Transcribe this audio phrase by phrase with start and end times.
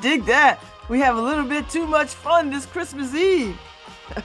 [0.00, 0.58] Dig that.
[0.88, 3.58] We have a little bit too much fun this Christmas Eve.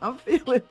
[0.00, 0.62] I'm feeling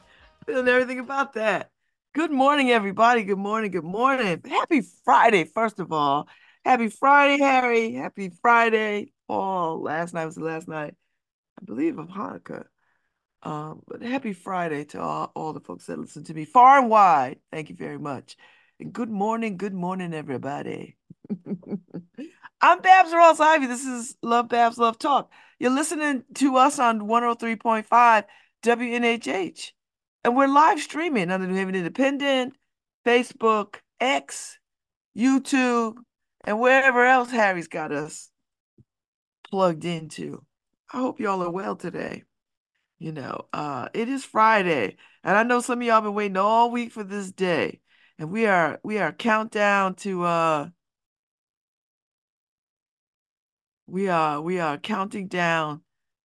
[0.47, 1.69] feeling everything about that.
[2.15, 3.23] Good morning, everybody.
[3.23, 3.69] Good morning.
[3.69, 4.41] Good morning.
[4.43, 6.27] Happy Friday, first of all.
[6.65, 7.93] Happy Friday, Harry.
[7.93, 9.11] Happy Friday.
[9.27, 10.95] Oh, last night was the last night,
[11.61, 12.65] I believe, of Hanukkah.
[13.43, 16.89] Um, but happy Friday to all, all the folks that listen to me far and
[16.89, 17.37] wide.
[17.51, 18.35] Thank you very much.
[18.79, 20.97] And good morning, good morning, everybody.
[22.61, 23.67] I'm Babz Rawls Ivy.
[23.67, 25.31] This is Love Babz Love Talk.
[25.59, 28.25] You're listening to us on 103.5
[28.63, 29.71] WNHH.
[30.25, 32.53] And we're live streaming on the New Haven Independent,
[33.05, 34.59] Facebook, X,
[35.17, 35.99] YouTube,
[36.43, 38.29] and wherever else Harry's got us
[39.49, 40.43] plugged into.
[40.91, 42.23] I hope y'all are well today.
[42.97, 46.71] You know, uh, it is Friday, and I know some of y'all been waiting all
[46.71, 47.79] week for this day.
[48.17, 50.69] And we are we are countdown to uh
[53.89, 55.81] we are we are counting down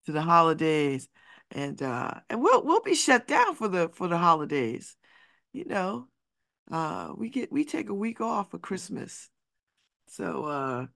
[0.06, 1.08] to the holidays
[1.50, 4.96] and uh and we'll we'll be shut down for the for the holidays
[5.52, 6.08] you know?
[6.70, 9.30] Uh we get we take a week off for christmas.
[10.08, 10.86] So uh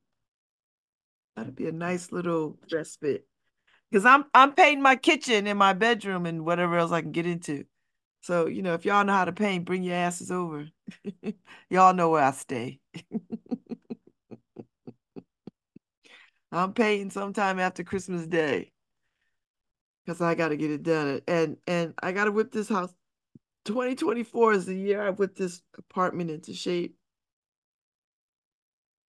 [1.37, 3.27] that'll be a nice little respite.
[3.91, 7.27] Because i'm i'm painting my kitchen and my bedroom and whatever else i can get
[7.27, 7.65] into.
[8.23, 10.67] So you know if y'all know how to paint bring your asses over.
[11.71, 12.81] Y'all know where i stay
[16.51, 18.73] I'm painting sometime after Christmas Day
[20.05, 21.21] because I got to get it done.
[21.29, 22.95] And and I got to whip this house.
[23.67, 26.97] 2024 is the year I whip this apartment into shape.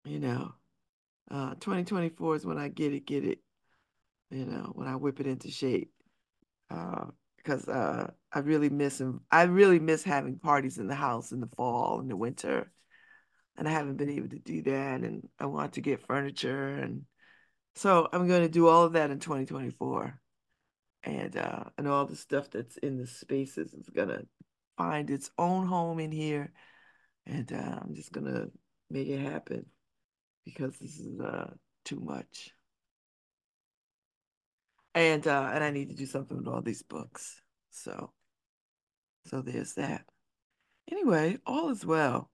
[0.04, 0.54] You know,
[1.32, 3.40] uh, 2024 is when I get it, get it.
[4.30, 5.92] You know, when I whip it into shape.
[6.68, 9.22] Because uh, uh, I really miss him.
[9.32, 12.72] I really miss having parties in the house in the fall and the winter.
[13.58, 15.02] And I haven't been able to do that.
[15.02, 17.06] And I want to get furniture and
[17.80, 20.20] so I'm going to do all of that in 2024.
[21.04, 24.28] And uh, and all the stuff that's in the spaces is going to
[24.78, 26.52] find its own home in here.
[27.26, 28.52] And uh, I'm just going to
[28.90, 29.66] make it happen
[30.44, 31.52] because this is uh,
[31.86, 32.50] too much.
[34.94, 37.42] And uh, and I need to do something with all these books.
[37.72, 38.12] So
[39.26, 40.04] so there's that.
[40.92, 42.30] Anyway, all is well.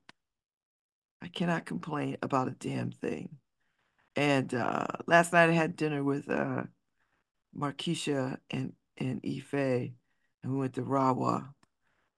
[1.22, 3.38] I cannot complain about a damn thing.
[4.16, 6.64] And uh, last night I had dinner with uh,
[7.60, 9.94] and, and Ife, and
[10.44, 11.50] we went to Rawa,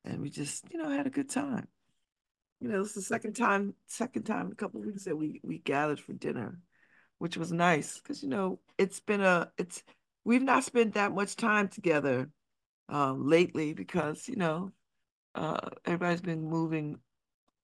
[0.06, 1.68] and we just, you know, had a good time.
[2.60, 5.60] You know, it's the second time, second time in a couple weeks that we we
[5.60, 6.60] gathered for dinner,
[7.20, 9.84] which was nice because you know it's been a it's
[10.26, 12.30] we've not spent that much time together
[12.90, 14.72] um, lately because you know
[15.36, 16.98] uh, everybody's been moving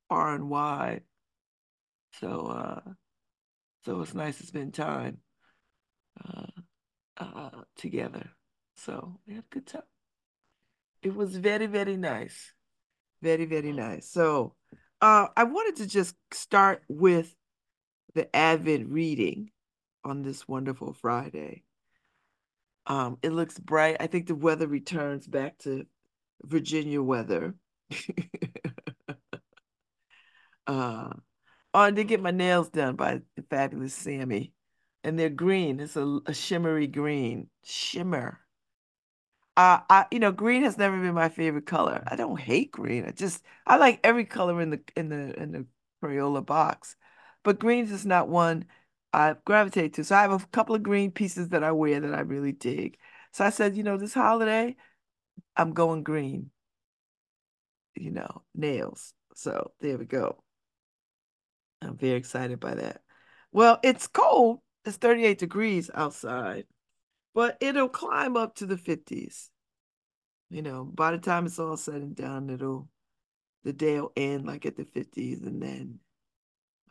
[0.09, 1.01] far and wide,
[2.19, 2.91] so uh,
[3.85, 5.17] so it's nice to spend time
[6.23, 6.61] uh,
[7.17, 8.29] uh, together.
[8.75, 9.81] So we had a good time.
[11.01, 12.53] It was very, very nice.
[13.21, 14.09] Very, very nice.
[14.09, 14.55] So
[15.01, 17.35] uh, I wanted to just start with
[18.15, 19.51] the Advent reading
[20.03, 21.63] on this wonderful Friday.
[22.85, 23.97] Um, it looks bright.
[23.99, 25.85] I think the weather returns back to
[26.43, 27.55] Virginia weather.
[30.67, 31.09] uh,
[31.73, 34.53] Oh, I did get my nails done by the fabulous Sammy.
[35.03, 35.79] And they're green.
[35.79, 37.49] It's a, a shimmery green.
[37.63, 38.39] Shimmer.
[39.55, 42.03] Uh, I, you know, green has never been my favorite color.
[42.07, 43.05] I don't hate green.
[43.05, 45.65] I just I like every color in the in the in the
[46.03, 46.95] Crayola box.
[47.43, 48.65] But green is just not one
[49.13, 50.03] I gravitate to.
[50.03, 52.97] So I have a couple of green pieces that I wear that I really dig.
[53.31, 54.75] So I said, you know, this holiday,
[55.57, 56.51] I'm going green.
[57.95, 59.13] You know, nails.
[59.35, 60.42] So there we go.
[61.83, 63.01] I'm very excited by that.
[63.51, 64.59] Well, it's cold.
[64.85, 66.65] It's 38 degrees outside,
[67.33, 69.49] but it'll climb up to the 50s.
[70.49, 72.87] You know, by the time it's all said and done, it'll
[73.63, 75.99] the day will end like at the 50s and then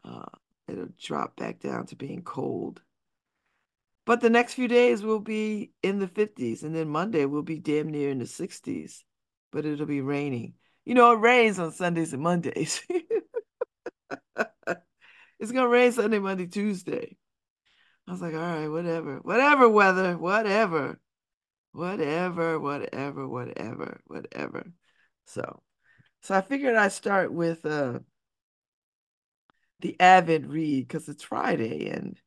[0.05, 0.25] uh,
[0.69, 2.81] it'll drop back down to being cold.
[4.05, 7.59] But the next few days will be in the 50s, and then Monday will be
[7.61, 9.05] damn near in the 60s,
[9.53, 10.55] but it'll be raining.
[10.85, 12.83] You know, it rains on Sundays and Mondays.
[15.41, 17.17] It's gonna rain Sunday, Monday, Tuesday.
[18.07, 21.01] I was like, all right, whatever, whatever weather, whatever,
[21.73, 24.67] whatever, whatever, whatever, whatever.
[25.27, 25.63] So,
[26.23, 28.01] so I figured I'd start with uh
[29.81, 32.21] the Advent read because it's Friday and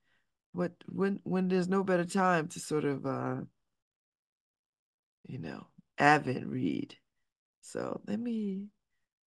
[0.52, 3.38] what when when there's no better time to sort of uh
[5.28, 5.68] you know
[5.98, 6.96] Advent read.
[7.62, 8.68] So let me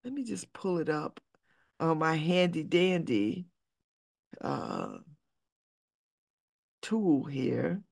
[0.04, 1.20] let me just pull it up
[1.80, 3.46] on my handy dandy
[4.40, 4.98] uh,
[6.82, 7.82] tool here.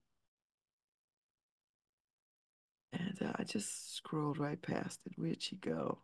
[2.92, 5.12] And uh, I just scrolled right past it.
[5.16, 6.02] Where'd she go?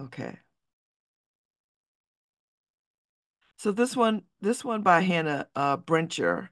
[0.00, 0.38] Okay.
[3.56, 6.48] So this one, this one by Hannah uh, Brencher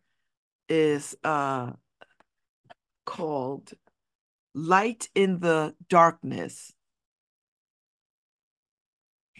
[0.68, 1.72] is uh,
[3.04, 3.72] called
[4.54, 6.72] Light in the Darkness.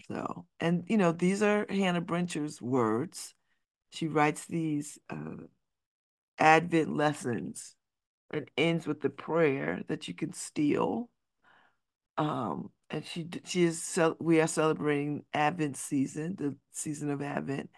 [0.07, 3.33] So, and you know, these are Hannah Brencher's words.
[3.91, 5.45] She writes these uh,
[6.37, 7.75] Advent lessons
[8.31, 11.09] and ends with the prayer that you can steal.
[12.17, 17.69] Um, and she she is we are celebrating Advent season, the season of Advent,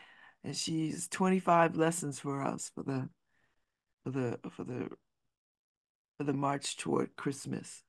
[0.44, 3.10] and she's 25 lessons for us for the
[4.04, 4.89] for the for the
[6.18, 7.83] for the march toward Christmas.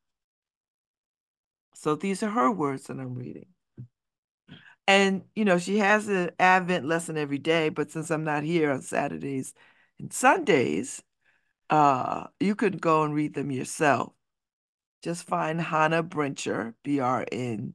[1.74, 3.46] So these are her words that I'm reading.
[4.86, 8.70] And you know, she has an Advent lesson every day, but since I'm not here
[8.70, 9.52] on Saturdays
[9.98, 11.02] and Sundays,
[11.70, 14.12] uh, you could go and read them yourself.
[15.02, 17.74] Just find Hannah Brencher, B R N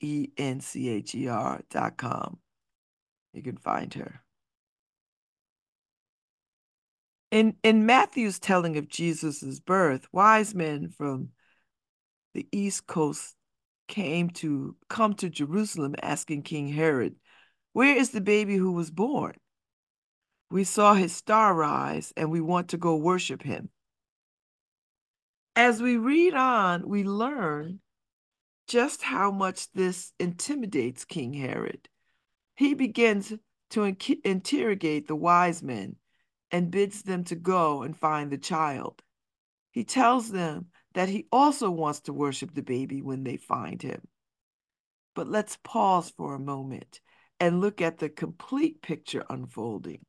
[0.00, 2.38] E N C H E R dot com.
[3.32, 4.22] You can find her.
[7.30, 11.30] In in Matthew's telling of Jesus's birth, wise men from
[12.34, 13.34] the East Coast
[13.88, 17.16] came to come to Jerusalem asking King Herod,
[17.72, 19.34] Where is the baby who was born?
[20.50, 23.70] We saw his star rise and we want to go worship him.
[25.56, 27.80] As we read on, we learn
[28.68, 31.88] just how much this intimidates King Herod.
[32.54, 33.32] He begins
[33.70, 35.96] to in- interrogate the wise men
[36.50, 39.02] and bids them to go and find the child.
[39.70, 44.02] He tells them that he also wants to worship the baby when they find him.
[45.14, 47.00] But let's pause for a moment
[47.40, 50.04] and look at the complete picture unfolding.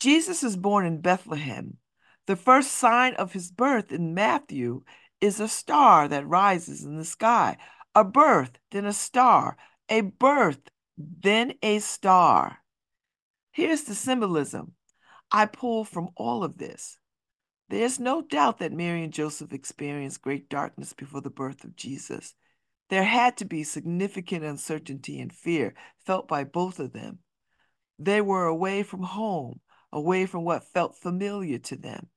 [0.00, 1.78] Jesus is born in Bethlehem.
[2.26, 4.82] The first sign of his birth in Matthew
[5.20, 7.56] is a star that rises in the sky.
[7.94, 9.56] A birth, then a star.
[9.88, 10.60] A birth,
[10.98, 12.58] then a star.
[13.52, 14.72] Here's the symbolism
[15.30, 16.98] I pull from all of this.
[17.68, 22.34] There's no doubt that Mary and Joseph experienced great darkness before the birth of Jesus.
[22.90, 25.74] There had to be significant uncertainty and fear
[26.04, 27.20] felt by both of them.
[27.98, 29.60] They were away from home,
[29.92, 32.08] away from what felt familiar to them,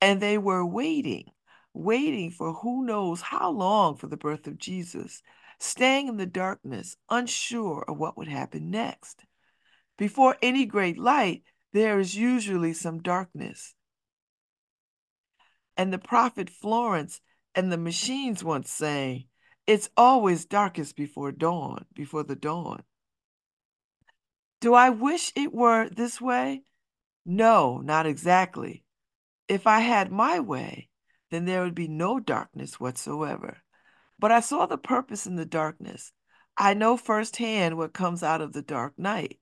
[0.00, 1.30] and they were waiting,
[1.72, 5.22] waiting for who knows how long for the birth of Jesus,
[5.58, 9.24] staying in the darkness, unsure of what would happen next.
[9.98, 11.42] Before any great light,
[11.72, 13.74] there is usually some darkness.
[15.76, 17.20] And the prophet Florence
[17.54, 19.26] and the machines once saying,
[19.66, 22.82] It's always darkest before dawn, before the dawn.
[24.60, 26.62] Do I wish it were this way?
[27.26, 28.84] No, not exactly.
[29.48, 30.88] If I had my way,
[31.30, 33.58] then there would be no darkness whatsoever.
[34.18, 36.12] But I saw the purpose in the darkness.
[36.56, 39.38] I know firsthand what comes out of the dark night.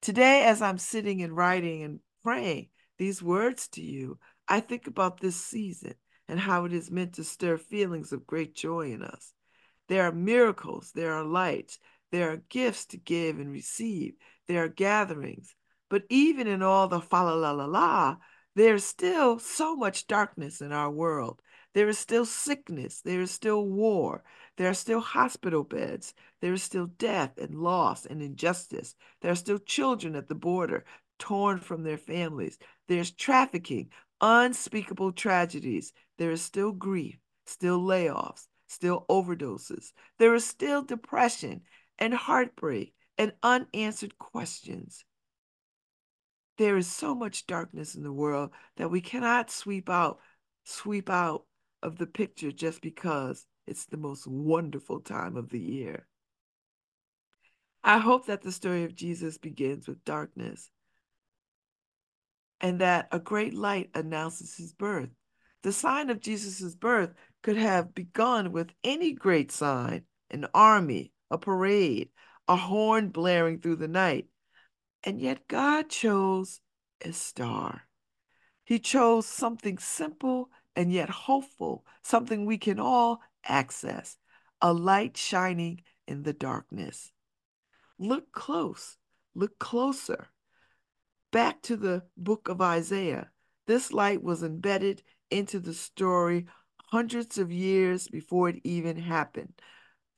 [0.00, 5.20] Today, as I'm sitting and writing and praying these words to you, I think about
[5.20, 5.94] this season
[6.26, 9.32] and how it is meant to stir feelings of great joy in us.
[9.88, 11.78] There are miracles, there are lights,
[12.10, 14.14] there are gifts to give and receive,
[14.46, 15.54] there are gatherings.
[15.90, 18.16] But even in all the fa la la la la,
[18.54, 21.40] there's still so much darkness in our world.
[21.74, 23.00] There is still sickness.
[23.02, 24.24] There is still war.
[24.56, 26.12] There are still hospital beds.
[26.40, 28.94] There is still death and loss and injustice.
[29.20, 30.84] There are still children at the border
[31.18, 32.58] torn from their families.
[32.88, 33.90] There's trafficking,
[34.20, 35.92] unspeakable tragedies.
[36.18, 39.92] There is still grief, still layoffs, still overdoses.
[40.18, 41.62] There is still depression
[41.98, 45.04] and heartbreak and unanswered questions.
[46.56, 50.18] There is so much darkness in the world that we cannot sweep out,
[50.64, 51.44] sweep out
[51.82, 56.06] of the picture just because it's the most wonderful time of the year.
[57.84, 60.70] I hope that the story of Jesus begins with darkness
[62.60, 65.10] and that a great light announces his birth.
[65.62, 71.38] The sign of Jesus' birth could have begun with any great sign an army, a
[71.38, 72.10] parade,
[72.46, 74.26] a horn blaring through the night.
[75.02, 76.60] And yet God chose
[77.00, 77.82] a star.
[78.64, 84.18] He chose something simple and yet hopeful, something we can all access,
[84.60, 87.12] a light shining in the darkness.
[87.98, 88.96] Look close,
[89.34, 90.28] look closer.
[91.30, 93.30] Back to the book of Isaiah.
[93.66, 96.46] This light was embedded into the story
[96.86, 99.60] hundreds of years before it even happened.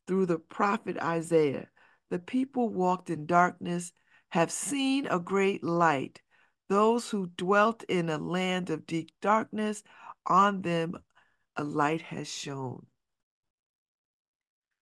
[0.07, 1.69] Through the prophet Isaiah,
[2.11, 3.93] the people walked in darkness.
[4.29, 6.23] have seen a great light.
[6.69, 9.83] Those who dwelt in a land of deep darkness,
[10.25, 10.97] on them
[11.57, 12.87] a light has shone.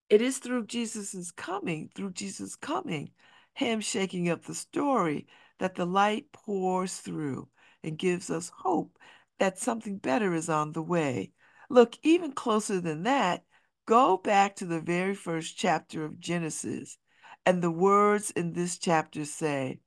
[0.10, 3.12] It is through Jesus' coming, through Jesus' coming,
[3.54, 5.28] him shaking up the story,
[5.60, 7.48] that the light pours through
[7.84, 8.98] and gives us hope
[9.40, 11.32] that something better is on the way.
[11.70, 13.44] Look, even closer than that,
[13.86, 16.98] go back to the very first chapter of Genesis,
[17.46, 19.80] and the words in this chapter say,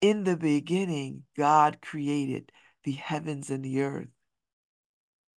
[0.00, 2.52] In the beginning, God created
[2.84, 4.08] the heavens and the earth.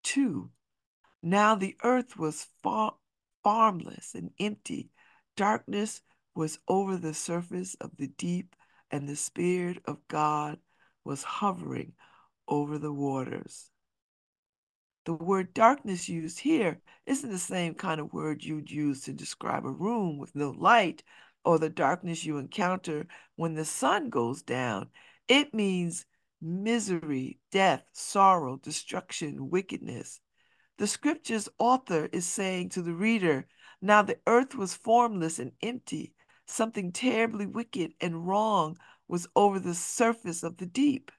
[0.04, 0.52] Two,
[1.22, 2.96] now the earth was far
[3.44, 4.90] farmless and empty.
[5.36, 6.02] Darkness
[6.36, 8.56] was over the surface of the deep,
[8.92, 10.60] and the Spirit of God
[11.04, 11.94] was hovering
[12.48, 13.70] over the waters.
[15.06, 19.66] The word darkness used here isn't the same kind of word you'd use to describe
[19.66, 21.02] a room with no light
[21.46, 24.90] or the darkness you encounter when the sun goes down.
[25.30, 26.06] It means
[26.42, 30.20] misery, death, sorrow, destruction, wickedness.
[30.78, 33.48] The scripture's author is saying to the reader,
[33.82, 36.14] Now the earth was formless and empty.
[36.48, 38.78] Something terribly wicked and wrong
[39.08, 41.12] was over the surface of the deep.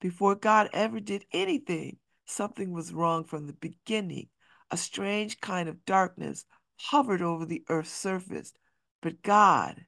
[0.00, 4.28] Before God ever did anything, something was wrong from the beginning.
[4.70, 6.44] A strange kind of darkness
[6.76, 8.52] hovered over the earth's surface.
[9.00, 9.86] But God,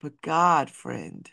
[0.00, 1.30] but God, friend,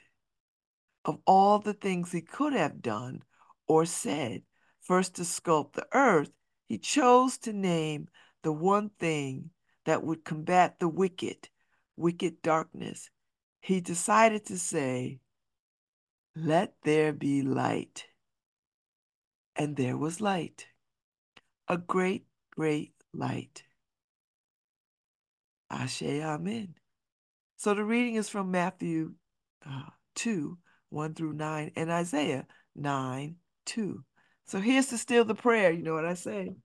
[1.05, 3.23] of all the things he could have done
[3.67, 4.43] or said,
[4.81, 6.31] first to sculpt the earth,
[6.67, 8.07] he chose to name
[8.41, 9.51] the one thing
[9.85, 11.49] that would combat the wicked,
[11.95, 13.09] wicked darkness.
[13.61, 15.19] He decided to say,
[16.35, 18.05] Let there be light.
[19.55, 20.65] And there was light,
[21.67, 23.63] a great, great light.
[25.69, 26.75] Ashe, Amen.
[27.57, 29.13] So the reading is from Matthew
[29.65, 30.57] uh, 2
[30.89, 32.45] 1 through 9 and Isaiah
[32.75, 33.35] 9
[33.65, 34.03] 2.
[34.45, 35.71] So here's to steal the prayer.
[35.71, 36.55] You know what I say?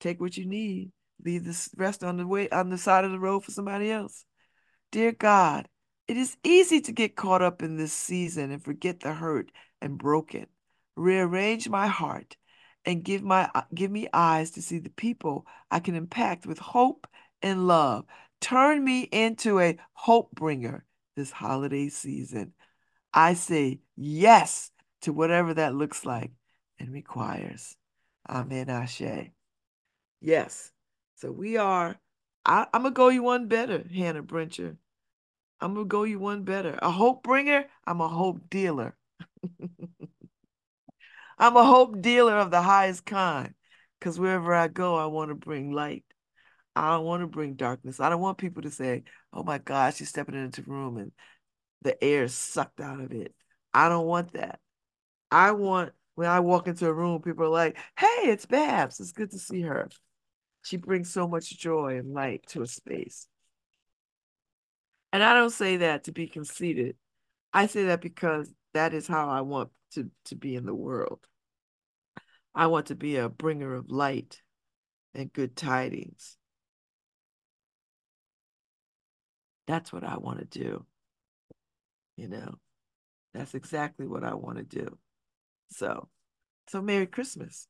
[0.00, 0.90] Take what you need.
[1.24, 4.24] Leave the rest on the way on the side of the road for somebody else.
[4.90, 5.68] Dear God,
[6.06, 9.98] it is easy to get caught up in this season and forget the hurt and
[9.98, 10.46] broken.
[10.96, 12.36] Rearrange my heart
[12.84, 16.58] and give my uh, give me eyes to see the people I can impact with
[16.58, 17.06] hope
[17.42, 18.06] and love.
[18.40, 20.84] Turn me into a hope bringer
[21.16, 22.54] this holiday season.
[23.12, 24.70] I say yes
[25.02, 26.32] to whatever that looks like
[26.78, 27.76] and requires.
[28.28, 29.30] Amen, Ashe.
[30.20, 30.70] Yes.
[31.16, 31.96] So we are,
[32.48, 34.78] I, am to go you one better, Hannah Brencher.
[35.60, 36.78] I'm to go you one better.
[36.80, 38.96] A hope bringer, I'm a hope dealer.
[41.38, 43.54] I'm a hope dealer of the highest kind
[44.00, 46.04] because wherever I go, I want to bring light.
[46.74, 48.00] I don't want to bring darkness.
[48.00, 51.12] I don't want people to say, oh my gosh, she's stepping into the room and
[51.82, 53.34] the air sucked out of it.
[53.74, 54.58] I don't want that.
[55.30, 59.00] I want when I walk into a room, people are like, hey, it's Babz.
[59.00, 59.88] It's good to see her.
[60.68, 63.26] She brings so much joy and light to a space.
[65.14, 66.96] And I don't say that to be conceited.
[67.54, 71.20] I say that because that is how I want to, to be in the world.
[72.54, 74.42] I want to be a bringer of light
[75.14, 76.36] and good tidings.
[79.66, 80.84] That's what I want to do.
[82.18, 82.56] You know,
[83.32, 84.98] that's exactly what I want to do.
[85.70, 86.10] So,
[86.68, 87.66] so Merry Christmas.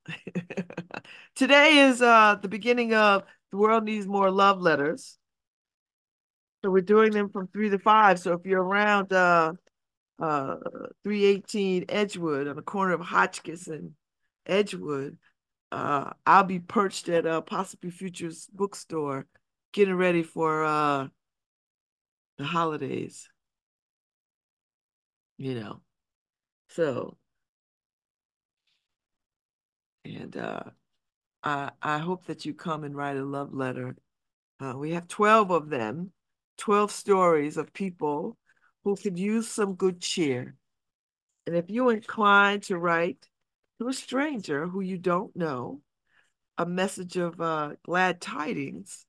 [1.36, 5.18] Today is uh the beginning of the world needs more love letters.
[6.62, 8.18] So we're doing them from three to five.
[8.18, 9.52] So if you're around uh
[10.18, 10.56] uh
[11.04, 13.92] 318 Edgewood on the corner of Hotchkiss and
[14.46, 15.16] Edgewood,
[15.70, 19.26] uh I'll be perched at uh Possibly Futures bookstore
[19.72, 21.08] getting ready for uh
[22.36, 23.28] the holidays.
[25.36, 25.80] You know.
[26.70, 27.16] So
[30.04, 30.62] and uh,
[31.42, 33.96] I, I hope that you come and write a love letter.
[34.60, 36.12] Uh, we have 12 of them,
[36.58, 38.36] 12 stories of people
[38.84, 40.56] who could use some good cheer.
[41.46, 43.26] And if you're inclined to write
[43.80, 45.80] to a stranger who you don't know
[46.56, 49.06] a message of uh, glad tidings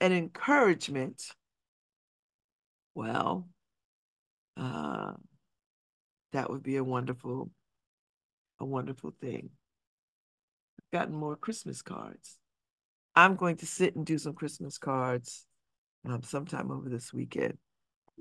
[0.00, 1.22] and encouragement,
[2.94, 3.48] well,
[4.56, 5.12] uh,
[6.32, 7.50] that would be a wonderful,
[8.58, 9.50] a wonderful thing
[10.90, 12.38] gotten more Christmas cards.
[13.14, 15.44] I'm going to sit and do some Christmas cards
[16.06, 17.58] um, sometime over this weekend.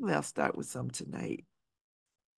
[0.08, 1.46] I'll start with some tonight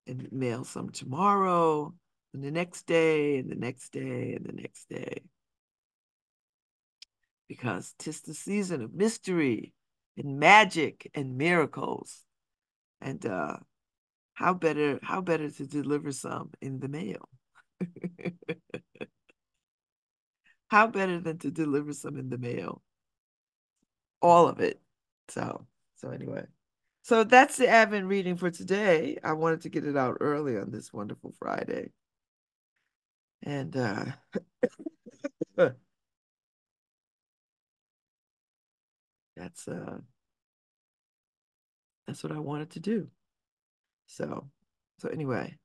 [0.07, 1.93] and mail some tomorrow
[2.33, 5.21] and the next day and the next day and the next day.
[7.47, 9.73] Because tis the season of mystery
[10.17, 12.23] and magic and miracles.
[13.01, 13.57] And uh,
[14.33, 17.29] how better how better to deliver some in the mail?
[20.71, 22.81] how better than to deliver some in the mail?
[24.21, 24.79] All of it.
[25.27, 26.45] So so anyway.
[27.03, 29.17] So that's the Advent reading for today.
[29.21, 31.91] I wanted to get it out early on this wonderful Friday.
[33.43, 34.05] And uh
[39.35, 39.99] that's uh
[42.07, 43.09] that's what I wanted to do.
[44.07, 44.49] So
[44.99, 45.57] so anyway,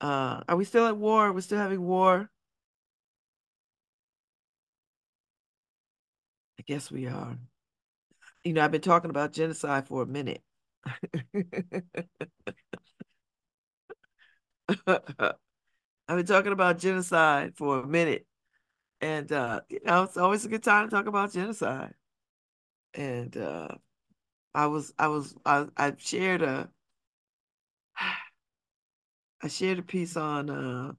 [0.00, 1.32] uh are we still at war?
[1.32, 2.30] We're still having war?
[6.60, 7.36] I guess we are.
[8.44, 10.42] You know, I've been talking about genocide for a minute.
[14.86, 15.36] I've
[16.08, 18.26] been talking about genocide for a minute.
[19.00, 21.94] And uh, you know, it's always a good time to talk about genocide.
[22.94, 23.68] And uh
[24.54, 26.70] I was I was I I shared a
[29.42, 30.92] I shared a piece on uh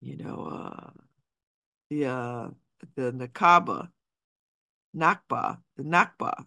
[0.00, 1.01] you know uh
[1.92, 2.48] the uh
[2.96, 3.90] the Nakaba
[4.96, 6.46] Nakba the Nakba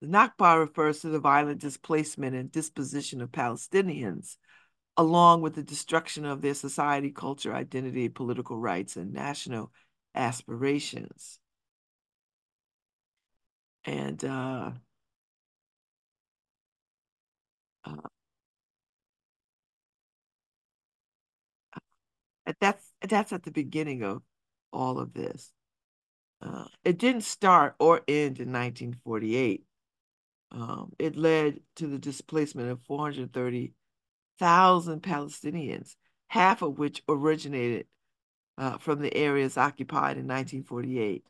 [0.00, 4.36] the Nakba refers to the violent displacement and disposition of Palestinians
[4.96, 9.70] along with the destruction of their society, culture, identity, political rights, and national
[10.16, 11.38] aspirations.
[13.84, 14.72] And uh,
[17.84, 18.08] uh,
[23.02, 24.22] that's at the beginning of
[24.72, 25.52] all of this.
[26.40, 29.64] Uh, it didn't start or end in 1948.
[30.50, 35.96] Um, it led to the displacement of 430,000 Palestinians,
[36.28, 37.86] half of which originated
[38.56, 41.24] uh, from the areas occupied in 1948.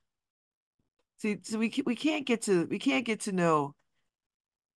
[1.19, 3.75] See, so we we can't get to we can't get to know.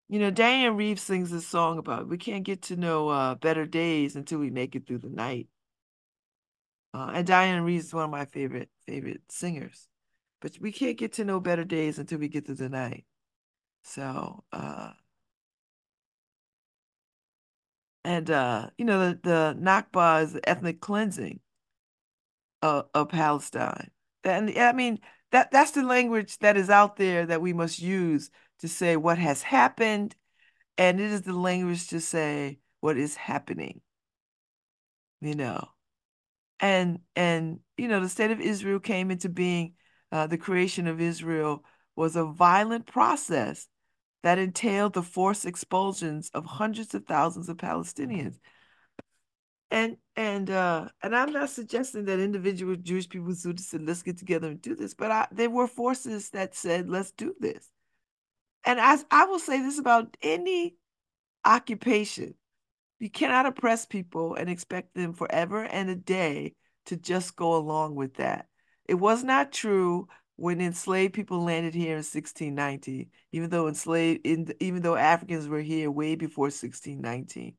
[0.09, 3.65] You know, Dianne Reeves sings this song about we can't get to know uh, better
[3.65, 5.47] days until we make it through the night.
[6.93, 9.87] Uh, and Dianne Reeves is one of my favorite favorite singers,
[10.41, 13.05] but we can't get to know better days until we get to the night.
[13.83, 14.91] So, uh,
[18.03, 21.39] and uh, you know, the the Nakba is the ethnic cleansing
[22.61, 23.91] of, of Palestine.
[24.23, 24.99] And I mean,
[25.31, 29.17] that that's the language that is out there that we must use to say what
[29.17, 30.15] has happened,
[30.77, 33.81] and it is the language to say what is happening.
[35.21, 35.69] You know,
[36.61, 39.73] and and you know, the state of Israel came into being.
[40.13, 41.63] Uh, the creation of Israel
[41.95, 43.67] was a violent process
[44.23, 48.37] that entailed the forced expulsions of hundreds of thousands of Palestinians.
[49.71, 54.49] And and uh, and I'm not suggesting that individual Jewish people said, let's get together
[54.49, 57.69] and do this, but I, there were forces that said, let's do this.
[58.65, 60.75] And as I will say this about any
[61.45, 62.35] occupation,
[63.01, 66.53] you cannot oppress people and expect them forever and a day
[66.85, 68.45] to just go along with that.
[68.85, 74.53] It was not true when enslaved people landed here in 1690, even though enslaved, in,
[74.59, 77.55] even though Africans were here way before 1619.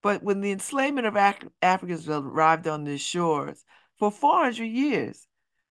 [0.00, 3.64] But when the enslavement of Af Africans arrived on the shores
[3.98, 5.26] for 400 years,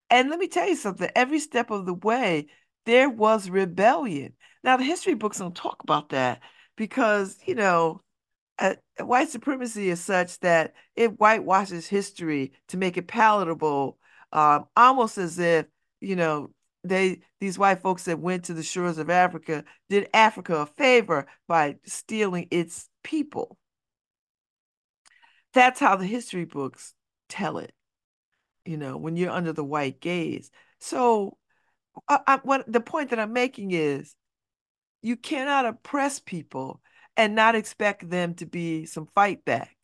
[0.09, 2.47] and let me tell you something, every step of the way,
[2.85, 4.33] there was rebellion.
[4.65, 6.41] Now, the history books don't talk about that
[6.75, 8.01] because, you know,
[8.59, 13.97] uh, white supremacy is such that it whitewashes history to make it palatable,
[14.31, 15.65] um, almost as if
[16.01, 16.51] you know,
[16.83, 21.27] they these white folks that went to the shores of Africa did Africa a favor
[21.47, 23.57] by stealing its people.
[25.53, 26.93] That's how the history books
[27.27, 27.73] tell it.
[28.65, 30.51] You know, when you're under the white gaze.
[30.79, 31.37] So,
[32.07, 34.15] I, I, what the point that I'm making is,
[35.01, 36.81] you cannot oppress people
[37.19, 39.75] and not expect them to be some fight back.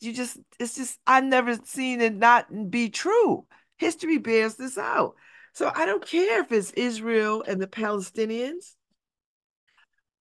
[0.00, 3.44] You just, it's just, I've never seen it not be true.
[3.78, 5.16] History bears this out.
[5.54, 8.76] So I don't care if it's Israel and the Palestinians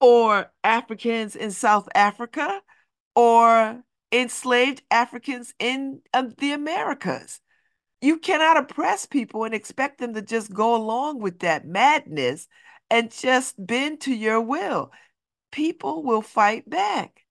[0.01, 2.59] or Africans in South Africa
[3.15, 7.39] or enslaved Africans in uh, the Americas.
[8.01, 12.47] You cannot oppress people and expect them to just go along with that madness
[12.89, 14.91] and just bend to your will.
[15.55, 17.25] People will fight back,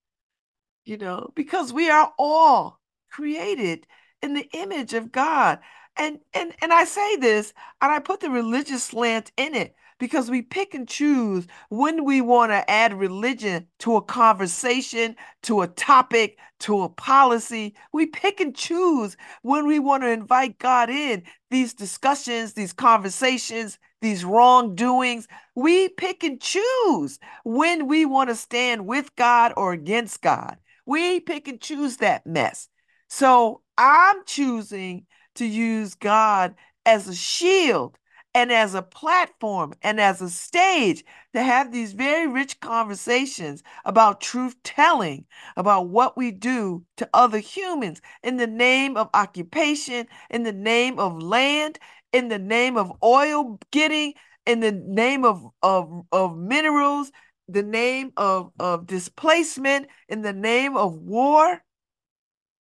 [0.87, 3.87] you know, because we are all created
[4.23, 5.59] in the image of God.
[5.97, 10.29] And and and I say this, and I put the religious slant in it because
[10.31, 15.69] we pick and choose when we want to add religion to a conversation, to a
[15.69, 17.75] topic, to a policy.
[17.93, 23.79] We pick and choose when we want to invite God in these discussions, these conversations,
[24.01, 25.29] these wrongdoings.
[25.55, 30.57] We pick and choose when we want to stand with God or against God.
[30.87, 32.69] We pick and choose that mess.
[33.09, 36.55] So I'm choosing to use God
[36.87, 37.99] as a shield
[38.35, 44.21] and as a platform and as a stage to have these very rich conversations about
[44.21, 45.25] truth telling,
[45.57, 50.99] about what we do to other humans in the name of occupation, in the name
[50.99, 51.79] of land,
[52.13, 54.15] in the name of oil getting,
[54.47, 57.13] in the name of, of, of minerals,
[57.49, 61.63] the name of, of displacement, in the name of war.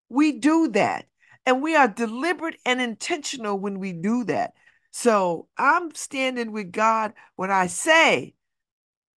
[0.09, 1.07] We do that.
[1.47, 4.53] And we are deliberate and intentional when we do that.
[4.93, 8.35] So I'm standing with God when I say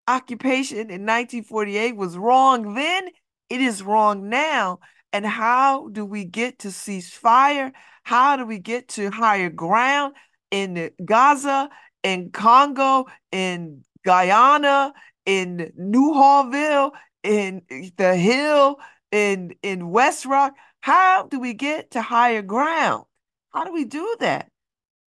[0.07, 3.09] occupation in 1948 was wrong then,
[3.49, 4.79] it is wrong now.
[5.13, 7.71] And how do we get to ceasefire?
[8.03, 10.15] How do we get to higher ground
[10.51, 11.69] in Gaza,
[12.03, 14.93] in Congo, in Guyana,
[15.25, 16.91] in Newhallville,
[17.23, 17.61] in
[17.97, 18.77] the Hill,
[19.11, 20.53] in in West Rock?
[20.86, 23.06] How do we get to higher ground?
[23.52, 24.52] How do we do that?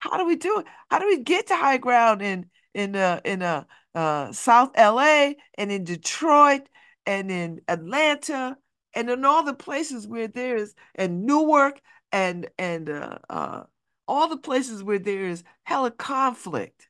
[0.00, 0.66] How do we do it?
[0.90, 3.62] How do we get to high ground in in uh, in uh,
[3.94, 6.62] uh, South LA and in Detroit
[7.06, 8.56] and in Atlanta
[8.92, 13.62] and in all the places where there is and Newark and and uh, uh,
[14.08, 16.88] all the places where there is hella conflict.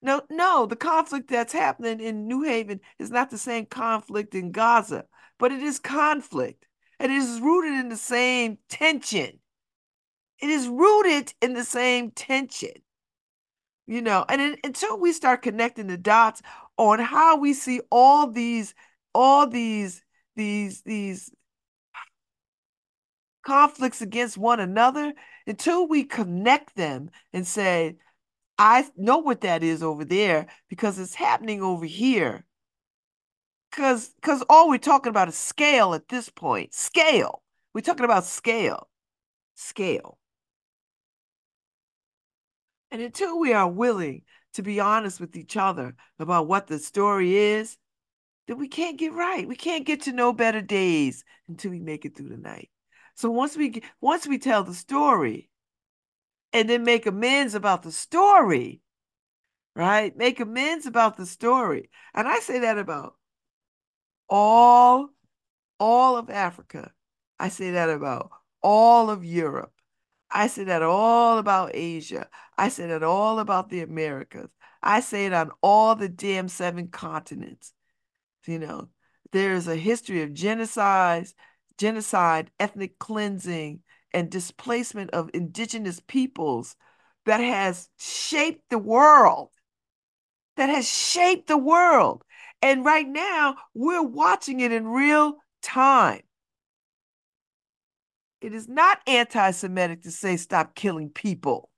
[0.00, 4.50] No, no, the conflict that's happening in New Haven is not the same conflict in
[4.50, 5.04] Gaza,
[5.38, 6.64] but it is conflict.
[7.04, 9.38] It is rooted in the same tension
[10.44, 12.72] it is rooted in the same tension.
[13.86, 16.42] You know, and in, until we start connecting the dots
[16.76, 18.74] on how we see all these,
[19.14, 20.02] all these,
[20.36, 21.30] these, these
[23.46, 25.12] conflicts against one another,
[25.46, 27.96] until we connect them and say,
[28.58, 32.44] I know what that is over there because it's happening over here.
[33.74, 36.72] Because because all we're talking about is scale at this point.
[36.72, 37.42] Scale.
[37.72, 38.88] We're talking about scale.
[39.56, 40.18] Scale.
[42.92, 47.34] And until we are willing to be honest with each other about what the story
[47.34, 47.76] is,
[48.46, 49.48] then we can't get right.
[49.48, 52.70] We can't get to know better days until we make it through the night.
[53.16, 55.50] So once we once we tell the story
[56.52, 58.82] and then make amends about the story,
[59.74, 60.16] right?
[60.16, 61.90] Make amends about the story.
[62.14, 63.16] And I say that about
[64.28, 65.08] all
[65.80, 66.92] all of Africa.
[67.38, 68.30] I say that about
[68.62, 69.72] all of Europe.
[70.30, 72.28] I say that all about Asia.
[72.56, 74.50] I say that all about the Americas.
[74.82, 77.72] I say it on all the damn seven continents.
[78.46, 78.88] You know,
[79.32, 81.26] there is a history of genocide,
[81.78, 83.80] genocide, ethnic cleansing,
[84.12, 86.76] and displacement of indigenous peoples
[87.26, 89.50] that has shaped the world.
[90.56, 92.22] That has shaped the world.
[92.64, 96.22] And right now, we're watching it in real time.
[98.40, 101.68] It is not anti Semitic to say stop killing people.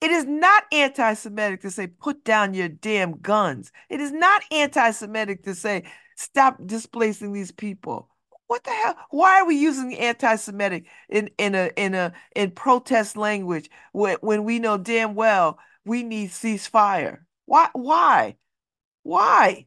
[0.00, 3.72] It is not anti Semitic to say put down your damn guns.
[3.90, 5.84] It is not anti Semitic to say
[6.16, 8.08] stop displacing these people.
[8.46, 8.96] What the hell?
[9.10, 14.44] Why are we using anti-Semitic in, in a in a in protest language when, when
[14.44, 17.18] we know damn well we need ceasefire?
[17.44, 18.36] Why why?
[19.06, 19.66] Why?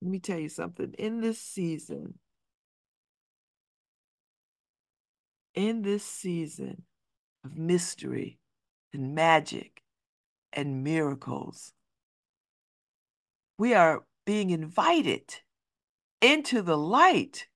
[0.00, 0.94] Let me tell you something.
[0.98, 2.18] In this season,
[5.54, 6.84] in this season
[7.44, 8.38] of mystery
[8.94, 9.82] and magic
[10.54, 11.74] and miracles,
[13.58, 15.34] we are being invited
[16.22, 17.46] into the light.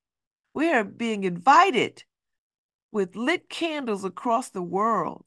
[0.53, 2.03] We are being invited
[2.91, 5.25] with lit candles across the world,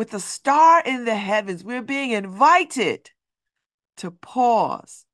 [0.00, 1.62] with a star in the heavens.
[1.62, 3.10] We're being invited
[3.98, 5.04] to pause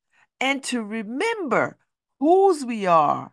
[0.41, 1.77] and to remember
[2.21, 3.33] whose we are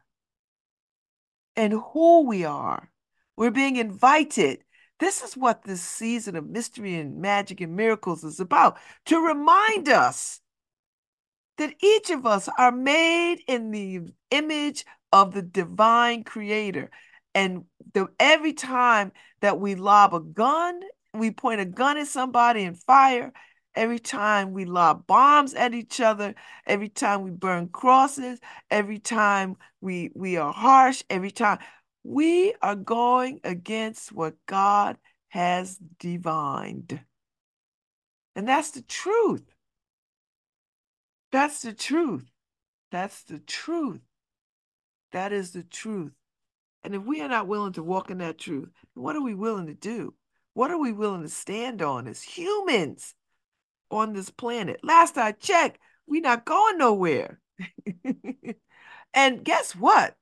[1.55, 2.89] and who we are.
[3.37, 4.63] We're being invited.
[4.99, 9.89] This is what this season of mystery and magic and miracles is about to remind
[9.89, 10.41] us
[11.59, 16.89] that each of us are made in the image of the divine creator.
[17.35, 19.11] And the, every time
[19.41, 20.81] that we lob a gun,
[21.13, 23.31] we point a gun at somebody and fire,
[23.75, 29.57] every time we lob bombs at each other, every time we burn crosses, every time
[29.81, 31.59] we we are harsh, every time
[32.03, 34.97] we are going against what God
[35.29, 36.99] has divined.
[38.35, 39.43] And that's the truth.
[41.31, 42.29] That's the truth.
[42.91, 44.01] That's the truth.
[45.11, 46.11] That is the truth.
[46.83, 49.67] And if we are not willing to walk in that truth, what are we willing
[49.67, 50.13] to do?
[50.53, 53.15] What are we willing to stand on as humans
[53.89, 54.79] on this planet?
[54.83, 57.39] Last I checked, we're not going nowhere.
[59.13, 60.15] and guess what?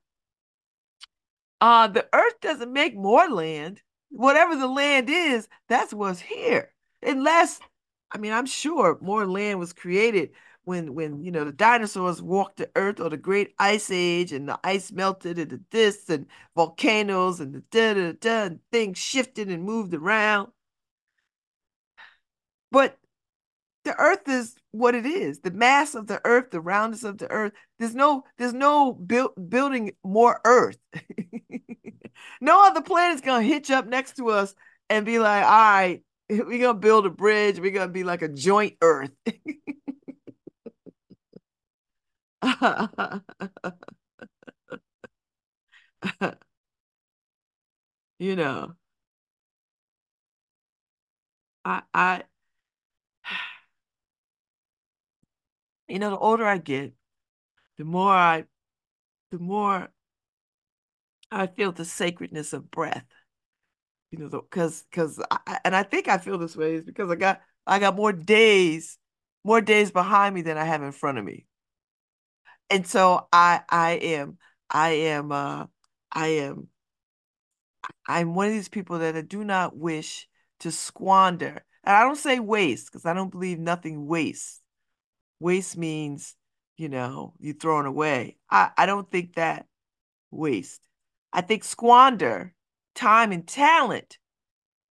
[1.60, 3.80] Uh, the earth doesn't make more land.
[4.10, 6.72] Whatever the land is, that's what's here.
[7.02, 7.60] Unless,
[8.10, 10.30] I mean, I'm sure more land was created
[10.64, 14.48] when when you know the dinosaurs walked the earth or the great ice age and
[14.48, 18.98] the ice melted and the this and volcanoes and the da da da and things
[18.98, 20.52] shifted and moved around.
[22.70, 22.98] But
[23.84, 25.40] the earth is what it is.
[25.40, 29.32] The mass of the earth the roundness of the earth there's no there's no build,
[29.50, 30.78] building more earth.
[32.40, 34.54] No other planet's gonna hitch up next to us
[34.90, 37.58] and be like all right we're gonna build a bridge.
[37.60, 39.10] We're gonna be like a joint earth
[48.18, 48.76] you know,
[51.64, 52.22] I I
[55.88, 56.94] you know, the older I get,
[57.78, 58.46] the more I
[59.30, 59.90] the more
[61.32, 63.06] I feel the sacredness of breath.
[64.10, 65.18] You know, because because
[65.64, 68.98] and I think I feel this way is because I got I got more days,
[69.42, 71.46] more days behind me than I have in front of me
[72.72, 74.38] and so I I am
[74.70, 75.66] I am uh
[76.10, 76.68] I am
[78.06, 80.28] I'm one of these people that I do not wish
[80.60, 81.64] to squander.
[81.84, 84.60] And I don't say waste because I don't believe nothing wastes.
[85.40, 86.36] Waste means,
[86.76, 88.36] you know, you throw it away.
[88.50, 89.66] I, I don't think that
[90.30, 90.80] waste.
[91.32, 92.54] I think squander
[92.94, 94.18] time and talent.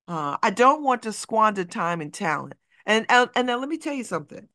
[0.08, 2.54] Uh, I don't want to squander time and talent.
[2.86, 4.48] And, and and now let me tell you something.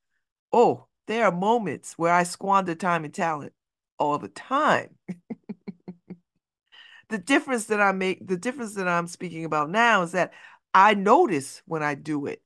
[0.52, 3.54] Oh, there are moments where I squander time and talent
[3.98, 4.90] all the time.
[7.10, 10.34] the difference that I make, the difference that I'm speaking about now is that
[10.74, 12.42] I notice when I do it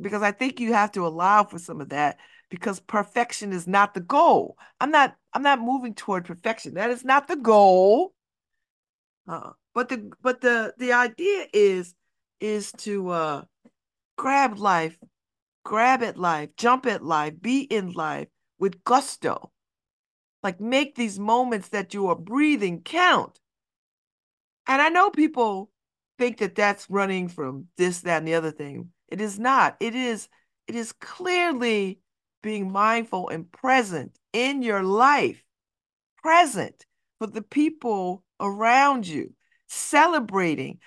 [0.00, 2.18] because I think you have to allow for some of that
[2.50, 4.56] because perfection is not the goal.
[4.80, 6.74] I'm not I'm not moving toward perfection.
[6.74, 8.12] That is not the goal.
[9.26, 11.94] Uh, but the but the the idea is
[12.40, 13.42] is to uh
[14.16, 14.98] grab life
[15.64, 19.50] grab at life, jump at life, be in life with gusto.
[20.42, 23.40] Like make these moments that you are breathing count.
[24.66, 25.70] And I know people
[26.18, 28.90] think that that's running from this, that, and the other thing.
[29.08, 29.76] It is not.
[29.80, 30.28] It is.
[30.66, 32.00] It is clearly
[32.42, 35.42] being mindful and present in your life,
[36.22, 36.86] present
[37.18, 39.34] for the people around you,
[39.68, 40.78] celebrating,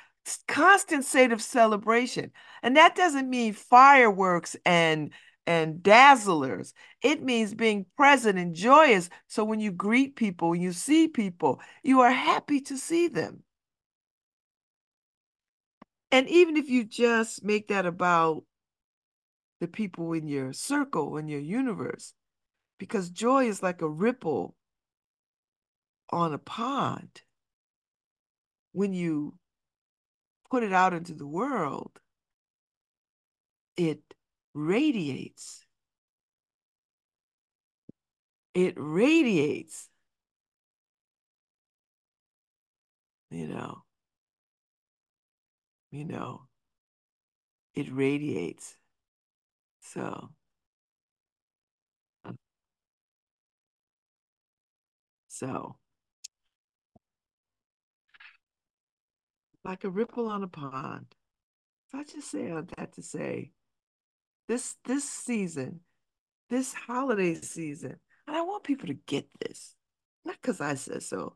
[0.47, 2.31] constant state of celebration.
[2.63, 5.11] And that doesn't mean fireworks and
[5.45, 6.73] and dazzlers.
[7.01, 9.09] It means being present and joyous.
[9.27, 13.43] So when you greet people, you see people, you are happy to see them.
[16.11, 18.43] And even if you just make that about
[19.61, 22.13] the people in your circle, in your universe,
[22.77, 24.55] because joy is like a ripple
[26.09, 27.21] on a pond.
[28.73, 29.35] When you
[30.49, 31.99] put it out into the world,
[33.77, 34.01] it
[34.53, 35.63] radiates.
[38.53, 39.89] It radiates.
[43.29, 43.83] You know,
[45.91, 46.47] you know,
[47.75, 48.75] it radiates.
[49.81, 50.29] So,
[55.29, 55.77] so
[59.63, 61.13] like a ripple on a pond.
[61.93, 63.51] I just say all that to say
[64.47, 65.81] this this season,
[66.49, 69.75] this holiday season, and I want people to get this.
[70.25, 71.35] Not because I said so,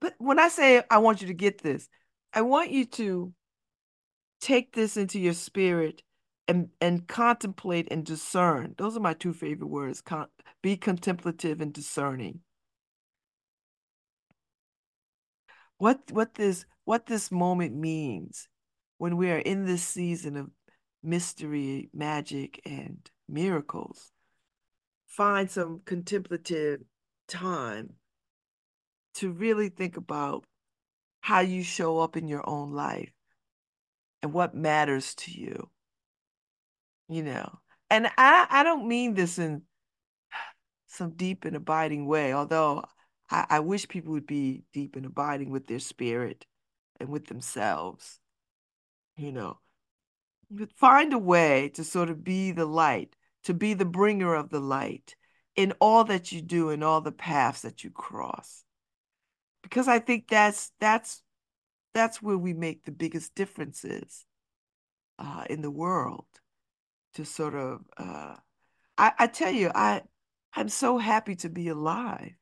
[0.00, 1.88] but when I say I want you to get this,
[2.32, 3.32] I want you to
[4.40, 6.02] take this into your spirit
[6.48, 8.74] and and contemplate and discern.
[8.76, 10.00] Those are my two favorite words.
[10.00, 10.28] Con-
[10.62, 12.40] be contemplative and discerning.
[15.78, 18.48] What what this what this moment means
[18.98, 20.50] when we are in this season of
[21.02, 24.12] mystery, magic, and miracles.
[25.06, 26.82] Find some contemplative
[27.28, 27.94] time
[29.14, 30.44] to really think about
[31.20, 33.12] how you show up in your own life
[34.22, 35.70] and what matters to you.
[37.08, 37.58] You know,
[37.90, 39.62] and I, I don't mean this in
[40.86, 42.84] some deep and abiding way, although
[43.30, 46.46] I, I wish people would be deep and abiding with their spirit
[47.00, 48.20] and with themselves.
[49.16, 49.58] you know.
[50.76, 54.60] Find a way to sort of be the light, to be the bringer of the
[54.60, 55.14] light
[55.54, 58.64] in all that you do and all the paths that you cross.
[59.62, 61.22] Because I think that's that's
[61.92, 64.24] that's where we make the biggest differences
[65.18, 66.26] uh, in the world.
[67.14, 68.36] To sort of, uh,
[68.96, 70.02] I, I tell you, I
[70.54, 72.34] I'm so happy to be alive.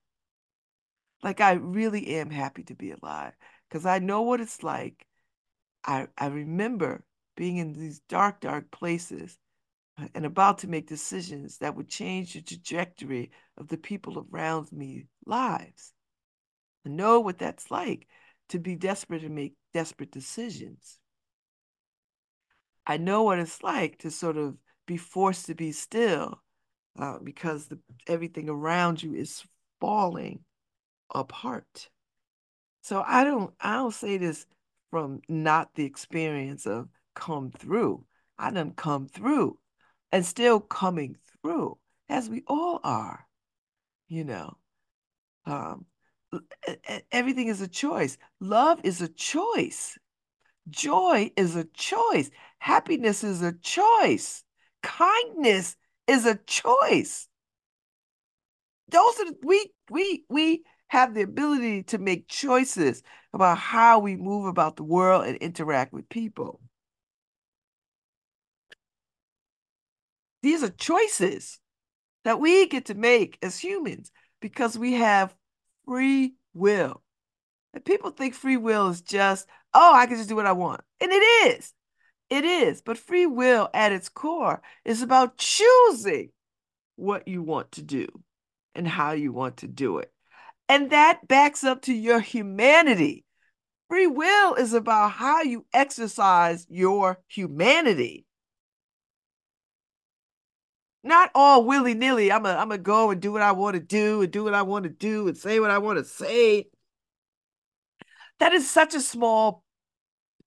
[1.23, 3.33] Like I really am happy to be alive
[3.69, 5.07] because I know what it's like.
[5.85, 7.05] I I remember
[7.39, 9.39] being in these dark, dark places
[9.97, 14.73] uh, and about to make decisions that would change the trajectory of the people around
[14.73, 15.93] me lives.
[16.85, 18.09] I know what that's like
[18.49, 20.99] to be desperate and make desperate decisions.
[22.85, 24.57] I know what it's like to sort of
[24.89, 26.43] be forced to be still
[26.99, 29.45] uh, because the, everything around you is
[29.81, 30.41] falling
[31.15, 31.89] apart.
[32.83, 34.45] So I don't I don't say this
[34.91, 38.05] from not the experience of come through.
[38.39, 39.59] I done come through
[40.13, 41.79] and still coming through
[42.09, 43.27] as we all are,
[44.09, 44.57] you know.
[45.45, 45.87] Um,
[47.11, 48.17] everything is a choice.
[48.41, 49.99] Love is a choice.
[50.71, 52.31] Joy is a choice.
[52.59, 54.45] Happiness is a choice.
[54.83, 55.77] Kindness
[56.07, 57.29] is a choice.
[58.91, 63.03] Those are we we we have the ability to make choices
[63.33, 66.61] about how we move about the world and interact with people.
[70.43, 71.59] These are choices
[72.25, 75.35] that we get to make as humans because we have
[75.87, 77.03] free will.
[77.75, 80.81] And people think free will is just, oh, I can just do what I want.
[81.01, 81.73] And it is.
[82.31, 82.83] It is.
[82.83, 86.31] But free will at its core is about choosing
[86.97, 88.07] what you want to do
[88.75, 90.13] and how you want to do it.
[90.69, 93.25] And that backs up to your humanity.
[93.89, 98.27] Free will is about how you exercise your humanity.
[101.03, 102.33] Not all willy nilly.
[102.33, 104.55] I'm going I'm to go and do what I want to do and do what
[104.55, 106.69] I want to do and say what I want to say.
[108.41, 109.65] That is such a small,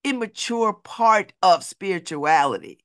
[0.04, 2.78] immature part of spirituality.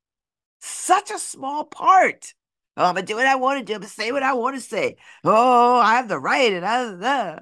[0.59, 2.33] Such a small part.
[2.77, 3.73] Oh, I'm gonna do what I want to do.
[3.73, 4.97] I'm gonna say what I want to say.
[5.23, 7.39] Oh, I have the right, and I.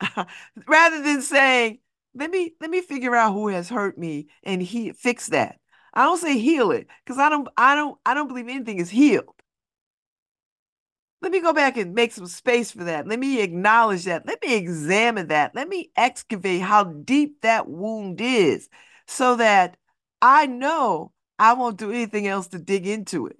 [0.00, 0.16] Uh.
[0.66, 1.78] Rather than saying,
[2.14, 5.58] "Let me let me figure out who has hurt me and he fix that."
[5.94, 8.90] I don't say heal it because I don't I don't I don't believe anything is
[8.90, 9.34] healed.
[11.22, 13.08] Let me go back and make some space for that.
[13.08, 14.26] Let me acknowledge that.
[14.26, 15.54] Let me examine that.
[15.54, 18.68] Let me excavate how deep that wound is
[19.06, 19.78] so that
[20.20, 23.38] I know I won't do anything else to dig into it.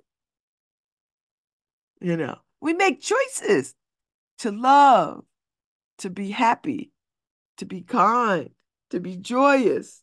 [2.01, 3.75] You know, we make choices
[4.39, 5.25] to love,
[5.99, 6.91] to be happy,
[7.59, 8.51] to be kind,
[8.95, 10.03] to be joyous.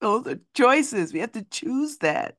[0.00, 1.12] Those are choices.
[1.12, 2.36] We have to choose that.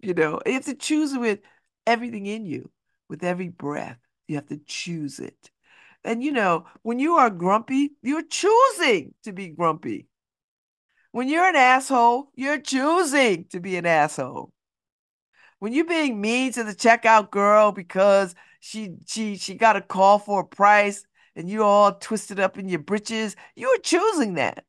[0.00, 1.40] You know, you have to choose with
[1.86, 2.70] everything in you,
[3.08, 3.98] with every breath.
[4.28, 5.50] You have to choose it.
[6.04, 10.06] And you know, when you are grumpy, you're choosing to be grumpy.
[11.12, 14.52] When you're an asshole, you're choosing to be an asshole.
[15.58, 20.18] When you're being mean to the checkout girl because she she she got a call
[20.18, 21.04] for a price
[21.36, 24.64] and you all twisted up in your britches, you're choosing that.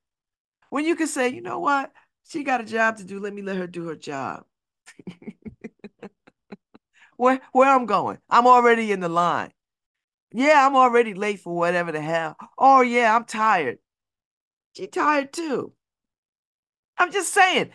[0.71, 1.91] When you can say, you know what,
[2.23, 4.45] she got a job to do, let me let her do her job.
[7.17, 9.51] where where I'm going, I'm already in the line.
[10.31, 12.37] Yeah, I'm already late for whatever the hell.
[12.57, 13.79] Oh yeah, I'm tired.
[14.75, 15.73] She tired too.
[16.97, 17.71] I'm just saying,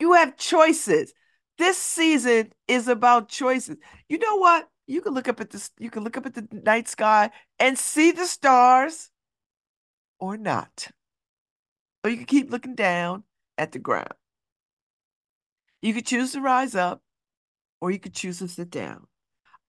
[0.00, 1.12] you have choices.
[1.58, 3.76] This season is about choices.
[4.08, 4.68] You know what?
[4.86, 7.78] You can look up at this, you can look up at the night sky and
[7.78, 9.10] see the stars
[10.18, 10.88] or not.
[12.04, 13.24] Or you can keep looking down
[13.56, 14.14] at the ground.
[15.82, 17.02] You could choose to rise up
[17.80, 19.06] or you could choose to sit down.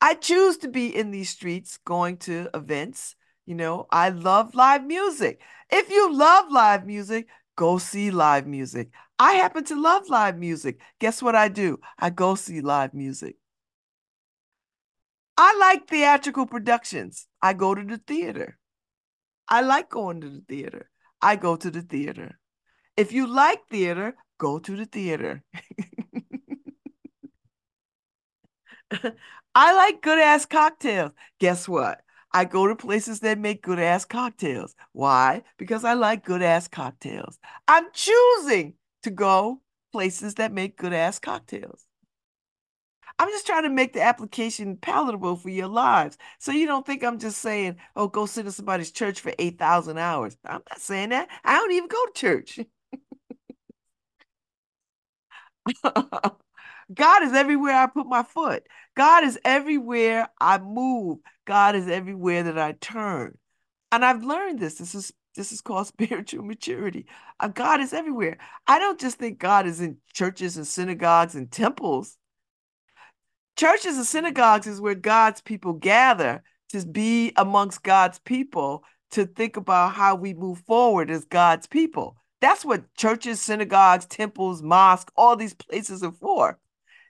[0.02, 3.16] I choose to be in these streets going to events.
[3.46, 5.42] You know, I love live music.
[5.70, 8.90] If you love live music, go see live music.
[9.18, 10.80] I happen to love live music.
[11.00, 11.80] Guess what I do?
[11.98, 13.36] I go see live music.
[15.36, 17.28] I like theatrical productions.
[17.42, 18.58] I go to the theater.
[19.48, 20.90] I like going to the theater.
[21.22, 22.40] I go to the theater.
[22.98, 25.44] If you like theater, go to the theater.
[29.56, 31.12] I like good ass cocktails.
[31.40, 32.02] Guess what?
[32.32, 34.76] I go to places that make good ass cocktails.
[34.92, 35.44] Why?
[35.58, 37.40] Because I like good ass cocktails.
[37.68, 39.62] I'm choosing to go
[39.92, 41.86] places that make good ass cocktails.
[43.20, 46.18] I'm just trying to make the application palatable for your lives.
[46.40, 49.98] So you don't think I'm just saying, oh, go sit in somebody's church for 8,000
[49.98, 50.38] hours.
[50.46, 51.28] I'm not saying that.
[51.44, 52.60] I don't even go to church.
[56.94, 58.66] God is everywhere I put my foot.
[58.96, 61.20] God is everywhere I move.
[61.46, 63.38] God is everywhere that I turn.
[63.92, 64.76] And I've learned this.
[64.76, 67.08] This is this is called spiritual maturity.
[67.40, 68.38] Uh, God is everywhere.
[68.68, 72.19] I don't just think God is in churches and synagogues and temples.
[73.60, 79.58] Churches and synagogues is where God's people gather to be amongst God's people to think
[79.58, 82.16] about how we move forward as God's people.
[82.40, 86.58] That's what churches, synagogues, temples, mosques, all these places are for.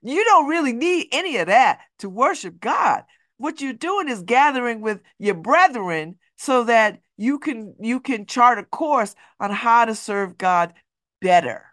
[0.02, 3.04] You don't really need any of that to worship God.
[3.38, 8.58] What you're doing is gathering with your brethren so that you can you can chart
[8.58, 10.74] a course on how to serve God
[11.22, 11.66] better.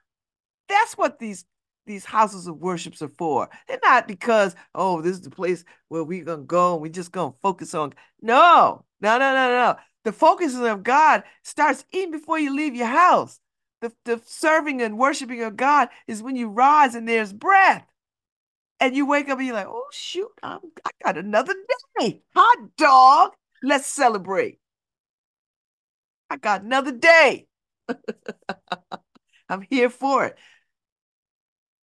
[0.68, 1.46] That's what these
[1.86, 3.48] these houses of worships are for.
[3.68, 7.12] They're not because, oh, this is the place where we're gonna go and we're just
[7.12, 7.94] gonna focus on.
[8.20, 9.76] No, no, no, no, no.
[10.04, 13.40] The focus of God starts even before you leave your house.
[13.80, 17.86] The, the serving and worshiping of God is when you rise and there's breath.
[18.78, 21.54] And you wake up and you're like, oh shoot, I'm, I got another
[21.98, 22.22] day.
[22.34, 23.32] Hot dog.
[23.62, 24.58] Let's celebrate.
[26.30, 27.46] I got another day.
[29.48, 30.36] I'm here for it.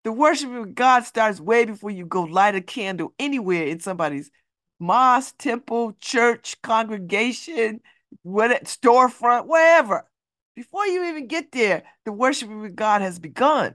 [0.04, 4.30] The worship of God starts way before you go light a candle anywhere in somebody's
[4.80, 7.80] mosque, temple, church, congregation,
[8.22, 10.08] what storefront, wherever.
[10.56, 13.74] Before you even get there, the worship of God has begun.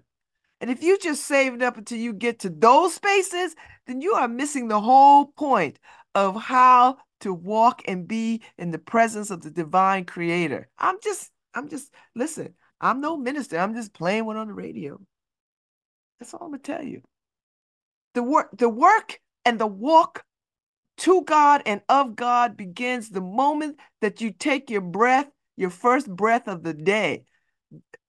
[0.60, 3.56] And if you just save it up until you get to those spaces,
[3.86, 5.80] then you are missing the whole point
[6.14, 10.68] of how to walk and be in the presence of the divine creator.
[10.78, 13.58] I'm just, I'm just, listen, I'm no minister.
[13.58, 15.00] I'm just playing one on the radio.
[16.20, 17.02] That's all I'm gonna tell you.
[18.14, 20.24] The work, the work and the walk
[20.98, 26.10] to God and of God begins the moment that you take your breath, your first
[26.10, 27.26] breath of the day.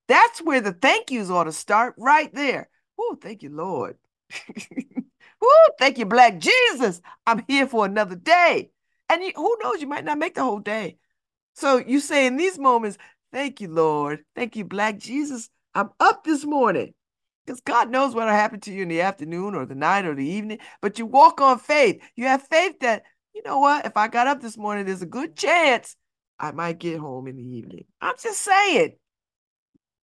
[0.07, 2.71] That's where the thank yous ought to start right there.
[2.99, 3.97] Oh, thank you, Lord.
[5.41, 5.49] Woo,
[5.79, 7.01] thank you, Black Jesus.
[7.27, 8.71] I'm here for another day.
[9.11, 10.97] And you, who knows, you might not make the whole day.
[11.55, 12.99] So you say in these moments,
[13.33, 14.21] thank you, Lord.
[14.35, 15.51] Thank you, Black Jesus.
[15.75, 16.95] I'm up this morning
[17.49, 20.29] because God knows what'll happen to you in the afternoon or the night or the
[20.29, 20.59] evening.
[20.83, 22.03] But you walk on faith.
[22.15, 25.07] You have faith that, you know what, if I got up this morning, there's a
[25.07, 25.97] good chance
[26.39, 27.87] I might get home in the evening.
[28.03, 28.97] I'm just saying.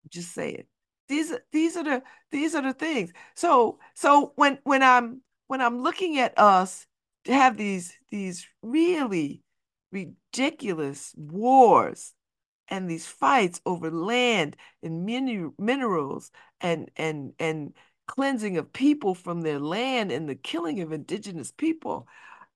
[0.09, 0.67] Just say it.
[1.07, 3.11] These these are the these are the things.
[3.35, 6.87] So so when when I'm when I'm looking at us
[7.25, 9.43] to have these these really
[9.91, 12.13] ridiculous wars
[12.67, 16.31] and these fights over land and min- minerals
[16.65, 17.73] and and and
[18.07, 22.07] cleansing of people from their land and the killing of indigenous people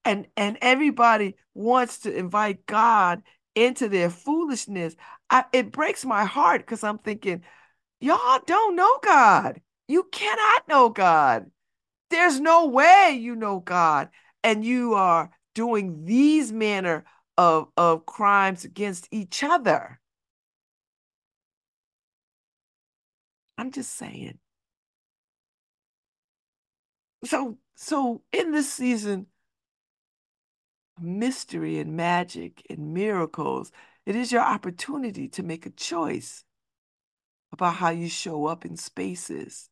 [0.04, 3.22] and and everybody wants to invite God
[3.56, 4.96] into their foolishness,
[5.30, 7.44] I, it breaks my heart because I'm thinking,
[8.00, 9.62] y'all don't know God.
[9.88, 11.52] You cannot know God.
[12.10, 14.10] There's no way you know God
[14.44, 17.04] and you are doing these manner
[17.38, 19.99] of, of crimes against each other.
[23.60, 24.40] I'm just saying.
[27.26, 29.28] So so in this season
[30.98, 33.74] of mystery and magic and miracles,
[34.06, 36.46] it is your opportunity to make a choice
[37.52, 39.70] about how you show up in spaces.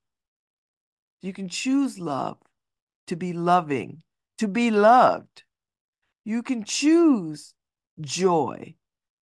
[1.21, 2.37] You can choose love,
[3.07, 4.03] to be loving,
[4.37, 5.43] to be loved.
[6.25, 7.53] You can choose
[8.01, 8.75] joy,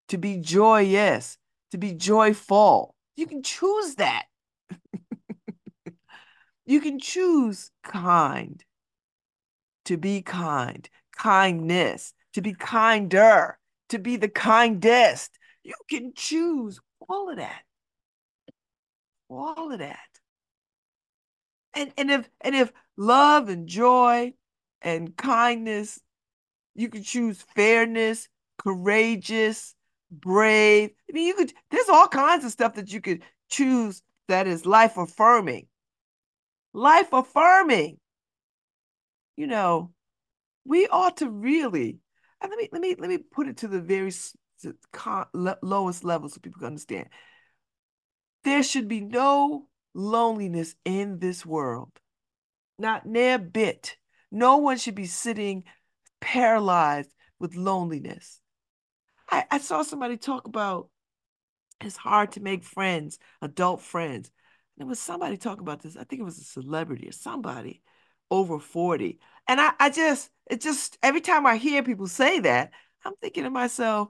[0.08, 1.38] to be joyous,
[1.70, 2.96] to be joyful.
[3.16, 4.26] You can choose that.
[6.66, 8.64] you can choose kind,
[9.86, 13.58] to be kind, kindness, to be kinder,
[13.90, 15.38] to be the kindest.
[15.64, 17.62] You can choose all of that.
[19.30, 20.00] All of that.
[21.74, 24.34] And and if and if love and joy
[24.82, 26.00] and kindness,
[26.74, 29.76] you can choose fairness, courageous,
[30.12, 30.92] brave.
[31.10, 34.66] I mean, you could there's all kinds of stuff that you could choose that is
[34.66, 35.68] life affirming.
[36.74, 38.00] Life affirming.
[39.38, 39.92] You know,
[40.66, 42.00] we ought to really
[42.42, 44.12] and let me let me let me put it to the very
[45.62, 47.08] lowest level so people can understand
[48.44, 51.92] there should be no loneliness in this world
[52.78, 53.98] not near bit
[54.32, 55.64] no one should be sitting
[56.20, 58.42] paralyzed with loneliness
[59.30, 60.90] I, I saw somebody talk about
[61.82, 64.32] it's hard to make friends adult friends
[64.78, 67.82] there was somebody talking about this i think it was a celebrity or somebody
[68.32, 69.20] over 40.
[69.48, 72.72] And I, I just, it just, every time I hear people say that,
[73.04, 74.10] I'm thinking to myself,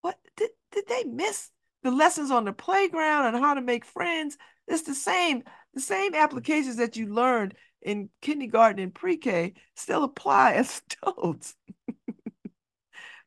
[0.00, 1.50] what did, did they miss
[1.82, 4.36] the lessons on the playground on how to make friends?
[4.66, 5.42] It's the same,
[5.74, 11.54] the same applications that you learned in kindergarten and pre-K still apply as adults.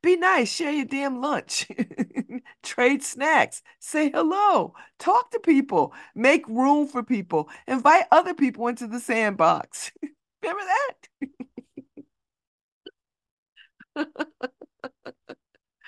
[0.06, 1.68] Be nice, share your damn lunch,
[2.64, 8.86] trade snacks, say hello, talk to people, make room for people, invite other people into
[8.86, 9.92] the sandbox.
[10.44, 10.64] Remember
[13.96, 14.06] that?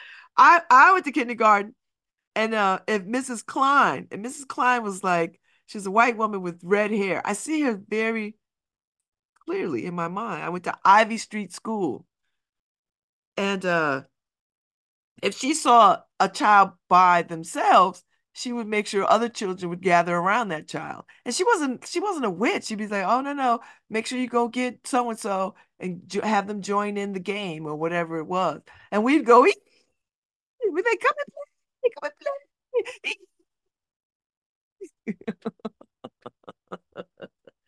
[0.38, 1.76] I I went to kindergarten
[2.36, 3.44] and uh if Mrs.
[3.44, 4.46] Klein, and Mrs.
[4.46, 7.22] Klein was like, she's a white woman with red hair.
[7.26, 8.36] I see her very
[9.46, 10.44] clearly in my mind.
[10.44, 12.06] I went to Ivy Street School.
[13.38, 14.04] And uh,
[15.22, 20.16] if she saw a child by themselves, she would make sure other children would gather
[20.16, 21.06] around that child.
[21.26, 22.66] And she wasn't she wasn't a witch.
[22.66, 26.12] She'd be like, "Oh no, no, make sure you go get so and so and
[26.24, 28.62] have them join in the game or whatever it was."
[28.92, 29.54] And we'd go, "Would
[30.86, 31.90] they come and play?
[32.02, 32.14] Come and
[33.04, 33.14] play."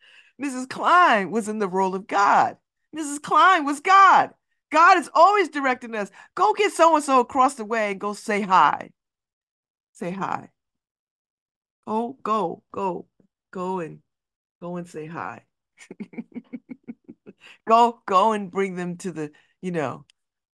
[0.40, 0.66] Mrs.
[0.66, 2.56] Klein was in the role of God.
[2.94, 3.20] Mrs.
[3.20, 4.34] Klein was God.
[4.70, 6.10] God is always directing us.
[6.34, 8.90] Go get so and so across the way and go say hi.
[9.92, 10.50] Say hi.
[11.86, 13.06] Oh, go, go,
[13.50, 14.00] go and
[14.60, 15.44] go and say hi.
[17.68, 20.04] go, go and bring them to the, you know,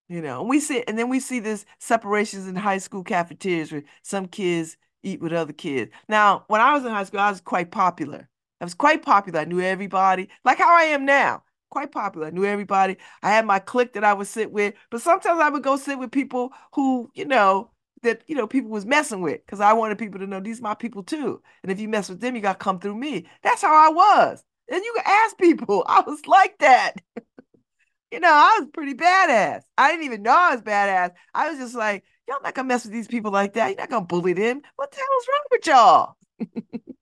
[0.08, 0.40] you know.
[0.40, 4.26] And we see, and then we see this separations in high school cafeterias where some
[4.26, 5.90] kids eat with other kids.
[6.08, 8.28] Now, when I was in high school, I was quite popular.
[8.60, 9.40] I was quite popular.
[9.40, 11.42] I knew everybody, like how I am now.
[11.70, 12.28] Quite popular.
[12.28, 12.96] I knew everybody.
[13.22, 15.98] I had my clique that I would sit with, but sometimes I would go sit
[15.98, 17.70] with people who, you know,
[18.02, 20.74] that you know people was messing with because I wanted people to know these my
[20.74, 21.42] people too.
[21.62, 23.26] And if you mess with them, you got to come through me.
[23.42, 24.44] That's how I was.
[24.70, 25.84] And you can ask people.
[25.88, 26.94] I was like that.
[28.12, 29.62] you know, I was pretty badass.
[29.76, 31.12] I didn't even know I was badass.
[31.34, 33.68] I was just like, y'all not gonna mess with these people like that.
[33.68, 34.62] You're not gonna bully them.
[34.76, 36.16] What the hell is wrong with y'all?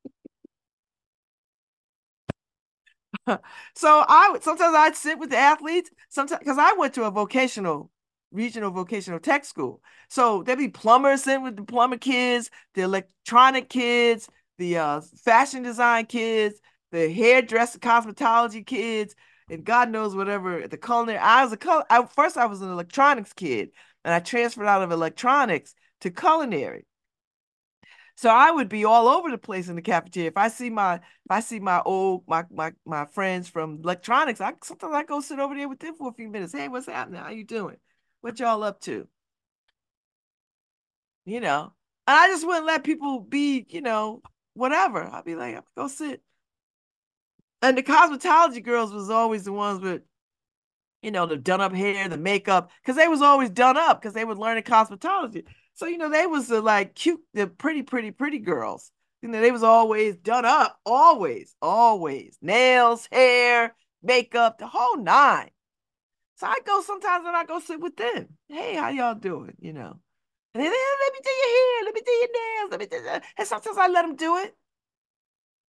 [3.74, 7.90] so I sometimes I'd sit with the athletes, sometimes because I went to a vocational,
[8.32, 9.82] regional vocational tech school.
[10.08, 15.62] So there'd be plumbers sitting with the plumber kids, the electronic kids, the uh, fashion
[15.62, 16.60] design kids,
[16.92, 19.14] the hairdresser cosmetology kids,
[19.50, 21.18] and God knows whatever the culinary.
[21.18, 23.70] I was a col- I, first I was an electronics kid,
[24.04, 26.86] and I transferred out of electronics to culinary.
[28.16, 30.28] So I would be all over the place in the cafeteria.
[30.28, 34.40] If I see my if I see my old my my my friends from electronics,
[34.40, 36.52] I sometimes I go sit over there with them for a few minutes.
[36.52, 37.20] Hey, what's happening?
[37.20, 37.76] How you doing?
[38.20, 39.08] What y'all up to?
[41.24, 41.72] You know,
[42.06, 45.02] and I just wouldn't let people be, you know, whatever.
[45.02, 46.22] I'd be like, I'm go sit.
[47.62, 50.02] And the cosmetology girls was always the ones with,
[51.02, 54.12] you know, the done up hair, the makeup, because they was always done up because
[54.12, 55.44] they were learning cosmetology.
[55.74, 58.90] So, you know, they was the like cute, the pretty, pretty, pretty girls.
[59.22, 62.36] You know, they was always done up, always, always.
[62.42, 65.50] Nails, hair, makeup, the whole nine.
[66.36, 68.28] So I go sometimes and I go sit with them.
[68.48, 69.56] Hey, how y'all doing?
[69.60, 69.98] You know.
[70.54, 73.02] And they, let me do your hair, let me do your nails, let me do
[73.04, 73.24] that.
[73.38, 74.54] And sometimes I let them do it.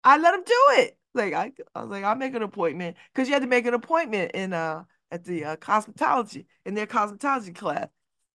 [0.02, 0.98] I let them do it.
[1.14, 3.74] Like I, I was like, I'll make an appointment because you had to make an
[3.74, 7.86] appointment in uh at the uh, cosmetology in their cosmetology class.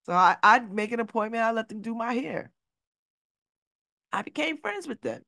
[0.09, 1.43] So I, I'd make an appointment.
[1.43, 2.51] I let them do my hair.
[4.11, 5.21] I became friends with them.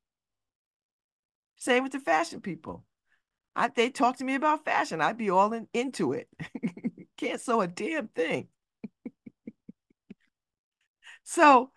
[1.55, 2.83] Same with the fashion people.
[3.55, 4.99] I, they talk to me about fashion.
[4.99, 6.29] I'd be all in, into it.
[7.17, 8.47] Can't sew a damn thing.
[11.23, 11.69] so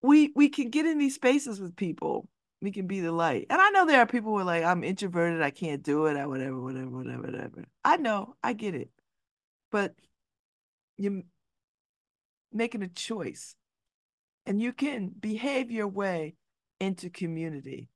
[0.00, 2.30] we we can get in these spaces with people.
[2.62, 3.44] We can be the light.
[3.50, 6.16] And I know there are people who are like, I'm introverted, I can't do it,
[6.16, 7.64] or whatever, whatever, whatever, whatever.
[7.84, 8.88] I know, I get it.
[9.70, 9.94] But
[11.02, 11.22] you're
[12.52, 13.54] making a choice.
[14.46, 16.34] And you can behave your way
[16.80, 17.88] into community.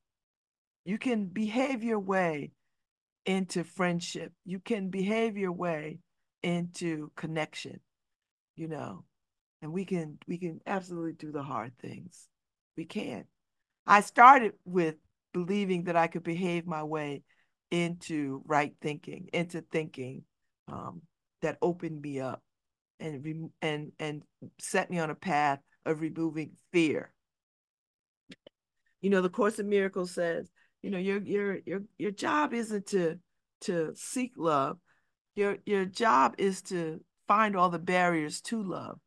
[0.85, 2.53] You can behave your way
[3.25, 4.33] into friendship.
[4.45, 5.99] You can behave your way
[6.43, 7.81] into connection
[8.57, 9.05] you know?
[9.63, 12.29] And we can we can absolutely do the hard things.
[12.77, 13.25] We can.
[13.87, 14.97] I started with
[15.33, 17.21] believing that i could behave my way
[17.73, 20.23] into right thinking into thinking
[20.69, 21.03] um,
[21.43, 22.41] that opened me up
[23.01, 24.23] and and and
[24.59, 27.13] set me on a path of removing fear.
[29.01, 30.49] You know, the Course of Miracles says,
[30.83, 33.19] you know, your your your your job isn't to
[33.63, 34.79] to seek love.
[35.35, 38.99] Your your job is to find all the barriers to love.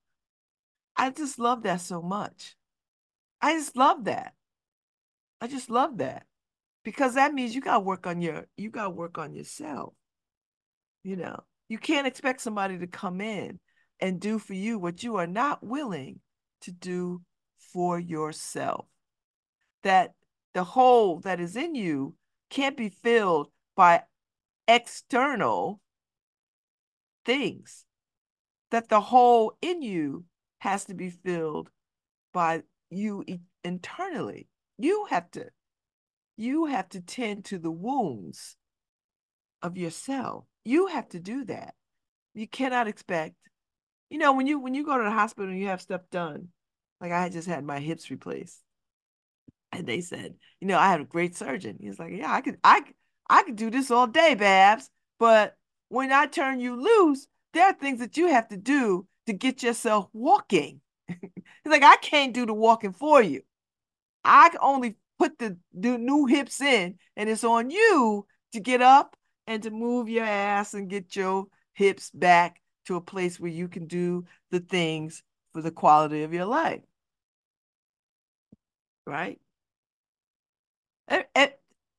[0.96, 2.56] I just love that so much.
[3.42, 4.34] I just love that.
[5.40, 6.26] I just love that
[6.84, 9.94] because that means you got to work on your you got to work on yourself.
[11.04, 13.60] You know, you can't expect somebody to come in
[14.00, 16.20] and do for you what you are not willing
[16.62, 17.22] to do
[17.58, 18.86] for yourself.
[19.84, 20.14] That
[20.54, 22.16] the hole that is in you
[22.50, 24.04] can't be filled by
[24.68, 25.80] external
[27.26, 27.86] things.
[28.72, 30.26] That the hole in you
[30.60, 31.70] has to be filled
[32.34, 33.24] by you
[33.64, 34.48] internally.
[34.78, 35.50] You have to
[36.38, 38.58] you have to tend to the wounds
[39.64, 40.46] of yourself.
[40.64, 41.74] You have to do that.
[42.36, 43.36] You cannot expect,
[44.10, 46.50] you know, when you when you go to the hospital and you have stuff done,
[47.02, 48.62] like I just had my hips replaced.
[49.72, 51.78] And they said, you know, I had a great surgeon.
[51.82, 52.82] He's like, yeah, I could I
[53.30, 54.90] I could do this all day, Babz.
[55.20, 55.56] But
[55.90, 59.64] when I turn you loose, there are things that you have to do to get
[59.64, 60.82] yourself walking.
[61.08, 61.22] He's
[61.66, 63.42] like, I can't do the walking for you.
[64.24, 68.82] I can only put the, the new hips in, and it's on you to get
[68.82, 69.16] up
[69.48, 73.68] and to move your ass and get your hips back to a place where you
[73.68, 75.24] can do the things
[75.54, 76.82] for the quality of your life.
[79.06, 79.40] Right?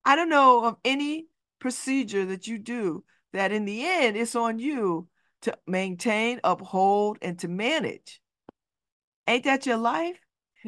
[0.08, 1.26] I don't know of any
[1.58, 5.06] procedure that you do that in the end it's on you
[5.42, 8.20] to maintain, uphold, and to manage.
[9.26, 10.18] Ain't that your life?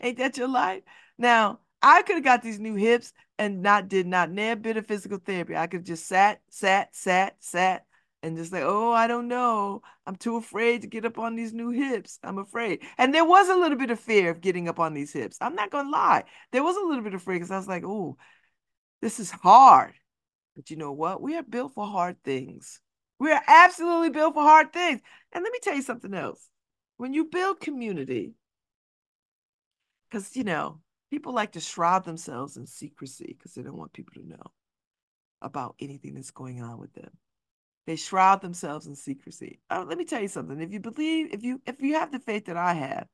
[0.00, 0.82] Ain't that your life?
[1.16, 4.86] Now, I could have got these new hips and not did not near bit of
[4.86, 5.56] physical therapy.
[5.56, 7.86] I could have just sat, sat, sat, sat,
[8.22, 9.82] and just like, oh, I don't know.
[10.06, 12.18] I'm too afraid to get up on these new hips.
[12.22, 12.82] I'm afraid.
[12.96, 15.38] And there was a little bit of fear of getting up on these hips.
[15.40, 16.24] I'm not gonna lie.
[16.52, 18.16] There was a little bit of fear because I was like, oh,
[19.00, 19.94] this is hard.
[20.56, 21.22] But you know what?
[21.22, 22.80] We are built for hard things.
[23.20, 25.00] We are absolutely built for hard things.
[25.32, 26.48] And let me tell you something else.
[26.96, 28.34] When you build community,
[30.10, 34.14] because, you know, people like to shroud themselves in secrecy because they don't want people
[34.14, 34.52] to know
[35.40, 37.10] about anything that's going on with them.
[37.88, 39.60] They shroud themselves in secrecy.
[39.70, 40.60] Oh, let me tell you something.
[40.60, 43.06] If you believe, if you if you have the faith that I have,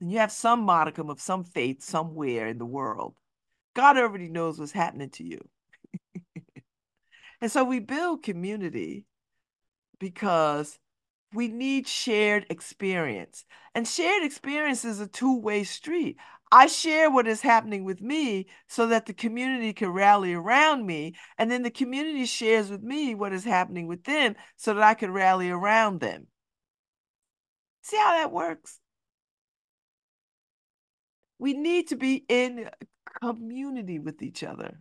[0.00, 3.14] then you have some modicum of some faith somewhere in the world.
[3.72, 5.48] God already knows what's happening to you.
[7.40, 9.04] and so we build community
[10.00, 10.76] because
[11.32, 13.44] we need shared experience.
[13.76, 16.16] And shared experience is a two way street.
[16.52, 21.14] I share what is happening with me so that the community can rally around me.
[21.38, 24.94] And then the community shares with me what is happening with them so that I
[24.94, 26.26] can rally around them.
[27.82, 28.78] See how that works?
[31.38, 32.68] We need to be in
[33.22, 34.80] community with each other.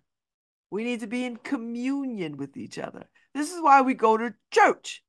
[0.72, 3.10] We need to be in communion with each other.
[3.34, 5.04] This is why we go to church.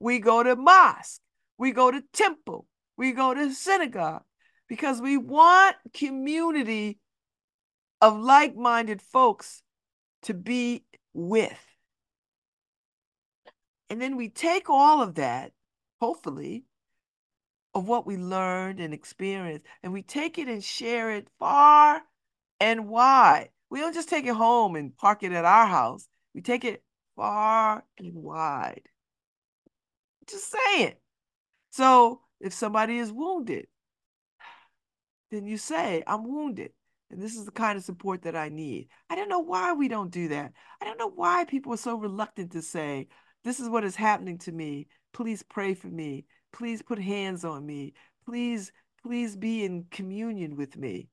[0.00, 1.20] We go to mosque.
[1.58, 2.66] We go to temple.
[2.96, 4.22] We go to synagogue
[4.68, 6.98] because we want community
[8.00, 9.62] of like-minded folks
[10.22, 11.64] to be with.
[13.90, 15.52] And then we take all of that,
[16.00, 16.64] hopefully,
[17.74, 22.02] of what we learned and experienced, and we take it and share it far
[22.60, 23.50] and wide.
[23.70, 26.08] We don't just take it home and park it at our house.
[26.34, 26.82] We take it
[27.16, 28.82] far and wide.
[30.26, 30.94] Just saying.
[31.70, 33.66] So if somebody is wounded,
[35.30, 36.72] then you say, I'm wounded.
[37.10, 38.88] And this is the kind of support that I need.
[39.08, 40.52] I don't know why we don't do that.
[40.80, 43.08] I don't know why people are so reluctant to say,
[43.44, 44.88] This is what is happening to me.
[45.12, 46.26] Please pray for me.
[46.52, 47.94] Please put hands on me.
[48.26, 48.72] Please,
[49.02, 51.08] please be in communion with me.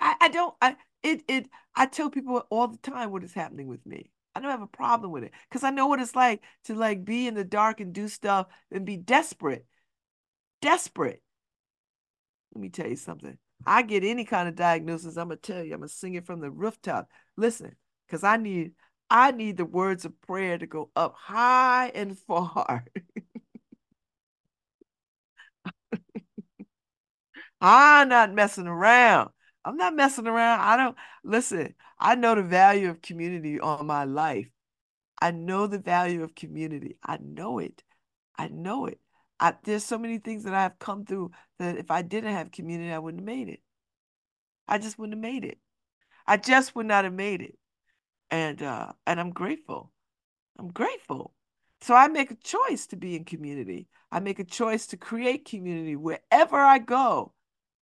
[0.00, 3.66] I, I don't, I, it, it, I tell people all the time what is happening
[3.66, 4.10] with me.
[4.34, 7.04] I don't have a problem with it because I know what it's like to like
[7.04, 9.66] be in the dark and do stuff and be desperate.
[10.60, 11.22] Desperate.
[12.54, 13.36] Let me tell you something.
[13.66, 16.40] I get any kind of diagnosis, I'm gonna tell you, I'm gonna sing it from
[16.40, 17.08] the rooftop.
[17.36, 17.76] Listen,
[18.06, 18.72] because I need
[19.10, 22.84] I need the words of prayer to go up high and far.
[27.60, 29.30] I'm not messing around.
[29.64, 30.60] I'm not messing around.
[30.60, 31.74] I don't listen.
[31.98, 34.48] I know the value of community on my life.
[35.20, 36.98] I know the value of community.
[37.02, 37.82] I know it.
[38.38, 39.00] I know it.
[39.40, 42.92] I, there's so many things that I've come through that if I didn't have community,
[42.92, 43.60] I wouldn't have made it.
[44.68, 45.58] I just wouldn't have made it.
[46.26, 47.58] I just would not have made it.
[48.30, 49.92] And uh, and I'm grateful.
[50.58, 51.34] I'm grateful.
[51.80, 53.88] So I make a choice to be in community.
[54.10, 57.34] I make a choice to create community wherever I go.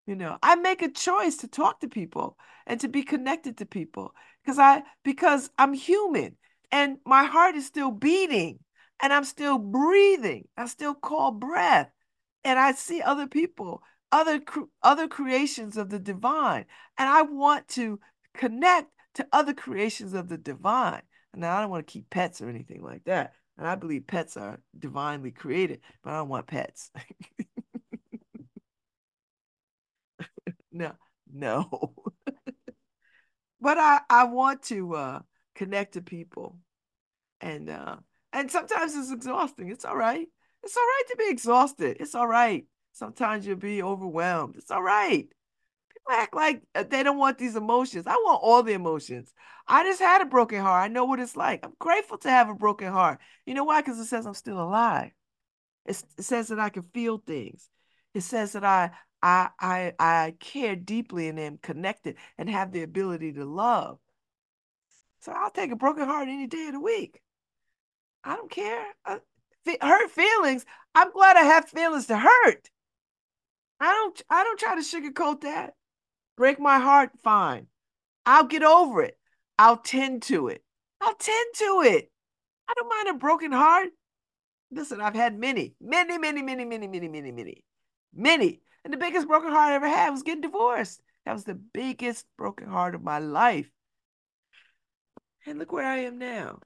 [0.07, 2.37] You know, I make a choice to talk to people
[2.67, 6.37] and to be connected to people because I because I'm human
[6.73, 8.61] and my heart is still beating
[9.03, 10.47] and I'm still breathing.
[10.57, 11.91] I still call breath.
[12.45, 13.83] And I see other people
[14.13, 14.41] other
[14.83, 16.67] other creations of the divine,
[16.99, 18.01] and I want to
[18.35, 21.03] connect to other creations of the divine.
[21.35, 23.35] Now, I don't want to keep pets or anything like that.
[23.57, 26.91] And I believe pets are divinely created, but I don't want pets.
[30.73, 30.93] no,
[31.33, 31.95] no.
[33.61, 35.21] but I, I want to uh,
[35.55, 36.59] connect to people.
[37.41, 37.97] And uh,
[38.33, 39.71] and sometimes it's exhausting.
[39.71, 40.27] It's all right.
[40.63, 41.97] It's all right to be exhausted.
[42.01, 42.67] It's all right.
[42.93, 44.57] Sometimes you'll be overwhelmed.
[44.57, 45.29] It's all right.
[45.93, 48.07] People act like uh, they don't want these emotions.
[48.07, 49.33] I want all the emotions.
[49.67, 50.85] I just had a broken heart.
[50.85, 51.65] I know what it's like.
[51.65, 53.21] I'm grateful to have a broken heart.
[53.47, 53.81] You know why?
[53.81, 55.13] Because it says I'm still alive.
[55.87, 57.69] It says that I can feel things.
[58.15, 58.91] It says that I
[59.23, 63.99] I I I care deeply and am connected and have the ability to love.
[65.21, 67.21] So I'll take a broken heart any day of the week.
[68.25, 68.85] I don't care.
[69.05, 69.19] Uh,
[69.81, 70.65] hurt feelings.
[70.95, 72.71] I'm glad I have feelings to hurt.
[73.79, 75.75] I don't I don't try to sugarcoat that.
[76.37, 77.67] Break my heart, fine.
[78.27, 79.17] I'll get over it.
[79.59, 80.63] I'll tend to it.
[81.01, 82.11] I'll tend to it.
[82.69, 83.89] I don't mind a broken heart.
[84.71, 87.65] Listen, I've had many, many, many, many, many, many, many, many,
[88.15, 88.61] many.
[88.85, 91.01] And the biggest broken heart I ever had was getting divorced.
[91.25, 93.71] That was the biggest broken heart of my life.
[95.47, 96.61] And look where I am now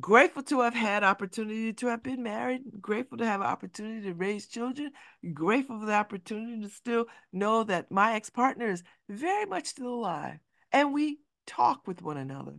[0.00, 4.46] grateful to have had opportunity to have been married grateful to have opportunity to raise
[4.46, 4.90] children
[5.32, 10.38] grateful for the opportunity to still know that my ex-partner is very much still alive
[10.72, 12.54] and we talk with one another.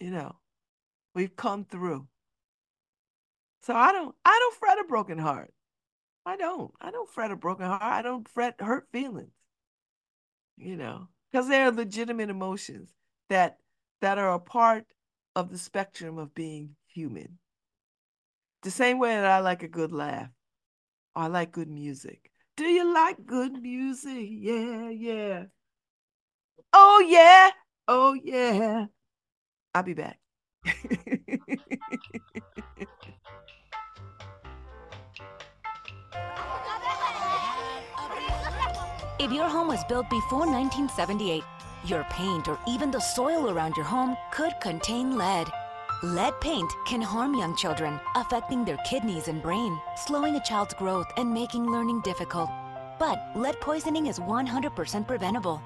[0.00, 0.36] You know
[1.14, 2.06] we've come through.
[3.62, 5.52] So i don't i don't fret a broken heart.
[6.26, 7.82] I don't i don't fret a broken heart.
[7.82, 9.32] I don't fret hurt feelings.
[10.56, 12.90] You know because they're legitimate emotions
[13.28, 13.58] that
[14.00, 14.84] that are a part
[15.34, 17.38] of the spectrum of being human.
[18.62, 20.30] The same way that I like a good laugh,
[21.14, 22.30] I like good music.
[22.56, 24.26] Do you like good music?
[24.30, 25.44] Yeah, yeah.
[26.72, 27.50] Oh, yeah.
[27.86, 28.86] Oh, yeah.
[29.74, 30.18] I'll be back.
[39.18, 41.42] if your home was built before 1978,
[41.84, 45.46] your paint or even the soil around your home could contain lead.
[46.02, 51.06] Lead paint can harm young children, affecting their kidneys and brain, slowing a child's growth
[51.16, 52.50] and making learning difficult.
[52.98, 55.62] But lead poisoning is 100% preventable.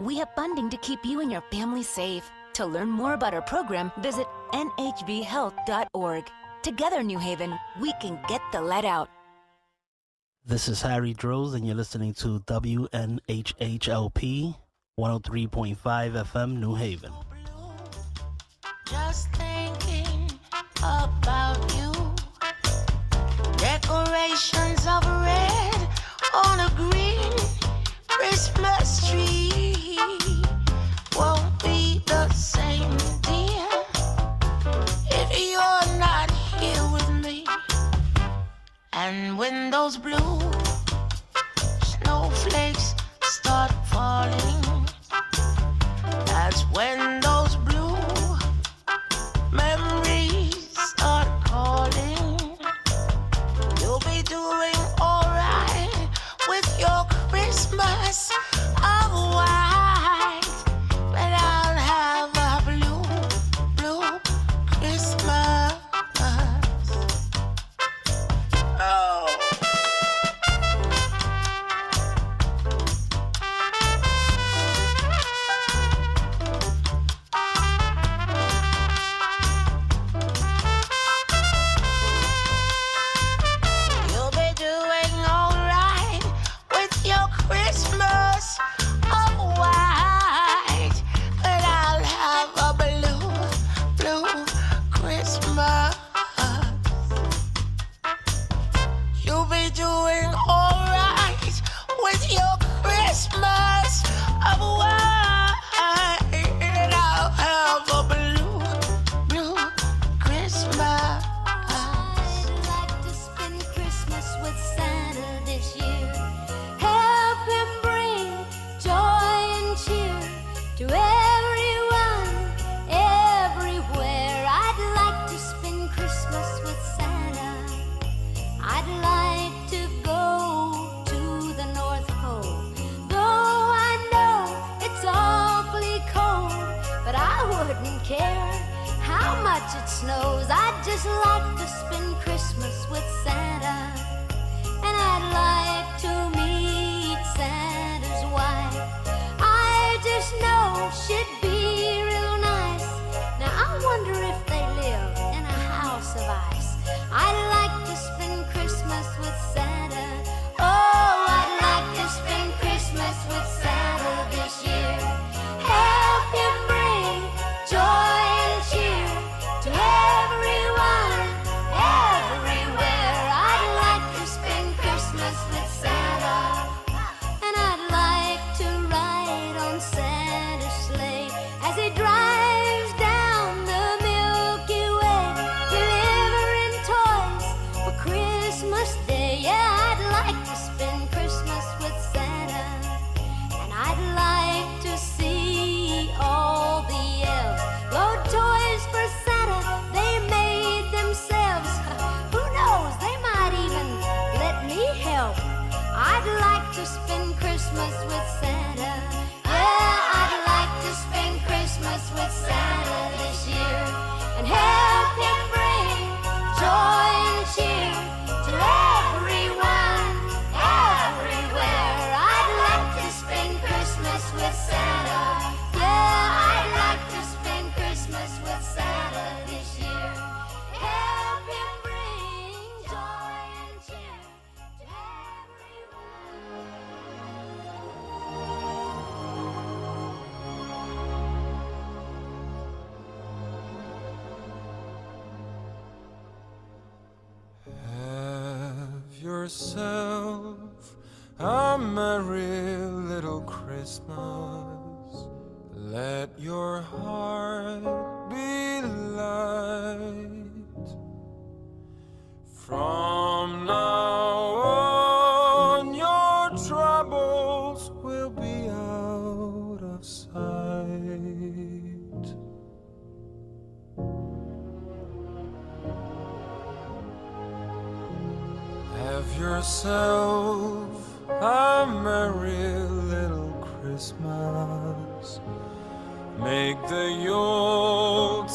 [0.00, 2.30] We have funding to keep you and your family safe.
[2.54, 6.24] To learn more about our program, visit nhbhealth.org.
[6.62, 9.08] Together, New Haven, we can get the lead out.
[10.44, 12.96] This is Harry Droz, and you're listening to WNHHLP
[14.98, 17.12] 103.5 FM, New Haven.
[18.86, 20.30] Just thinking
[20.78, 21.92] about you.
[23.58, 25.88] Decorations of red
[26.32, 27.30] on a green
[28.08, 29.98] Christmas tree
[31.14, 33.68] won't be the same, dear,
[35.10, 37.44] if you're not here with me.
[38.94, 40.40] And when those blue
[41.82, 44.65] snowflakes start falling
[46.48, 47.25] that's when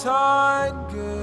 [0.03, 1.20] Gay.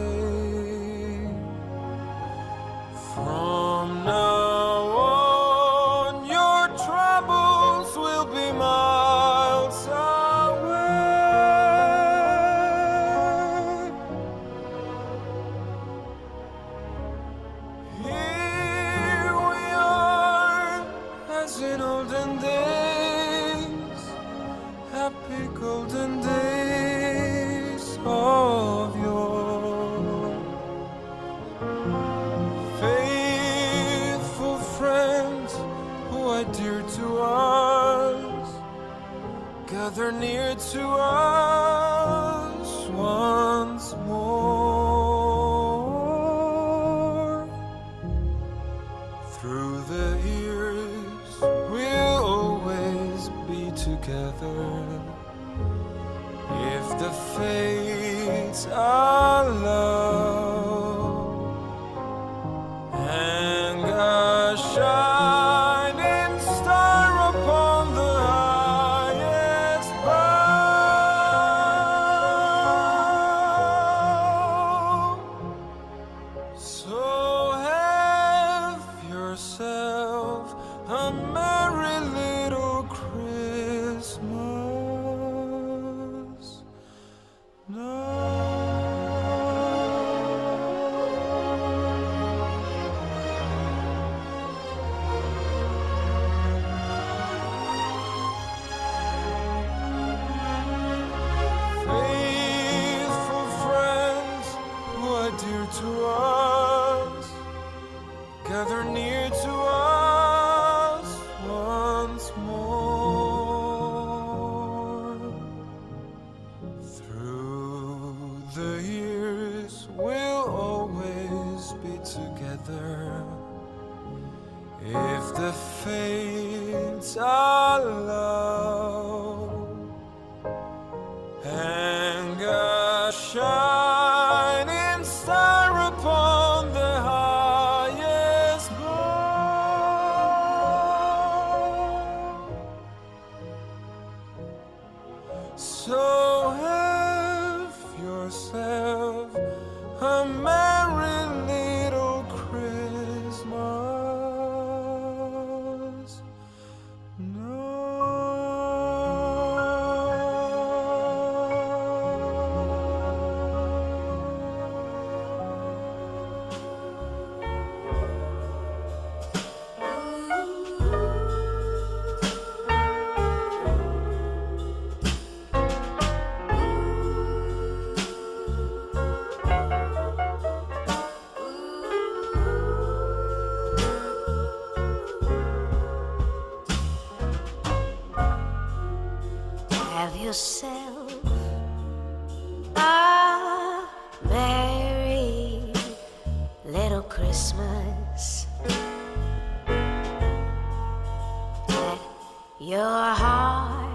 [202.61, 203.88] Your heart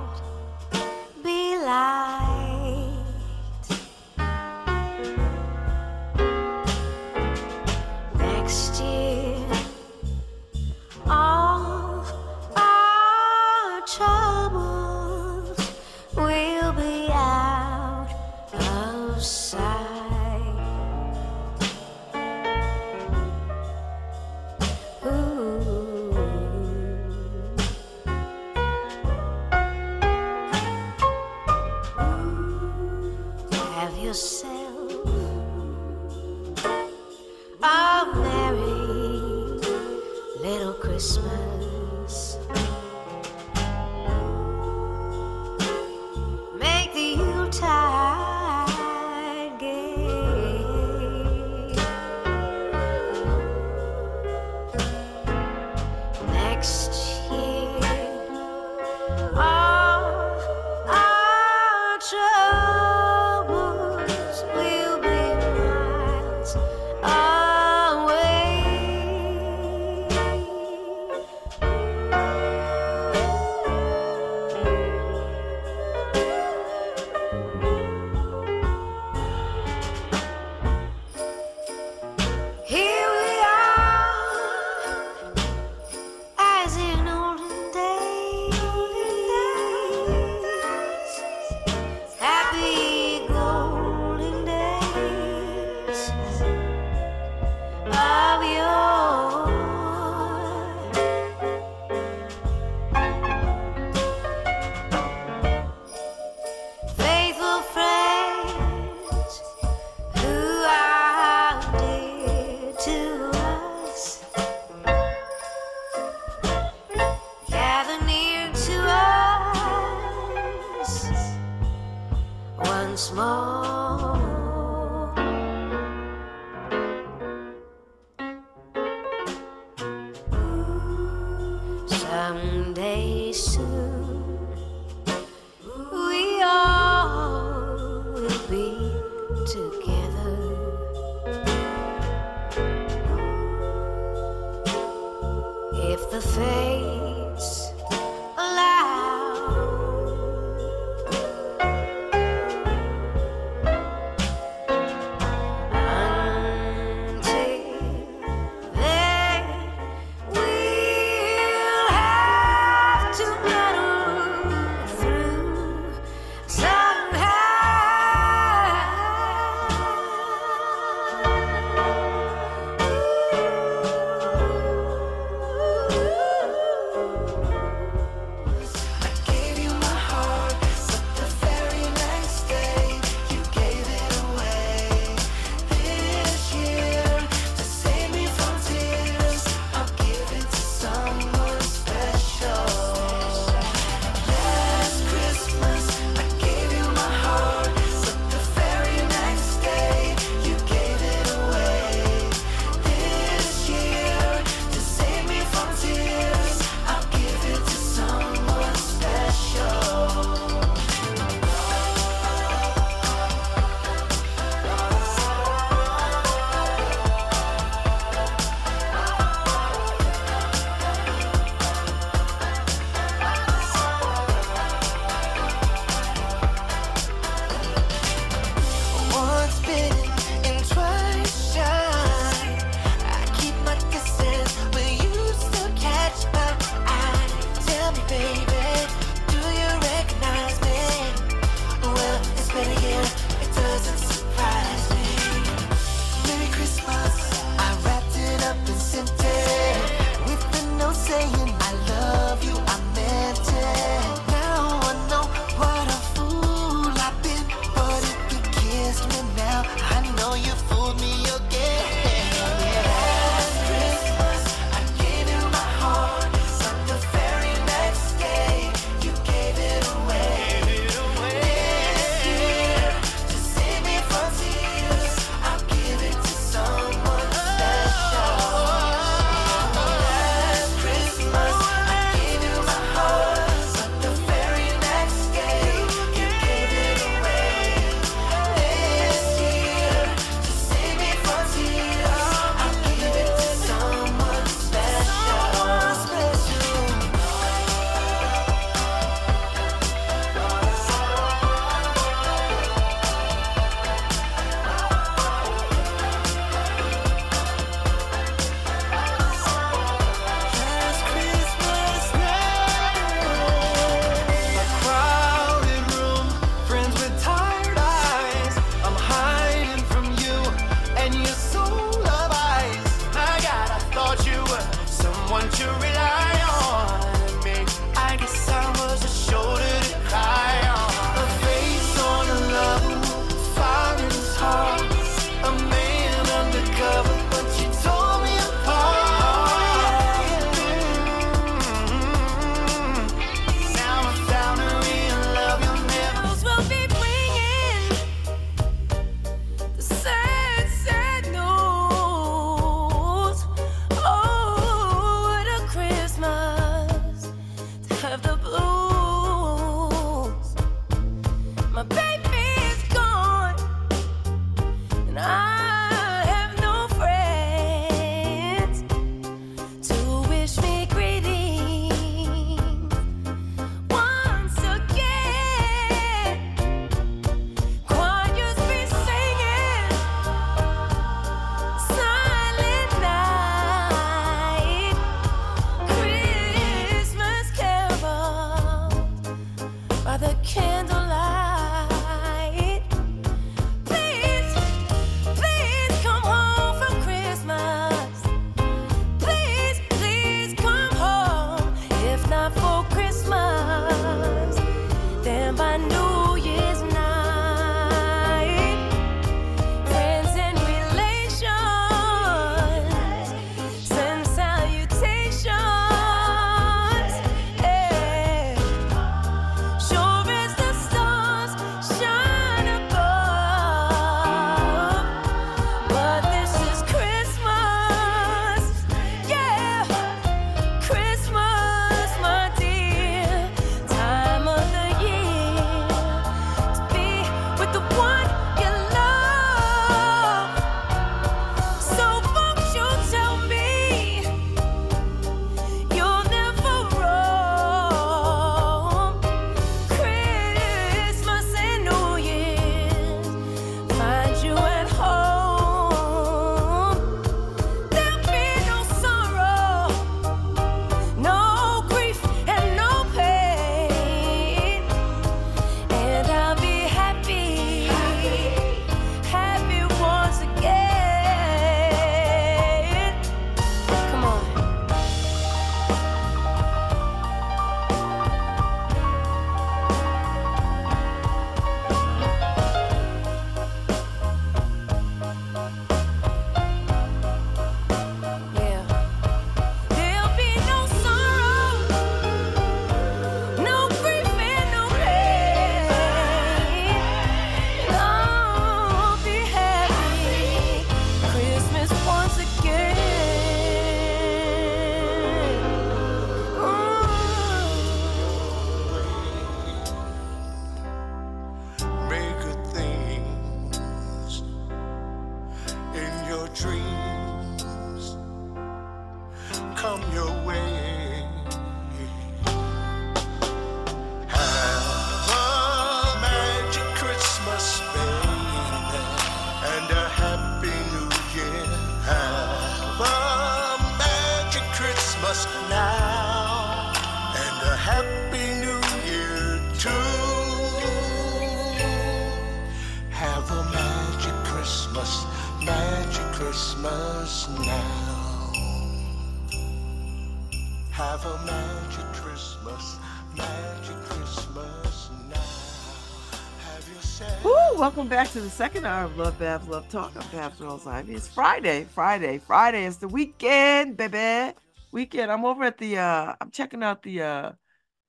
[558.14, 560.12] back to the second hour of Love Babz Love Talk.
[560.16, 561.16] I'm Babz Rawls Ivy.
[561.16, 561.86] It's Friday.
[561.86, 562.38] Friday.
[562.38, 564.56] Friday is the weekend, baby.
[564.92, 565.32] Weekend.
[565.32, 567.52] I'm over at the uh I'm checking out the uh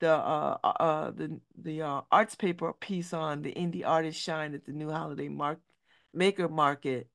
[0.01, 4.53] the uh uh, uh the the uh arts paper piece on the indie artist shine
[4.53, 5.59] at the new holiday mark
[6.13, 7.09] maker market.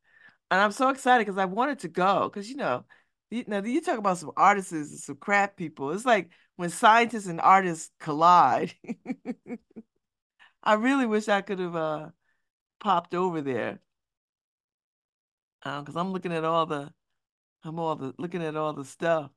[0.49, 2.85] And I'm so excited because I wanted to go because you know
[3.29, 5.91] you know you talk about some artists and some craft people.
[5.91, 8.73] It's like when scientists and artists collide.
[10.63, 12.07] I really wish I could have uh
[12.79, 13.79] popped over there.
[15.63, 16.91] Because I'm looking at all the
[17.63, 19.31] I'm all the looking at all the stuff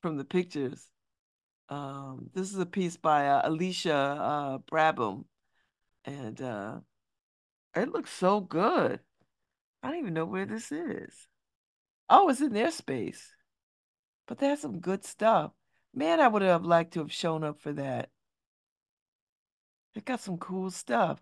[0.00, 0.88] from the pictures.
[1.68, 5.24] Um, this is a piece by uh, Alicia uh Brabham,
[6.04, 6.80] and uh
[7.74, 9.00] it looks so good.
[9.82, 11.28] I don't even know where this is.
[12.08, 13.32] Oh, it's in their space.
[14.26, 15.52] But have some good stuff.
[15.94, 18.10] Man, I would have liked to have shown up for that.
[19.94, 21.20] They got some cool stuff.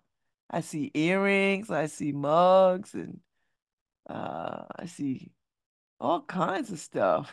[0.50, 3.20] I see earrings, I see mugs, and
[4.08, 5.32] uh, I see
[6.00, 7.32] all kinds of stuff.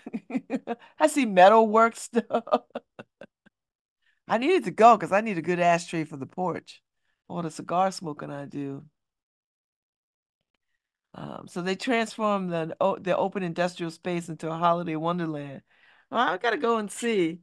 [1.00, 2.44] I see metalwork stuff.
[4.28, 6.82] I needed to go because I need a good ashtray for the porch.
[7.30, 8.84] All the cigar smoking I do.
[11.14, 15.62] Um, so they transformed the the open industrial space into a holiday wonderland.
[16.12, 17.40] Well, I gotta go and see.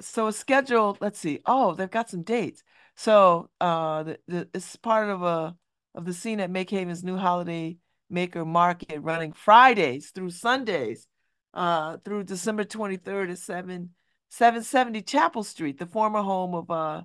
[0.00, 0.98] So it's scheduled.
[1.00, 1.40] Let's see.
[1.46, 2.62] Oh, they've got some dates.
[2.96, 5.56] So uh, the, the it's part of a
[5.94, 7.76] of the scene at Make Haven's new holiday
[8.10, 11.06] maker market running Fridays through Sundays,
[11.52, 13.90] uh, through December 23rd at 7
[14.30, 17.02] 770 Chapel Street, the former home of uh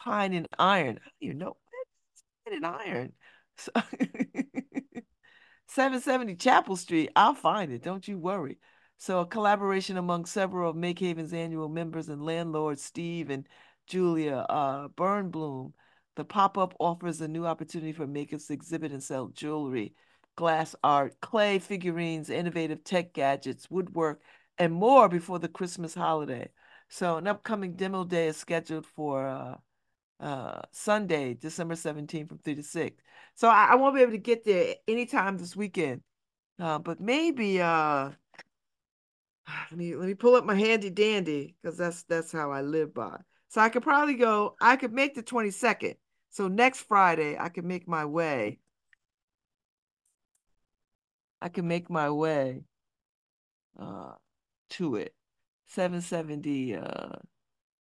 [0.00, 1.00] Pine and Iron.
[1.20, 1.56] Even know
[2.44, 3.12] Pine and Iron.
[3.56, 3.70] So
[5.68, 7.10] 770 Chapel Street.
[7.16, 7.82] I'll find it.
[7.82, 8.58] Don't you worry.
[8.96, 13.46] So, a collaboration among several of Make Haven's annual members and landlords, Steve and
[13.86, 15.72] Julia uh, Burnbloom.
[16.16, 19.94] The pop up offers a new opportunity for makers to exhibit and sell jewelry,
[20.36, 24.20] glass art, clay figurines, innovative tech gadgets, woodwork,
[24.58, 26.50] and more before the Christmas holiday.
[26.88, 29.56] So, an upcoming demo day is scheduled for uh,
[30.20, 33.02] uh, Sunday, December 17th from 3 to 6.
[33.34, 36.02] So I, I won't be able to get there anytime this weekend.
[36.58, 38.10] Uh, but maybe uh
[39.70, 42.94] let me let me pull up my handy dandy because that's that's how I live
[42.94, 43.18] by.
[43.54, 45.94] So I could probably go, I could make the 22nd.
[46.30, 48.58] So next Friday I could make my way.
[51.40, 52.64] I can make my way
[53.78, 54.14] uh
[54.70, 55.14] to it.
[55.68, 57.10] 770 uh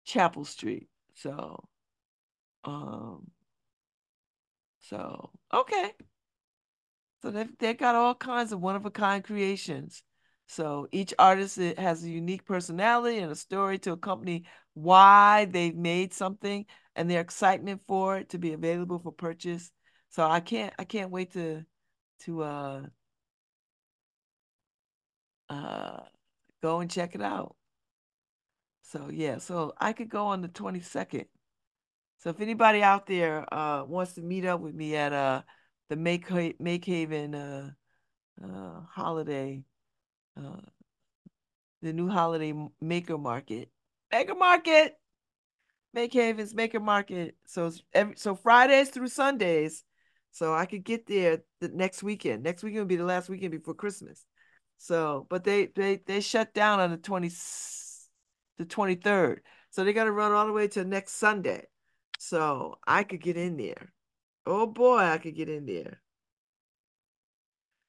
[0.04, 0.88] Chapel Street.
[1.14, 1.66] So
[2.64, 3.30] um
[4.78, 5.92] so okay.
[7.22, 10.02] So they've they got all kinds of one of a kind creations.
[10.47, 14.44] So each artist has a unique personality and a story to accompany
[14.74, 19.70] why they've made something and their excitement for it to be available for purchase.
[20.10, 21.64] So I can't I can't wait to
[22.24, 22.82] to uh
[25.48, 26.01] uh
[26.62, 27.56] go and check it out.
[28.82, 31.27] So yeah, so I could go on the 22nd.
[32.19, 35.43] So if anybody out there uh wants to meet up with me at uh
[35.89, 37.70] the Make Make Haven uh
[38.43, 39.64] uh holiday
[40.36, 40.60] uh
[41.82, 43.70] the new holiday maker market.
[44.10, 44.96] Maker market.
[45.94, 47.36] Make Haven's Maker Market.
[47.46, 49.84] So every so Fridays through Sundays.
[50.30, 52.42] So I could get there the next weekend.
[52.42, 54.24] Next weekend will be the last weekend before Christmas.
[54.78, 57.28] So, but they they they shut down on the 20
[58.59, 59.38] the 23rd.
[59.70, 61.66] So they got to run all the way to next Sunday.
[62.18, 63.92] So I could get in there.
[64.46, 66.00] Oh boy, I could get in there.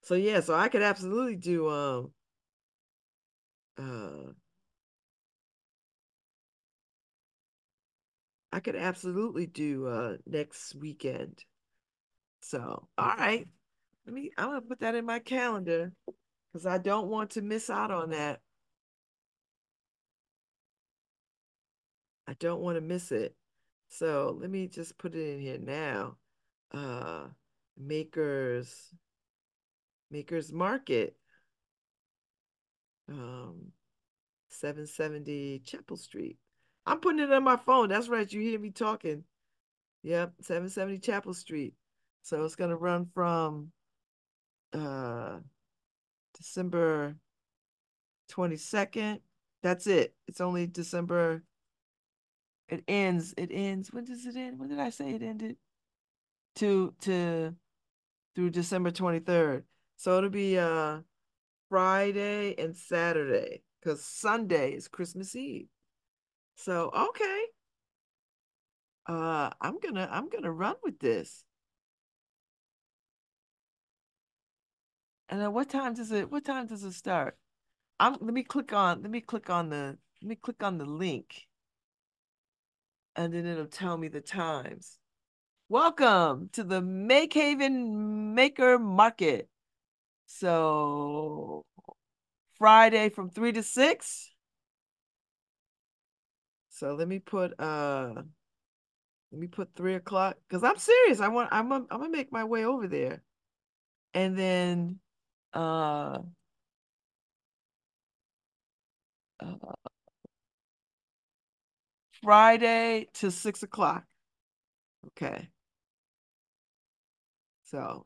[0.02, 2.12] So yeah, so I could absolutely do um
[3.78, 4.34] uh
[8.52, 11.44] I could absolutely do uh next weekend.
[12.42, 13.48] So, all right.
[14.06, 15.94] Let me I'm gonna put that in my calendar
[16.52, 18.42] because I don't want to miss out on that.
[22.28, 23.36] I don't want to miss it.
[23.90, 26.18] So let me just put it in here now.
[26.72, 27.28] Uh
[27.78, 28.94] Makers
[30.12, 31.16] Makers Market.
[33.10, 33.72] Um
[34.50, 36.38] 770 Chapel Street.
[36.86, 37.90] I'm putting it on my phone.
[37.90, 38.32] That's right.
[38.32, 39.24] You hear me talking.
[40.04, 41.74] Yep, 770 Chapel Street.
[42.24, 43.72] So it's gonna run from
[44.74, 45.40] uh
[46.38, 47.16] December
[48.32, 49.20] 22nd.
[49.62, 50.14] That's it.
[50.28, 51.44] It's only December.
[52.70, 53.34] It ends.
[53.38, 53.92] It ends.
[53.92, 54.60] When does it end?
[54.60, 55.58] When did I say it ended?
[56.58, 57.56] To to
[58.36, 59.64] through December 23rd.
[59.96, 61.00] So it'll be uh
[61.74, 65.70] Friday and Saturday because Sunday is Christmas Eve.
[66.56, 67.46] So okay.
[69.08, 71.44] Uh I'm gonna I'm gonna run with this.
[75.30, 77.40] And then what time does it what time does it start?
[78.00, 80.86] I'm let me click on let me click on the let me click on the
[80.86, 81.48] link
[83.16, 85.00] and then it'll tell me the times.
[85.70, 89.50] Welcome to the Make Haven Maker Market.
[90.26, 91.66] So
[92.58, 94.32] Friday from three to six.
[96.70, 98.14] So let me put uh
[99.32, 101.20] let me put three o'clock because I'm serious.
[101.20, 103.24] I want I'm I'm gonna make my way over there.
[104.14, 105.00] And then
[105.54, 106.20] uh
[109.40, 109.74] uh,
[112.24, 114.06] Friday to six o'clock.
[115.08, 115.50] Okay.
[117.64, 118.06] So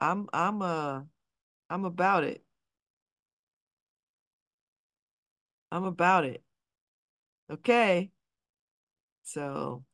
[0.00, 1.02] I'm I'm uh
[1.70, 2.42] I'm about it.
[5.72, 6.42] I'm about it.
[7.50, 8.10] Okay.
[9.22, 9.84] So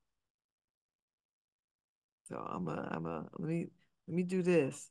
[2.29, 3.67] so I'm a I'm a let me
[4.09, 4.91] let me do this.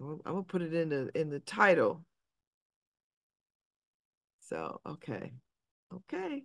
[0.00, 2.04] I'm gonna, put it in the in the title.
[4.40, 5.32] So okay.
[5.92, 6.44] Okay.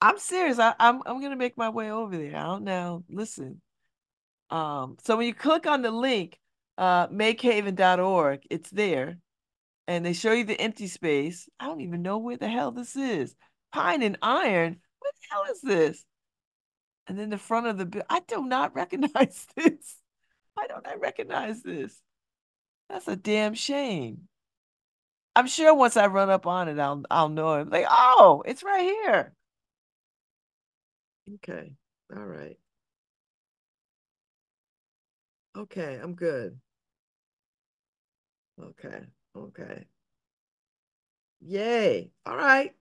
[0.00, 0.58] I'm serious.
[0.58, 2.36] I, I'm I'm gonna make my way over there.
[2.36, 3.04] I don't know.
[3.08, 3.60] Listen.
[4.50, 6.38] Um, so when you click on the link,
[6.76, 9.18] uh, makehaven.org, it's there,
[9.86, 11.48] and they show you the empty space.
[11.58, 13.34] I don't even know where the hell this is.
[13.72, 14.78] Pine and Iron.
[15.00, 16.04] What the hell is this?
[17.06, 18.04] And then the front of the.
[18.08, 19.96] I do not recognize this.
[20.54, 22.00] Why don't I recognize this?
[22.88, 24.28] That's a damn shame.
[25.36, 27.70] I'm sure once I run up on it, I'll I'll know it.
[27.70, 29.32] Like, oh, it's right here.
[31.36, 31.74] Okay.
[32.14, 32.56] All right.
[35.56, 36.58] Okay, I'm good.
[38.60, 39.00] Okay.
[39.36, 39.86] Okay.
[41.40, 42.10] Yay.
[42.26, 42.74] All right.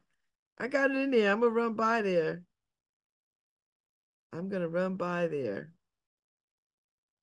[0.59, 1.31] I got it in there.
[1.31, 2.43] I'm gonna run by there.
[4.33, 5.71] I'm gonna run by there.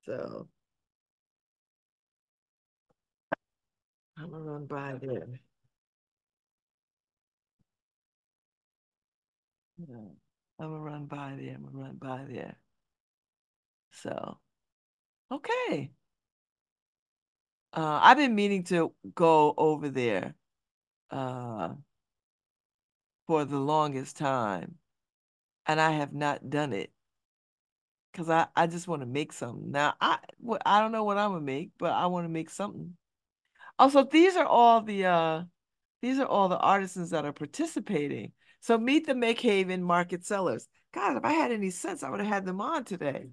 [0.05, 0.47] So
[4.17, 5.27] I'm gonna run by there.
[9.79, 10.15] I'm
[10.59, 11.55] gonna run by there.
[11.55, 12.55] I'm gonna run by there.
[13.91, 14.39] So,
[15.31, 15.91] okay.
[17.73, 20.35] Uh, I've been meaning to go over there
[21.11, 21.73] uh,
[23.27, 24.75] for the longest time,
[25.65, 26.91] and I have not done it
[28.11, 29.71] because I, I just want to make something.
[29.71, 30.19] Now, I
[30.65, 32.95] I don't know what I'm gonna make, but I want to make something.
[33.77, 35.43] Also, these are all the uh,
[36.01, 38.31] these are all the artisans that are participating.
[38.61, 40.67] So meet the Make Haven market sellers.
[40.93, 43.27] God, if I had any sense, I would have had them on today.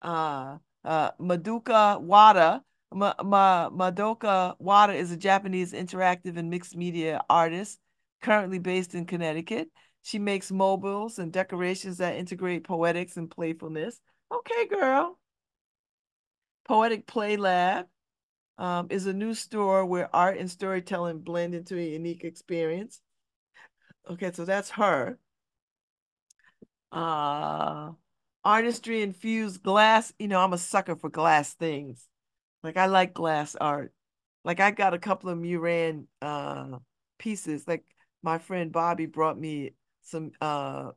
[0.00, 2.62] Uh, uh, Madoka Wada.
[2.92, 7.80] Ma, Ma, Madoka Wada is a Japanese interactive and mixed media artist
[8.22, 9.68] currently based in Connecticut.
[10.02, 14.00] She makes mobiles and decorations that integrate poetics and playfulness.
[14.32, 15.18] Okay, girl.
[16.66, 17.86] Poetic Play Lab
[18.58, 23.00] um, is a new store where art and storytelling blend into a unique experience.
[24.08, 25.18] Okay, so that's her.
[26.92, 27.92] Uh,
[28.44, 30.12] artistry infused glass.
[30.18, 32.06] You know, I'm a sucker for glass things.
[32.62, 33.92] Like I like glass art.
[34.44, 36.78] Like I got a couple of Muran uh
[37.18, 37.66] pieces.
[37.66, 37.84] Like
[38.22, 40.90] my friend Bobby brought me some uh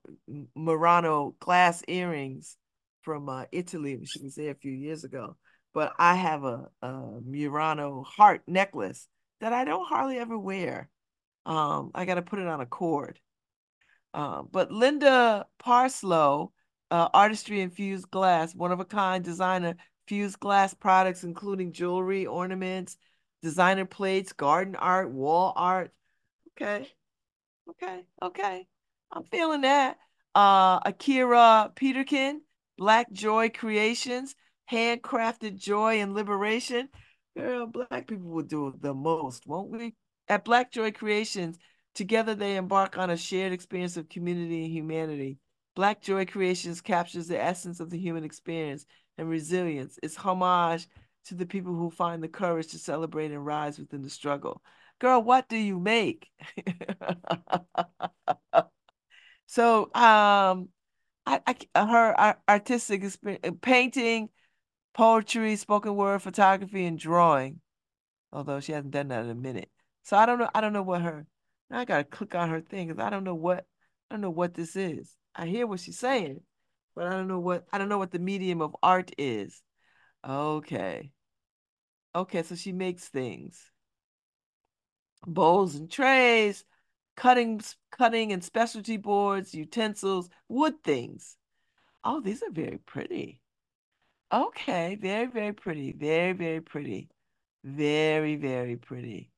[0.56, 2.57] Murano glass earrings
[3.02, 4.02] from uh, Italy.
[4.03, 5.38] She was there a few years ago.
[5.74, 9.07] But I have a, a Murano heart necklace
[9.40, 10.90] that I don't hardly ever wear.
[11.45, 13.19] Um, I got to put it on a cord.
[14.14, 16.52] Um, but Linda Parslow,
[16.91, 19.76] uh, artistry infused glass, one of a kind designer,
[20.07, 22.97] fused glass products, including jewelry, ornaments,
[23.41, 25.91] designer plates, garden art, wall art.
[26.51, 26.89] Okay,
[27.69, 28.68] okay, okay.
[29.11, 29.97] I'm feeling that.
[30.35, 32.41] Uh, Akira Peterkin,
[32.77, 34.35] Black Joy Creations,
[34.72, 36.89] handcrafted joy and liberation.
[37.35, 39.95] Girl, black people will do the most, won't we?
[40.27, 41.57] At Black Joy Creations,
[41.95, 45.38] together they embark on a shared experience of community and humanity.
[45.77, 48.87] Black Joy Creations captures the essence of the human experience
[49.19, 49.99] and resilience.
[50.01, 50.87] It's homage
[51.25, 54.63] to the people who find the courage to celebrate and rise within the struggle.
[54.97, 56.31] Girl, what do you make?
[59.45, 60.69] so, um,
[61.27, 64.29] I, I uh, her uh, artistic experience, uh, painting,
[64.95, 67.61] poetry, spoken word, photography, and drawing.
[68.33, 69.69] Although she hasn't done that in a minute.
[70.01, 70.49] So I don't know.
[70.55, 71.27] I don't know what her.
[71.69, 73.67] I gotta click on her thing because I don't know what
[74.09, 75.15] I don't know what this is.
[75.38, 76.41] I hear what she's saying,
[76.95, 79.61] but I don't know what I don't know what the medium of art is.
[80.27, 81.11] Okay.
[82.15, 83.72] Okay, so she makes things.
[85.27, 86.65] Bowls and trays,
[87.15, 87.61] cutting
[87.91, 91.38] cutting and specialty boards, utensils, wood things.
[92.03, 93.41] Oh, these are very pretty.
[94.34, 95.91] Okay, very, very pretty.
[95.91, 97.09] Very, very pretty.
[97.64, 99.31] Very, very pretty.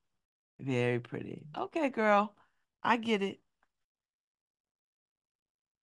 [0.58, 1.46] Very pretty.
[1.56, 2.34] Okay, girl.
[2.82, 3.40] I get it.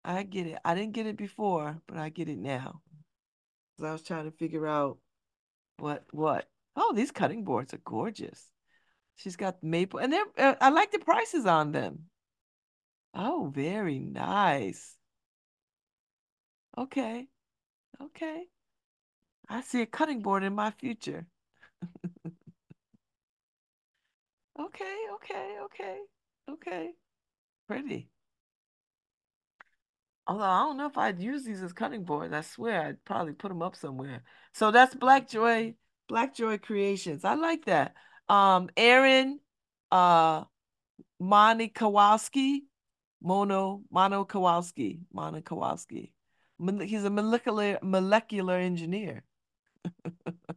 [0.07, 0.57] I get it.
[0.65, 2.81] I didn't get it before, but I get it now.
[3.77, 4.99] 'Cause I was trying to figure out
[5.77, 6.49] what what.
[6.75, 8.51] Oh, these cutting boards are gorgeous.
[9.15, 12.09] She's got maple, and uh, I like the prices on them.
[13.13, 14.95] Oh, very nice.
[16.77, 17.27] Okay.
[18.01, 18.47] Okay.
[19.49, 21.27] I see a cutting board in my future.
[24.59, 25.99] Okay, okay, okay,
[26.49, 26.93] okay.
[27.67, 28.09] Pretty.
[30.27, 32.33] Although I don't know if I'd use these as cutting boards.
[32.33, 34.23] I swear I'd probably put them up somewhere.
[34.53, 35.75] So that's Black Joy,
[36.09, 37.23] Black Joy Creations.
[37.23, 37.93] I like that.
[38.27, 39.39] Um, Aaron,
[39.91, 40.43] uh,
[41.19, 42.65] Moni Kowalski,
[43.21, 46.11] Mono, Mono Kowalski, Mono Kowalski.
[46.81, 49.23] He's a molecular molecular engineer.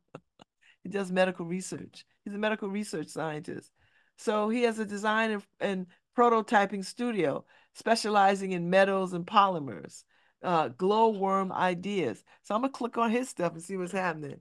[0.83, 2.05] He does medical research.
[2.25, 3.71] He's a medical research scientist.
[4.17, 5.87] So he has a design and, and
[6.17, 7.45] prototyping studio
[7.75, 10.05] specializing in metals and polymers,
[10.43, 12.23] uh, glowworm ideas.
[12.43, 14.41] So I'm gonna click on his stuff and see what's happening.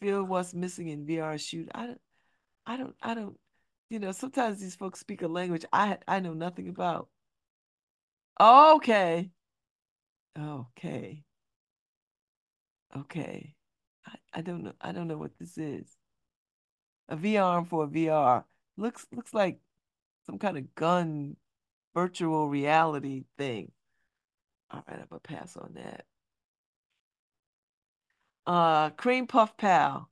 [0.00, 1.68] Feel what's missing in VR shoot.
[1.74, 2.00] I don't,
[2.66, 3.38] I don't, I don't,
[3.90, 7.08] you know, sometimes these folks speak a language I I know nothing about.
[8.40, 9.30] Okay.
[10.38, 11.24] Okay.
[12.96, 13.54] Okay.
[14.06, 14.72] I, I don't know.
[14.80, 15.96] I don't know what this is.
[17.08, 18.44] A VR for a VR.
[18.76, 19.58] Looks looks like
[20.26, 21.36] some kind of gun
[21.96, 23.72] virtual reality thing.
[24.70, 26.04] All right, I'm gonna pass on that.
[28.46, 30.10] Uh, Cream Puff Pal,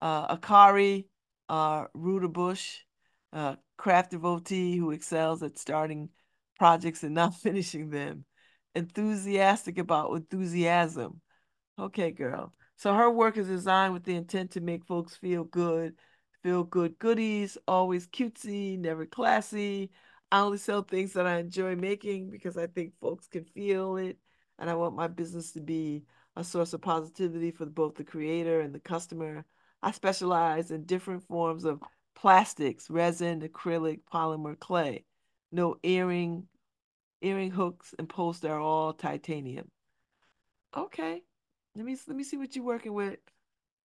[0.00, 1.06] uh, Akari,
[1.48, 2.82] uh, Ruda
[3.32, 6.08] uh, craft devotee who excels at starting
[6.56, 8.24] projects and not finishing them.
[8.76, 11.20] Enthusiastic about enthusiasm.
[11.80, 12.52] Okay, girl.
[12.76, 15.94] So her work is designed with the intent to make folks feel good,
[16.44, 19.90] feel good goodies, always cutesy, never classy.
[20.32, 24.18] I only sell things that I enjoy making because I think folks can feel it.
[24.58, 26.04] And I want my business to be
[26.36, 29.44] a source of positivity for both the creator and the customer.
[29.82, 31.80] I specialize in different forms of
[32.14, 35.04] plastics, resin, acrylic, polymer, clay.
[35.52, 36.48] No earring,
[37.22, 39.70] earring hooks and posts are all titanium.
[40.76, 41.22] Okay.
[41.76, 43.18] Let me let me see what you're working with,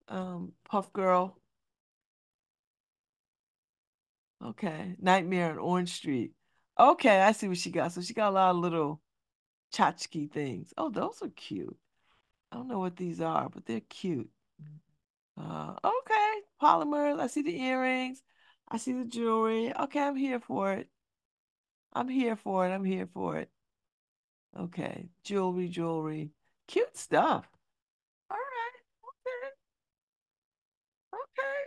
[0.08, 1.39] um, Puff Girl.
[4.44, 4.96] Okay.
[5.00, 6.34] Nightmare on Orange Street.
[6.80, 7.92] Okay, I see what she got.
[7.92, 9.02] So she got a lot of little
[9.74, 10.74] tchotchke things.
[10.78, 11.76] Oh, those are cute.
[12.52, 14.30] I don't know what these are, but they're cute.
[15.38, 17.20] Uh, okay, polymers.
[17.20, 18.22] I see the earrings.
[18.70, 19.74] I see the jewelry.
[19.78, 20.90] Okay, I'm here for it.
[21.94, 22.72] I'm here for it.
[22.72, 23.50] I'm here for it.
[24.58, 26.32] Okay, jewelry, jewelry.
[26.68, 27.48] Cute stuff.
[28.30, 28.78] All right.
[29.04, 29.54] Okay.
[31.14, 31.60] Okay.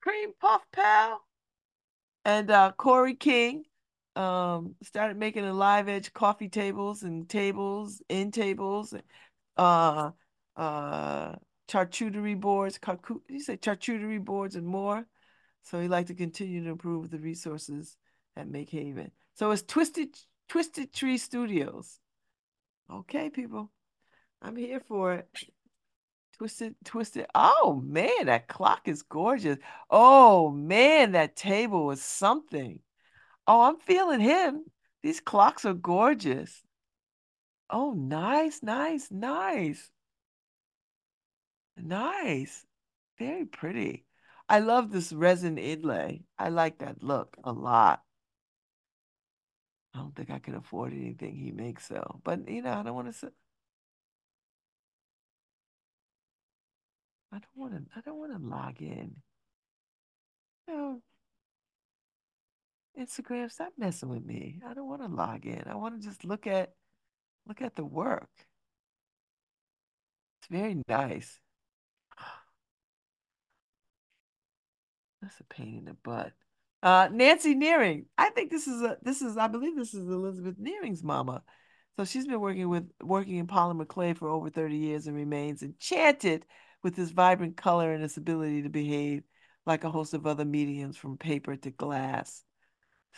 [0.00, 1.25] Cream Puff Pal.
[2.26, 3.62] And uh Corey King
[4.16, 8.92] um started making the live edge coffee tables and tables, end tables,
[9.56, 10.10] uh
[10.56, 11.36] uh
[11.68, 15.06] charcuterie boards, carcu say charcuterie boards and more.
[15.62, 17.96] So he'd like to continue to improve the resources
[18.36, 19.12] at Make Haven.
[19.34, 22.00] So it's Twisted Twisted Tree Studios.
[22.90, 23.70] Okay, people.
[24.42, 25.28] I'm here for it.
[26.38, 27.26] Twisted, twisted.
[27.34, 29.58] Oh man, that clock is gorgeous.
[29.90, 32.80] Oh man, that table is something.
[33.46, 34.64] Oh, I'm feeling him.
[35.02, 36.62] These clocks are gorgeous.
[37.70, 39.90] Oh, nice, nice, nice.
[41.76, 42.66] Nice.
[43.18, 44.04] Very pretty.
[44.48, 46.22] I love this resin inlay.
[46.38, 48.02] I like that look a lot.
[49.94, 52.20] I don't think I can afford anything he makes though.
[52.22, 53.32] But you know, I don't want to
[57.32, 59.16] I don't want to I don't want to log in.
[60.68, 61.02] No.
[62.98, 64.60] Instagram, stop messing with me.
[64.66, 65.64] I don't want to log in.
[65.66, 66.72] I want to just look at
[67.46, 68.30] look at the work.
[70.40, 71.38] It's very nice.
[75.20, 76.32] That's a pain in the butt.
[76.82, 78.06] Uh, Nancy Nearing.
[78.16, 81.42] I think this is a this is I believe this is Elizabeth Nearing's mama.
[81.96, 85.62] So she's been working with working in polymer clay for over 30 years and remains
[85.62, 86.44] enchanted
[86.82, 89.22] with his vibrant color and his ability to behave
[89.64, 92.44] like a host of other mediums from paper to glass.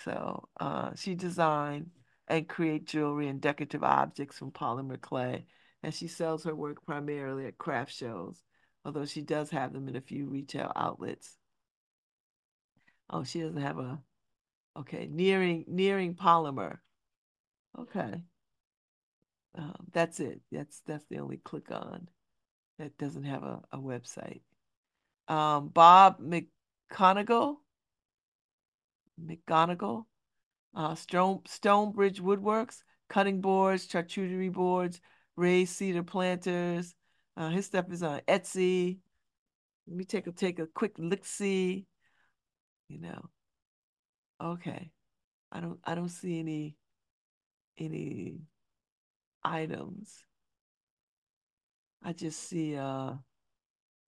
[0.04, 1.90] So uh, she designed
[2.26, 5.46] and create jewelry and decorative objects from polymer clay,
[5.82, 8.42] and she sells her work primarily at craft shows,
[8.84, 11.36] although she does have them in a few retail outlets.
[13.10, 14.00] Oh, she doesn't have a,
[14.78, 16.78] okay, nearing nearing polymer.
[17.78, 18.14] Okay.
[19.54, 20.40] Um, that's it.
[20.52, 22.08] That's that's the only click on
[22.78, 24.40] that doesn't have a, a website.
[25.26, 27.56] Um, Bob McConigal,
[29.22, 30.04] McGonigal,
[30.74, 35.00] uh, Stone, Stonebridge Woodworks, cutting boards, charcuterie boards,
[35.36, 36.94] raised cedar planters.
[37.36, 38.98] Uh, his stuff is on Etsy.
[39.86, 41.86] Let me take a take a quick look see.
[42.88, 43.28] You know.
[44.42, 44.90] Okay.
[45.50, 46.76] I don't I don't see any
[47.78, 48.38] any
[49.42, 50.24] items.
[52.02, 53.14] I just see uh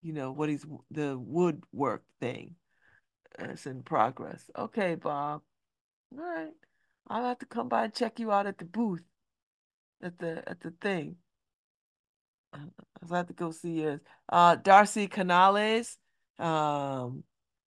[0.02, 2.56] you know what he's the woodwork thing.
[3.38, 4.50] It's in progress.
[4.56, 5.42] Okay, Bob.
[6.12, 6.52] All right.
[7.08, 9.02] I'll have to come by and check you out at the booth
[10.02, 11.16] at the at the thing.
[12.52, 13.86] I'll have to go see.
[14.28, 15.96] Uh Darcy Canales.
[16.38, 17.24] Um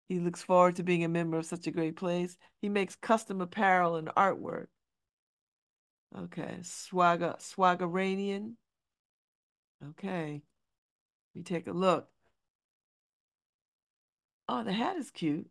[0.09, 2.36] he looks forward to being a member of such a great place.
[2.61, 4.66] He makes custom apparel and artwork.
[6.16, 8.55] Okay, Swagger Swaggeranian.
[9.90, 10.42] Okay.
[11.34, 12.09] Let me take a look.
[14.48, 15.48] Oh, the hat is cute.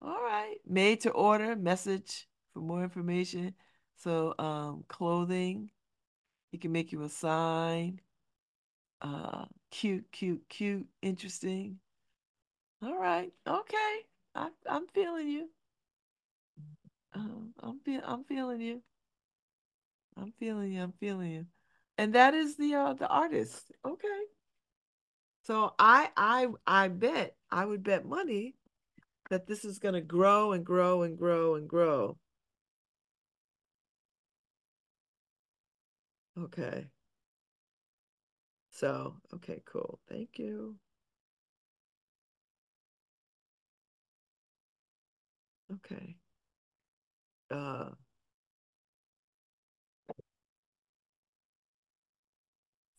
[0.00, 0.56] All right.
[0.66, 3.54] Made to order message for more information.
[3.96, 5.70] So, um, clothing.
[6.50, 8.00] He can make you a sign.
[9.00, 11.78] Uh, cute, cute, cute, interesting.
[12.82, 13.32] All right.
[13.46, 13.98] Okay.
[14.34, 15.48] I, I'm feeling you.
[17.14, 18.82] Um, I'm feel I'm feeling you.
[20.16, 20.82] I'm feeling you.
[20.82, 21.46] I'm feeling you.
[21.98, 23.72] And that is the uh the artist.
[23.84, 24.22] Okay.
[25.42, 28.54] So I I I bet I would bet money
[29.30, 32.18] that this is going to grow and grow and grow and grow.
[36.36, 36.90] Okay.
[38.72, 40.00] So, okay, cool.
[40.08, 40.76] Thank you.
[45.72, 46.16] Okay.
[47.50, 47.90] Uh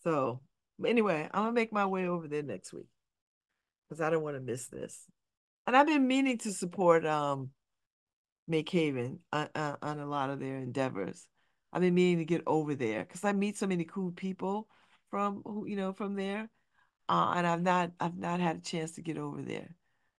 [0.04, 0.42] so
[0.86, 2.88] anyway, I'm gonna make my way over there next week
[3.88, 5.06] because I don't want to miss this.
[5.66, 7.50] And I've been meaning to support um
[8.48, 11.26] Make Haven on, on, on a lot of their endeavors.
[11.72, 14.68] I've been meaning to get over there because I meet so many cool people
[15.10, 16.50] from who you know from there,
[17.08, 19.76] uh, and I've not I've not had a chance to get over there,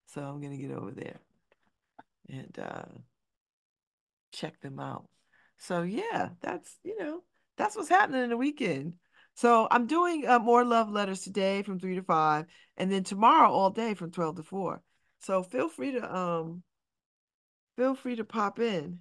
[0.07, 1.21] so I'm gonna get over there
[2.29, 2.85] and uh,
[4.33, 5.07] check them out.
[5.59, 7.23] So yeah, that's you know
[7.57, 8.95] that's what's happening in the weekend.
[9.35, 12.47] So I'm doing uh, more love letters today from three to five,
[12.77, 14.83] and then tomorrow all day from twelve to four.
[15.21, 16.63] So feel free to um
[17.77, 19.01] feel free to pop in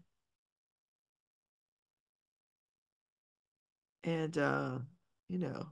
[4.03, 4.77] and uh
[5.29, 5.67] you know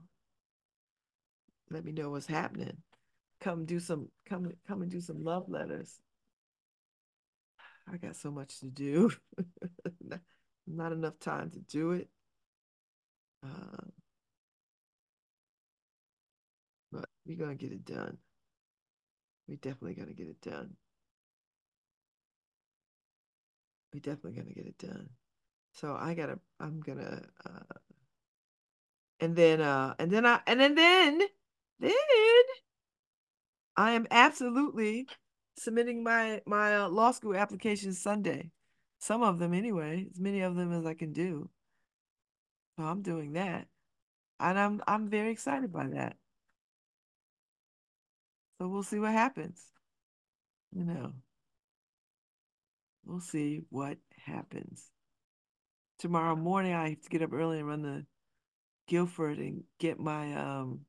[1.70, 2.76] let me know what's happening.
[3.40, 6.00] Come do some come come and do some love letters.
[7.90, 9.10] I got so much to do.
[10.66, 12.08] not, enough time to do it.
[13.44, 13.88] Uh,
[17.38, 18.18] we're gonna get it done.
[19.48, 20.76] We definitely gonna get it done.
[23.92, 25.10] We definitely gonna get it done.
[25.72, 27.78] So I gotta, I'm gonna, uh,
[29.20, 31.20] and then, uh, and then I, and then, then,
[31.80, 31.92] then
[33.76, 35.08] I am absolutely
[35.56, 38.50] submitting my my uh, law school applications Sunday.
[38.98, 41.50] Some of them anyway, as many of them as I can do.
[42.78, 43.68] So I'm doing that.
[44.40, 46.16] And I'm I'm very excited by that.
[48.62, 49.60] So we'll see what happens.
[50.70, 51.12] You know.
[53.04, 54.84] We'll see what happens.
[55.98, 58.06] Tomorrow morning I have to get up early and run the
[58.86, 60.82] Guilford and get my um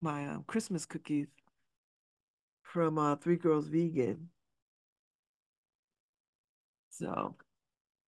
[0.00, 1.26] my um, Christmas cookies
[2.62, 4.30] from uh, Three Girls Vegan.
[6.88, 7.36] So,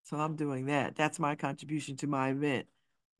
[0.04, 0.96] so I'm doing that.
[0.96, 2.66] That's my contribution to my event.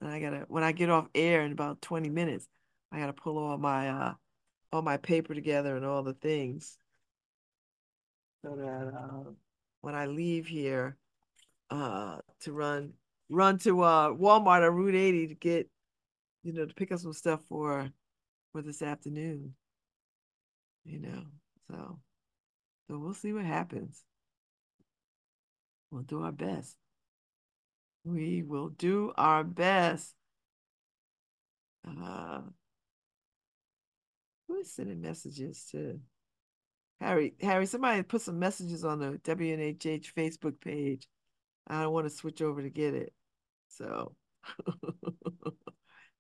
[0.01, 2.49] And I gotta when I get off air in about 20 minutes,
[2.91, 4.15] I gotta pull all my uh
[4.73, 6.78] all my paper together and all the things
[8.44, 9.31] so that uh,
[9.81, 10.97] when I leave here
[11.70, 12.93] uh to run
[13.31, 15.70] run to uh Walmart on Route 80 to get
[16.43, 17.90] you know to pick up some stuff for
[18.53, 19.55] for this afternoon.
[20.85, 21.23] You know,
[21.70, 21.99] so
[22.89, 24.03] so we'll see what happens.
[25.90, 26.77] We'll do our best.
[28.05, 30.15] We will do our best.
[31.86, 32.40] Uh,
[34.67, 36.01] sending messages to
[37.01, 37.35] Harry?
[37.41, 41.09] Harry, somebody put some messages on the WNHH Facebook page.
[41.67, 43.13] I don't want to switch over to get it.
[43.69, 44.15] So,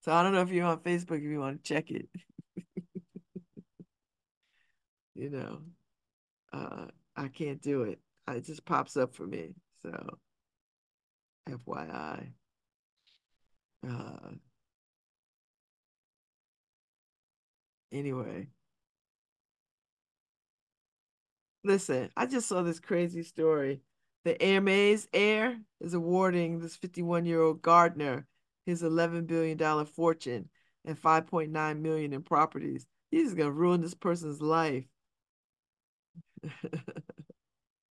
[0.00, 2.08] so I don't know if you're on Facebook if you want to check it.
[5.14, 5.58] you know,
[6.52, 6.86] uh,
[7.16, 7.98] I can't do it.
[8.28, 9.54] It just pops up for me.
[9.82, 10.18] So,
[11.48, 12.32] FYI.
[13.88, 14.30] Uh,
[17.92, 18.48] anyway,
[21.64, 23.80] listen, I just saw this crazy story.
[24.24, 28.26] The Hermes heir is awarding this 51 year old gardener
[28.66, 30.48] his $11 billion fortune
[30.84, 32.86] and 5.9 million in properties.
[33.10, 34.84] He's gonna ruin this person's life.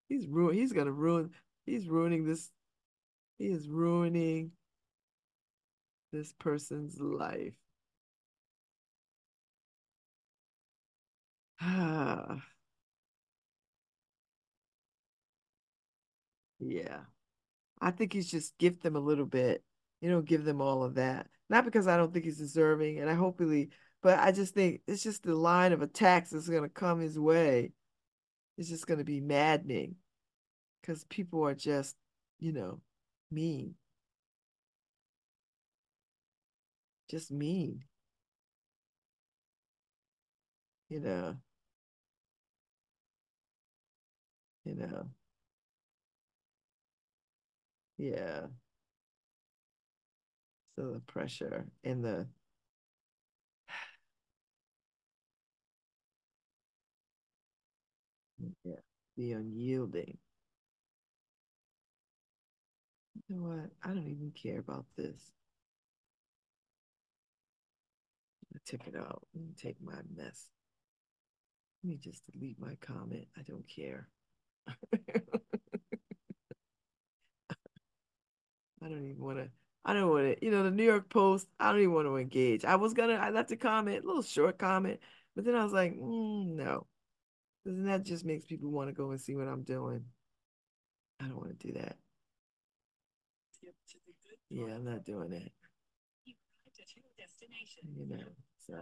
[0.09, 1.31] he's ruin he's gonna ruin
[1.65, 2.49] he's ruining this
[3.37, 4.51] he is ruining
[6.11, 7.53] this person's life.
[16.59, 17.01] yeah.
[17.81, 19.63] I think he's just gift them a little bit.
[20.01, 21.27] You know, give them all of that.
[21.49, 23.71] Not because I don't think he's deserving, and I hopefully,
[24.01, 27.73] but I just think it's just the line of attacks that's gonna come his way.
[28.57, 29.97] It's just gonna be maddening
[30.81, 31.95] because people are just,
[32.39, 32.81] you know,
[33.31, 33.75] mean.
[37.07, 37.83] Just mean.
[40.89, 41.37] You know.
[44.71, 45.07] You know.
[47.97, 48.47] Yeah.
[50.75, 52.27] So the pressure and the
[58.63, 58.75] yeah,
[59.17, 60.17] the unyielding.
[63.27, 63.69] You know what?
[63.83, 65.31] I don't even care about this.
[68.65, 69.23] Took it out.
[69.57, 70.49] Take my mess.
[71.83, 73.27] Let me just delete my comment.
[73.37, 74.07] I don't care.
[78.81, 79.49] I don't even want to.
[79.85, 80.45] I don't want to.
[80.45, 81.47] You know, the New York Post.
[81.59, 82.65] I don't even want to engage.
[82.65, 83.13] I was gonna.
[83.13, 84.99] I left a comment, a little short comment,
[85.35, 86.87] but then I was like, mm, no,
[87.63, 90.05] because that just makes people want to go and see what I'm doing.
[91.19, 91.97] I don't want to do that.
[94.49, 95.51] Yeah, I'm not doing that.
[97.97, 98.23] You know,
[98.67, 98.75] so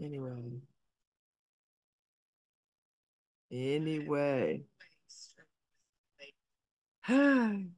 [0.00, 0.60] anyway.
[3.54, 4.64] Anyway.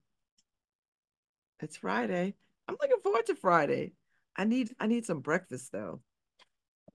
[1.59, 2.35] It's Friday.
[2.69, 3.93] I'm looking forward to Friday.
[4.37, 6.03] I need I need some breakfast though.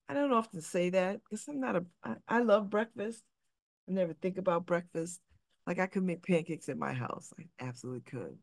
[0.07, 3.23] I don't often say that because I'm not a I, I love breakfast.
[3.89, 5.19] I never think about breakfast.
[5.65, 7.33] Like I could make pancakes at my house.
[7.39, 8.37] I absolutely could.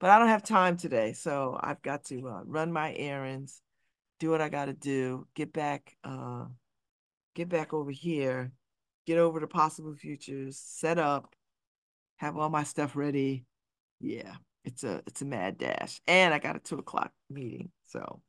[0.00, 3.62] But I don't have time today, so I've got to uh, run my errands,
[4.20, 6.44] do what I got to do, get back uh
[7.34, 8.52] get back over here,
[9.08, 11.34] get over to possible futures, set up,
[12.18, 13.46] have all my stuff ready.
[14.00, 16.00] Yeah, it's a it's a mad dash.
[16.06, 17.70] And I got a two o'clock meeting.
[17.86, 18.20] So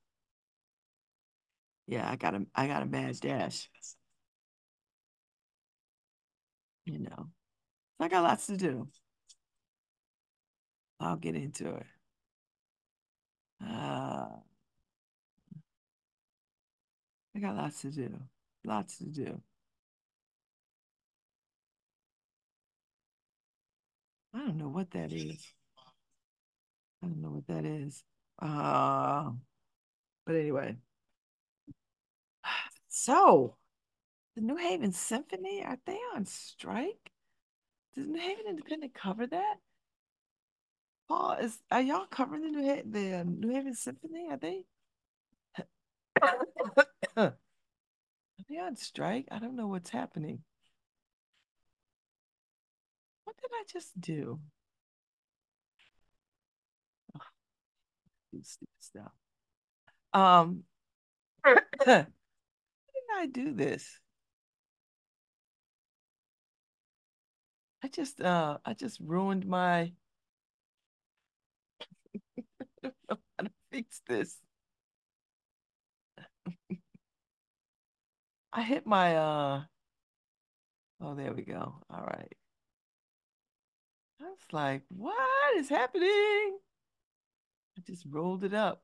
[1.85, 3.69] yeah, I got a I got a mad dash.
[6.85, 7.27] You know.
[7.99, 8.87] I got lots to do.
[11.01, 11.85] I'll get into it.
[13.61, 14.27] Uh,
[17.35, 18.17] I got lots to do.
[18.63, 19.41] Lots to do.
[24.33, 25.45] I don't know what that is.
[27.01, 28.03] I don't know what that is.
[28.41, 29.31] Uh,
[30.25, 30.77] but anyway.
[32.89, 33.55] So,
[34.35, 37.11] the New Haven Symphony, are they on strike?
[37.95, 39.55] Does New Haven Independent cover that?
[41.07, 44.27] Paul, is are y'all covering the New Haven the uh, New Haven Symphony?
[44.29, 44.63] Are they
[47.17, 47.35] are
[48.49, 49.27] they on strike?
[49.31, 50.43] I don't know what's happening.
[53.49, 54.39] Did I just do?
[57.15, 57.21] Ugh,
[58.31, 59.11] do stupid stuff.
[60.13, 60.63] Um,
[61.45, 61.55] how
[61.85, 62.07] did
[63.15, 63.99] I do this?
[67.83, 69.91] I just uh I just ruined my
[72.83, 74.37] I don't how to fix this.
[78.53, 79.63] I hit my uh
[81.01, 81.81] oh there we go.
[81.89, 82.33] All right.
[84.21, 86.09] I was like, what is happening?
[87.77, 88.83] I just rolled it up.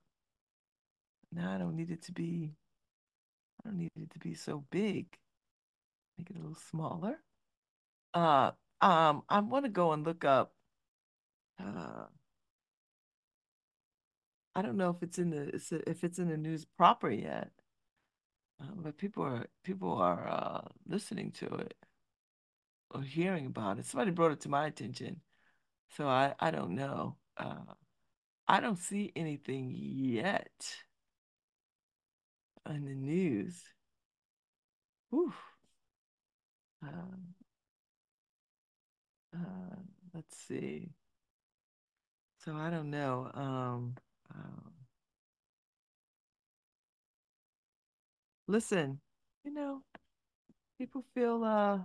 [1.31, 2.53] Now I don't need it to be
[3.59, 5.17] I don't need it to be so big.
[6.17, 7.19] Make it a little smaller.
[8.13, 8.51] Uh
[8.81, 10.53] um I want to go and look up
[11.59, 12.05] uh
[14.55, 17.51] I don't know if it's in the if it's in the news proper yet.
[18.61, 21.75] Uh, but people are people are uh listening to it
[22.95, 23.85] or hearing about it.
[23.85, 25.22] Somebody brought it to my attention.
[25.97, 27.17] So I I don't know.
[27.38, 27.76] Uh
[28.47, 30.76] I don't see anything yet
[32.65, 33.63] on the news.
[35.09, 35.34] Whew.
[36.84, 36.88] Uh,
[39.34, 39.76] uh,
[40.13, 40.91] let's see.
[42.38, 43.30] So I don't know.
[43.34, 43.95] Um,
[44.34, 44.73] um,
[48.47, 48.99] listen,
[49.43, 49.84] you know,
[50.77, 51.80] people feel uh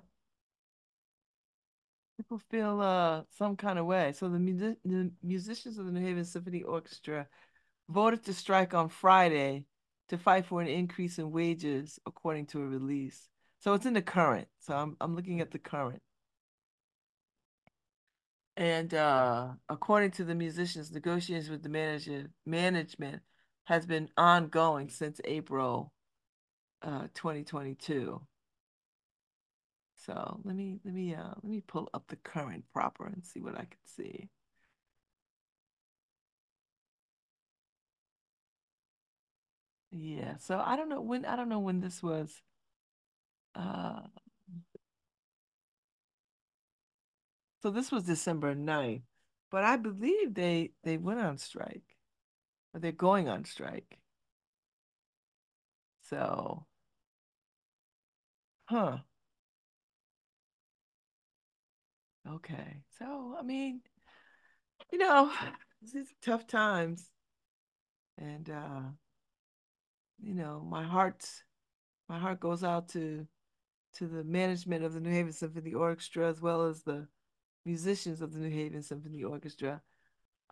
[2.31, 4.13] people feel uh some kind of way.
[4.13, 7.27] So the music the musicians of the New Haven Symphony Orchestra
[7.89, 9.65] voted to strike on Friday
[10.09, 13.29] to fight for an increase in wages, according to a release.
[13.61, 14.47] So it's in the current.
[14.61, 16.03] So I'm I'm looking at the current.
[18.57, 23.23] And uh, according to the musicians, negotiations with the manager management
[23.65, 25.93] has been ongoing since April
[26.83, 28.21] uh 2022.
[30.05, 33.41] So let me let me uh let me pull up the current proper and see
[33.41, 34.29] what I can see.
[39.93, 42.43] Yeah, so I don't know when I don't know when this was
[43.55, 44.01] uh
[47.63, 49.03] so this was December 9th,
[49.51, 51.97] but I believe they they went on strike
[52.75, 53.99] or they're going on strike.
[56.03, 56.67] So,
[58.65, 59.01] huh.
[62.35, 62.83] Okay.
[62.99, 63.81] So, I mean,
[64.93, 65.31] you know,
[65.83, 67.09] these are tough times
[68.19, 68.83] and uh
[70.23, 71.43] you know, my heart's
[72.09, 73.27] my heart goes out to
[73.95, 77.09] to the management of the New Haven Symphony Orchestra as well as the
[77.65, 79.81] musicians of the New Haven Symphony Orchestra.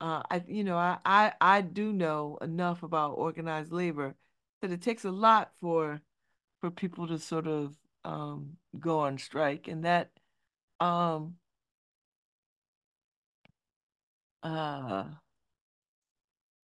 [0.00, 4.14] Uh, I, you know, I, I, I do know enough about organized labor
[4.62, 6.00] that it takes a lot for
[6.60, 10.10] for people to sort of um, go on strike, and that
[10.80, 11.34] um,
[14.42, 15.04] uh,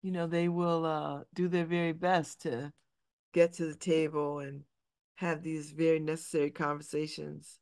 [0.02, 2.72] you know, they will uh, do their very best to
[3.32, 4.62] get to the table and
[5.16, 7.58] have these very necessary conversations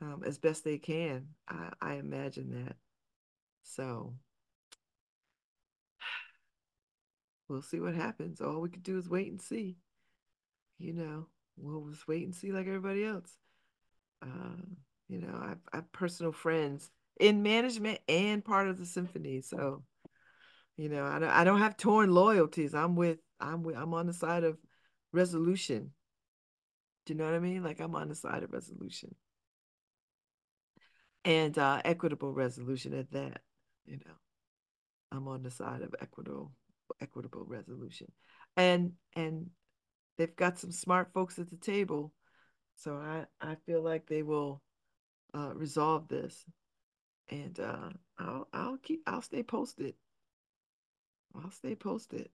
[0.00, 1.26] um, as best they can.
[1.48, 2.76] I, I imagine that.
[3.62, 4.14] So
[7.48, 8.40] we'll see what happens.
[8.40, 9.76] All we could do is wait and see.
[10.78, 11.26] You know,
[11.56, 13.36] we'll just wait and see like everybody else.
[14.22, 14.56] Uh,
[15.08, 16.90] you know, I've, I've personal friends
[17.20, 19.40] in management and part of the symphony.
[19.40, 19.84] So,
[20.76, 22.74] you know, I don't I don't have torn loyalties.
[22.74, 24.58] I'm with I'm with I'm on the side of
[25.12, 25.92] resolution.
[27.04, 27.62] Do you know what I mean?
[27.62, 29.14] Like I'm on the side of resolution.
[31.24, 33.42] And uh equitable resolution at that,
[33.84, 34.14] you know.
[35.12, 36.52] I'm on the side of equitable
[37.00, 38.10] equitable resolution.
[38.56, 39.50] And and
[40.16, 42.12] they've got some smart folks at the table.
[42.76, 44.62] So I I feel like they will
[45.34, 46.44] uh resolve this.
[47.32, 47.88] And uh
[48.18, 49.94] I'll I'll keep I'll stay posted.
[51.34, 52.28] I'll stay posted.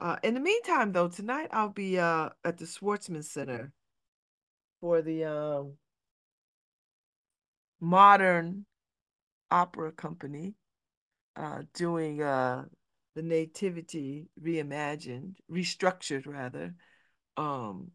[0.00, 3.72] Uh in the meantime though, tonight I'll be uh at the Schwarzman Center
[4.82, 5.78] for the um
[7.80, 8.66] modern
[9.50, 10.54] opera company
[11.36, 12.64] uh doing uh
[13.14, 16.74] the nativity reimagined restructured rather
[17.36, 17.90] um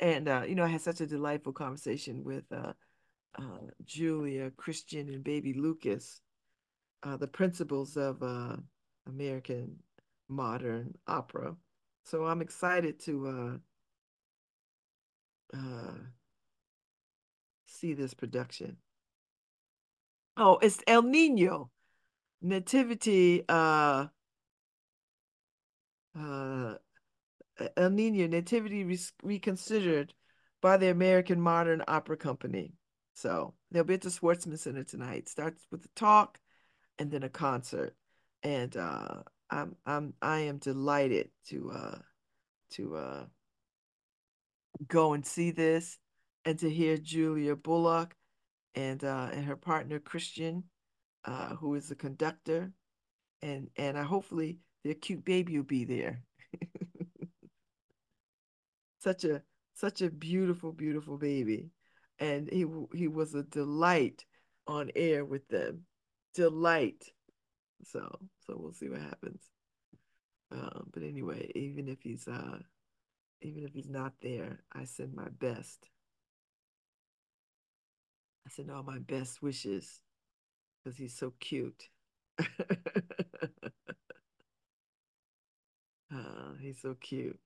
[0.00, 2.44] and uh you know i had such a delightful conversation with
[3.38, 6.20] uh julia christian and baby lucas
[7.02, 8.56] uh the principals of uh
[9.08, 9.76] american
[10.28, 11.54] modern opera
[12.04, 13.60] so i'm excited to
[15.52, 15.98] uh uh
[17.66, 18.76] see this production
[20.36, 21.70] oh it's el nino
[22.40, 24.06] nativity uh
[26.16, 30.14] El Nino Nativity Re Reconsidered
[30.60, 32.72] by the American Modern Opera Company.
[33.14, 35.28] So they'll be at the Schwarzman Center tonight.
[35.28, 36.38] Starts with a talk
[36.98, 37.96] and then a concert.
[38.42, 41.98] And uh I'm I'm I am delighted to uh
[42.72, 43.24] to uh
[44.88, 45.98] go and see this
[46.44, 48.14] and to hear Julia Bullock
[48.74, 50.64] and uh and her partner Christian
[51.24, 52.72] uh who is the conductor
[53.42, 56.22] and and I hopefully their cute baby will be there.
[58.98, 59.42] such a
[59.74, 61.70] such a beautiful, beautiful baby,
[62.18, 64.24] and he he was a delight
[64.66, 65.86] on air with them,
[66.34, 67.04] delight.
[67.84, 69.42] So so we'll see what happens.
[70.52, 72.58] Um, but anyway, even if he's uh
[73.42, 75.88] even if he's not there, I send my best.
[78.46, 80.00] I send all my best wishes
[80.82, 81.88] because he's so cute.
[86.14, 87.38] Uh, he's so cute.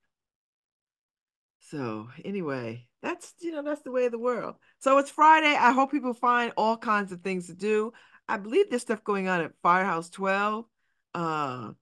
[1.71, 4.57] So anyway, that's you know that's the way of the world.
[4.79, 5.55] So it's Friday.
[5.57, 7.93] I hope people find all kinds of things to do.
[8.29, 10.67] I believe there's stuff going on at Firehouse 12.
[11.15, 11.73] Uh,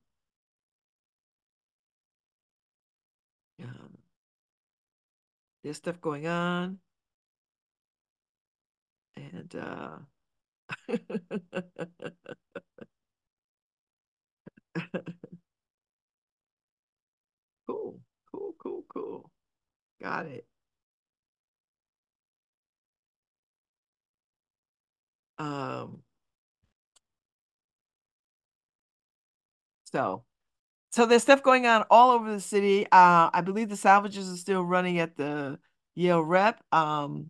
[3.62, 3.98] um,
[5.62, 6.78] there's stuff going on,
[9.16, 9.98] and uh,
[17.66, 18.00] cool,
[18.32, 19.30] cool, cool, cool.
[20.00, 20.46] Got it.
[25.38, 26.02] Um,
[29.84, 30.24] so
[30.92, 32.86] so there's stuff going on all over the city.
[32.86, 35.58] Uh, I believe the salvages are still running at the
[35.94, 36.62] Yale Rep.
[36.72, 37.28] Um,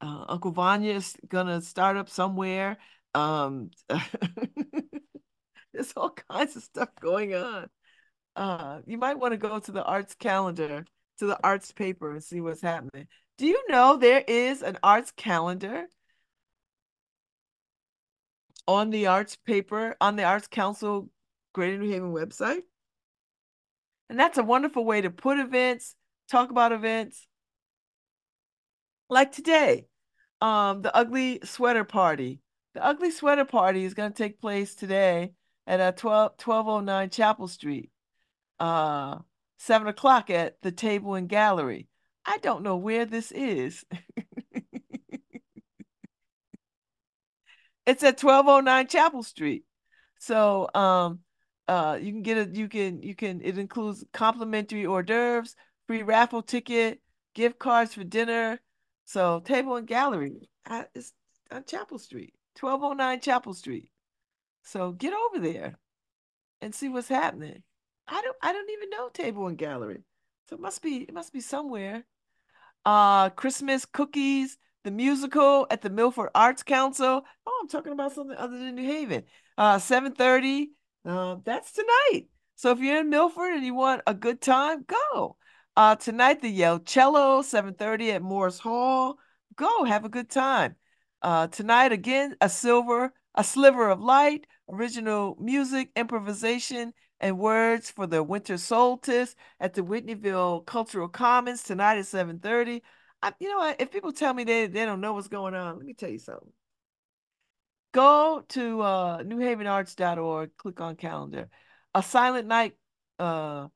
[0.00, 2.78] uh, Uncle Vanya is gonna start up somewhere.
[3.14, 3.70] Um,
[5.72, 7.68] there's all kinds of stuff going on.
[8.36, 10.84] Uh, you might want to go to the arts calendar,
[11.18, 13.06] to the arts paper, and see what's happening.
[13.38, 15.86] Do you know there is an arts calendar
[18.66, 21.10] on the arts paper, on the Arts Council
[21.52, 22.62] Greater New Haven website?
[24.08, 25.94] And that's a wonderful way to put events,
[26.30, 27.26] talk about events.
[29.08, 29.86] Like today,
[30.40, 32.40] um, the ugly sweater party.
[32.74, 35.32] The ugly sweater party is going to take place today
[35.66, 37.90] at a 12, 1209 Chapel Street.
[38.60, 39.18] Uh,
[39.58, 41.88] seven o'clock at the table and gallery.
[42.24, 43.84] I don't know where this is.
[47.86, 49.64] it's at 1209 Chapel Street.
[50.18, 51.20] So um
[51.68, 55.54] uh you can get it you can you can it includes complimentary hors d'oeuvres,
[55.86, 57.00] free raffle ticket,
[57.34, 58.60] gift cards for dinner.
[59.04, 61.12] So table and gallery at, it's
[61.50, 63.90] on Chapel Street, 1209 Chapel Street.
[64.64, 65.78] So get over there
[66.60, 67.62] and see what's happening.
[68.08, 70.02] I don't I don't even know table and gallery.
[70.48, 72.04] So it must be it must be somewhere.
[72.84, 77.22] Uh Christmas cookies, the musical at the Milford Arts Council.
[77.46, 79.24] Oh, I'm talking about something other than New Haven.
[79.58, 80.70] Uh 7:30.
[81.04, 82.26] Uh, that's tonight.
[82.56, 85.36] So if you're in Milford and you want a good time, go.
[85.76, 89.18] Uh tonight the Yale Cello, 7:30 at Morris Hall.
[89.56, 90.76] Go have a good time.
[91.22, 98.06] Uh tonight again, a silver, a sliver of light, original music, improvisation and words for
[98.06, 102.82] the winter solstice at the Whitneyville Cultural Commons tonight at 7:30.
[103.22, 103.80] I, you know what?
[103.80, 106.18] If people tell me they, they don't know what's going on, let me tell you
[106.18, 106.52] something.
[107.92, 111.48] go to uh, newhavenarts.org, click on calendar.
[111.94, 112.74] A silent night,
[113.18, 113.68] uh,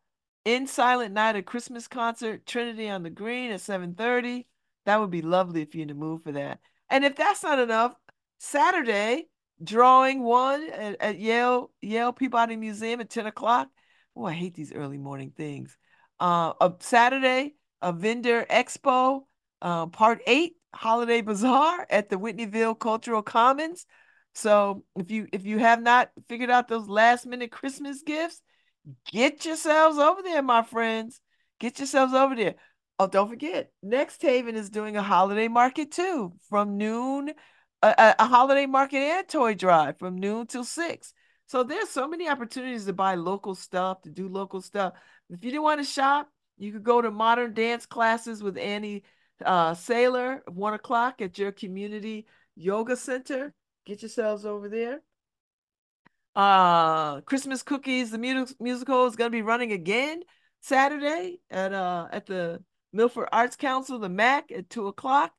[0.44, 4.46] in silent night, a Christmas concert, Trinity on the Green at 7:30.
[4.86, 6.60] That would be lovely if you're in the mood for that.
[6.90, 7.94] And if that's not enough,
[8.38, 9.29] Saturday,
[9.62, 13.68] drawing one at, at Yale Yale Peabody Museum at 10 o'clock.
[14.16, 15.76] Oh, I hate these early morning things.
[16.18, 19.22] Uh, a Saturday, a vendor expo,
[19.62, 23.86] uh, part eight, holiday bazaar at the Whitneyville Cultural Commons.
[24.34, 28.40] So if you if you have not figured out those last minute Christmas gifts,
[29.10, 31.20] get yourselves over there, my friends.
[31.58, 32.54] Get yourselves over there.
[32.98, 37.32] Oh, don't forget, Next Haven is doing a holiday market too, from noon,
[37.82, 41.12] a, a holiday market and toy drive from noon till six.
[41.46, 44.92] So there's so many opportunities to buy local stuff, to do local stuff.
[45.28, 46.28] If you didn't want to shop,
[46.58, 49.04] you could go to modern dance classes with Annie
[49.44, 53.52] uh, Sailor, one o'clock at your community yoga center.
[53.86, 55.00] Get yourselves over there.
[56.36, 60.22] Uh, Christmas Cookies, the mu- musical is going to be running again
[60.60, 62.62] Saturday at uh at the
[62.92, 65.32] Milford Arts Council, the MAC, at two o'clock.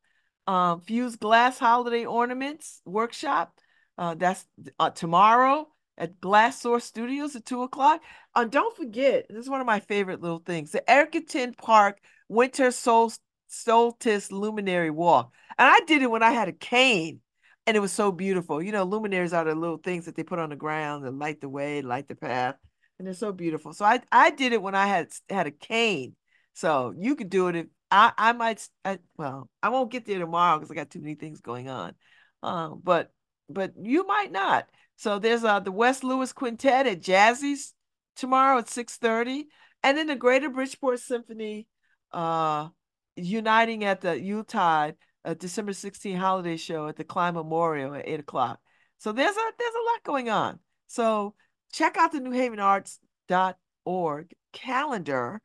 [0.48, 3.54] Um, Fused Glass Holiday Ornaments Workshop.
[3.98, 4.46] Uh, that's
[4.80, 8.02] uh, tomorrow at Glass Source Studios at two o'clock.
[8.36, 12.72] And don't forget, this is one of my favorite little things: the Edgerton Park Winter
[12.72, 13.14] Sol-
[13.48, 15.32] Solstice Luminary Walk.
[15.58, 17.22] And I did it when I had a cane
[17.68, 18.62] and it was so beautiful.
[18.62, 21.42] You know, luminaries are the little things that they put on the ground and light
[21.42, 22.56] the way, light the path,
[22.98, 23.74] and they're so beautiful.
[23.74, 26.16] So I I did it when I had had a cane.
[26.54, 30.20] So you could do it if I I might I, well I won't get there
[30.20, 31.94] tomorrow because I got too many things going on.
[32.42, 33.12] Um, but
[33.50, 34.68] but you might not.
[34.96, 37.74] So there's uh the West Lewis Quintet at Jazzy's
[38.16, 39.44] tomorrow at 6:30,
[39.84, 41.68] and then the Greater Bridgeport Symphony
[42.12, 42.70] uh
[43.16, 48.22] uniting at the Yuletide a December 16 holiday show at the Klein Memorial at 8
[48.22, 48.60] o'clock.
[48.98, 50.60] So there's a there's a lot going on.
[50.88, 51.36] So
[51.72, 55.42] check out the newhavenarts.org calendar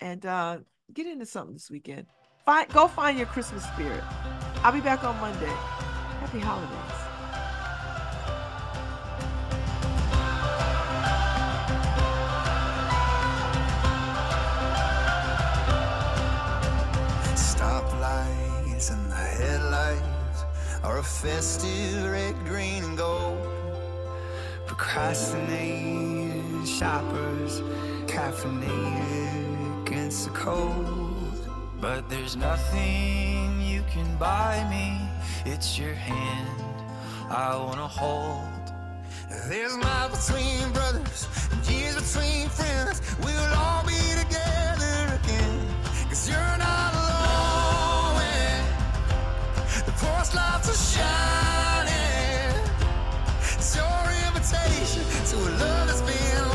[0.00, 0.58] and uh,
[0.90, 2.06] get into something this weekend.
[2.44, 4.02] Find go find your Christmas spirit.
[4.62, 5.46] I'll be back on Monday.
[6.20, 6.70] Happy holidays.
[17.34, 20.44] Stoplights and the headlights
[20.82, 23.46] are a festive red, green, and gold.
[24.66, 27.60] Procrastinated shoppers,
[28.06, 29.59] caffeinated
[30.00, 31.48] against the cold.
[31.78, 34.86] But there's nothing you can buy me,
[35.44, 36.64] it's your hand
[37.28, 38.64] I wanna hold.
[39.48, 41.28] There's miles between brothers,
[41.68, 43.02] years between friends.
[43.24, 45.60] We'll all be together again.
[46.08, 48.60] Cause you're not alone when
[49.86, 52.56] the porch lights are shining.
[53.58, 56.49] It's your invitation to a love that's been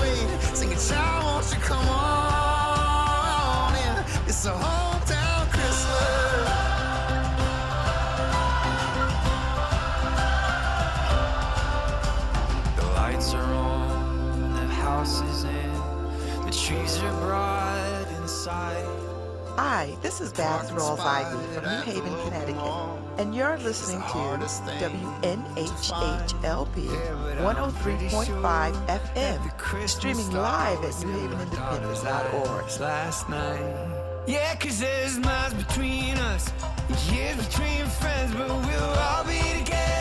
[17.02, 18.86] are bright inside.
[19.58, 25.56] Hi, this is Babz Rawls Ivy from New Haven, Connecticut, and you're listening to WNHHLP
[27.40, 29.58] 103.5 FM,
[29.88, 32.80] streaming live at newhavenindependent.org.
[32.80, 33.95] last night.
[34.27, 36.52] Yeah, cause there's miles between us,
[37.11, 39.95] years between friends, but we'll all be together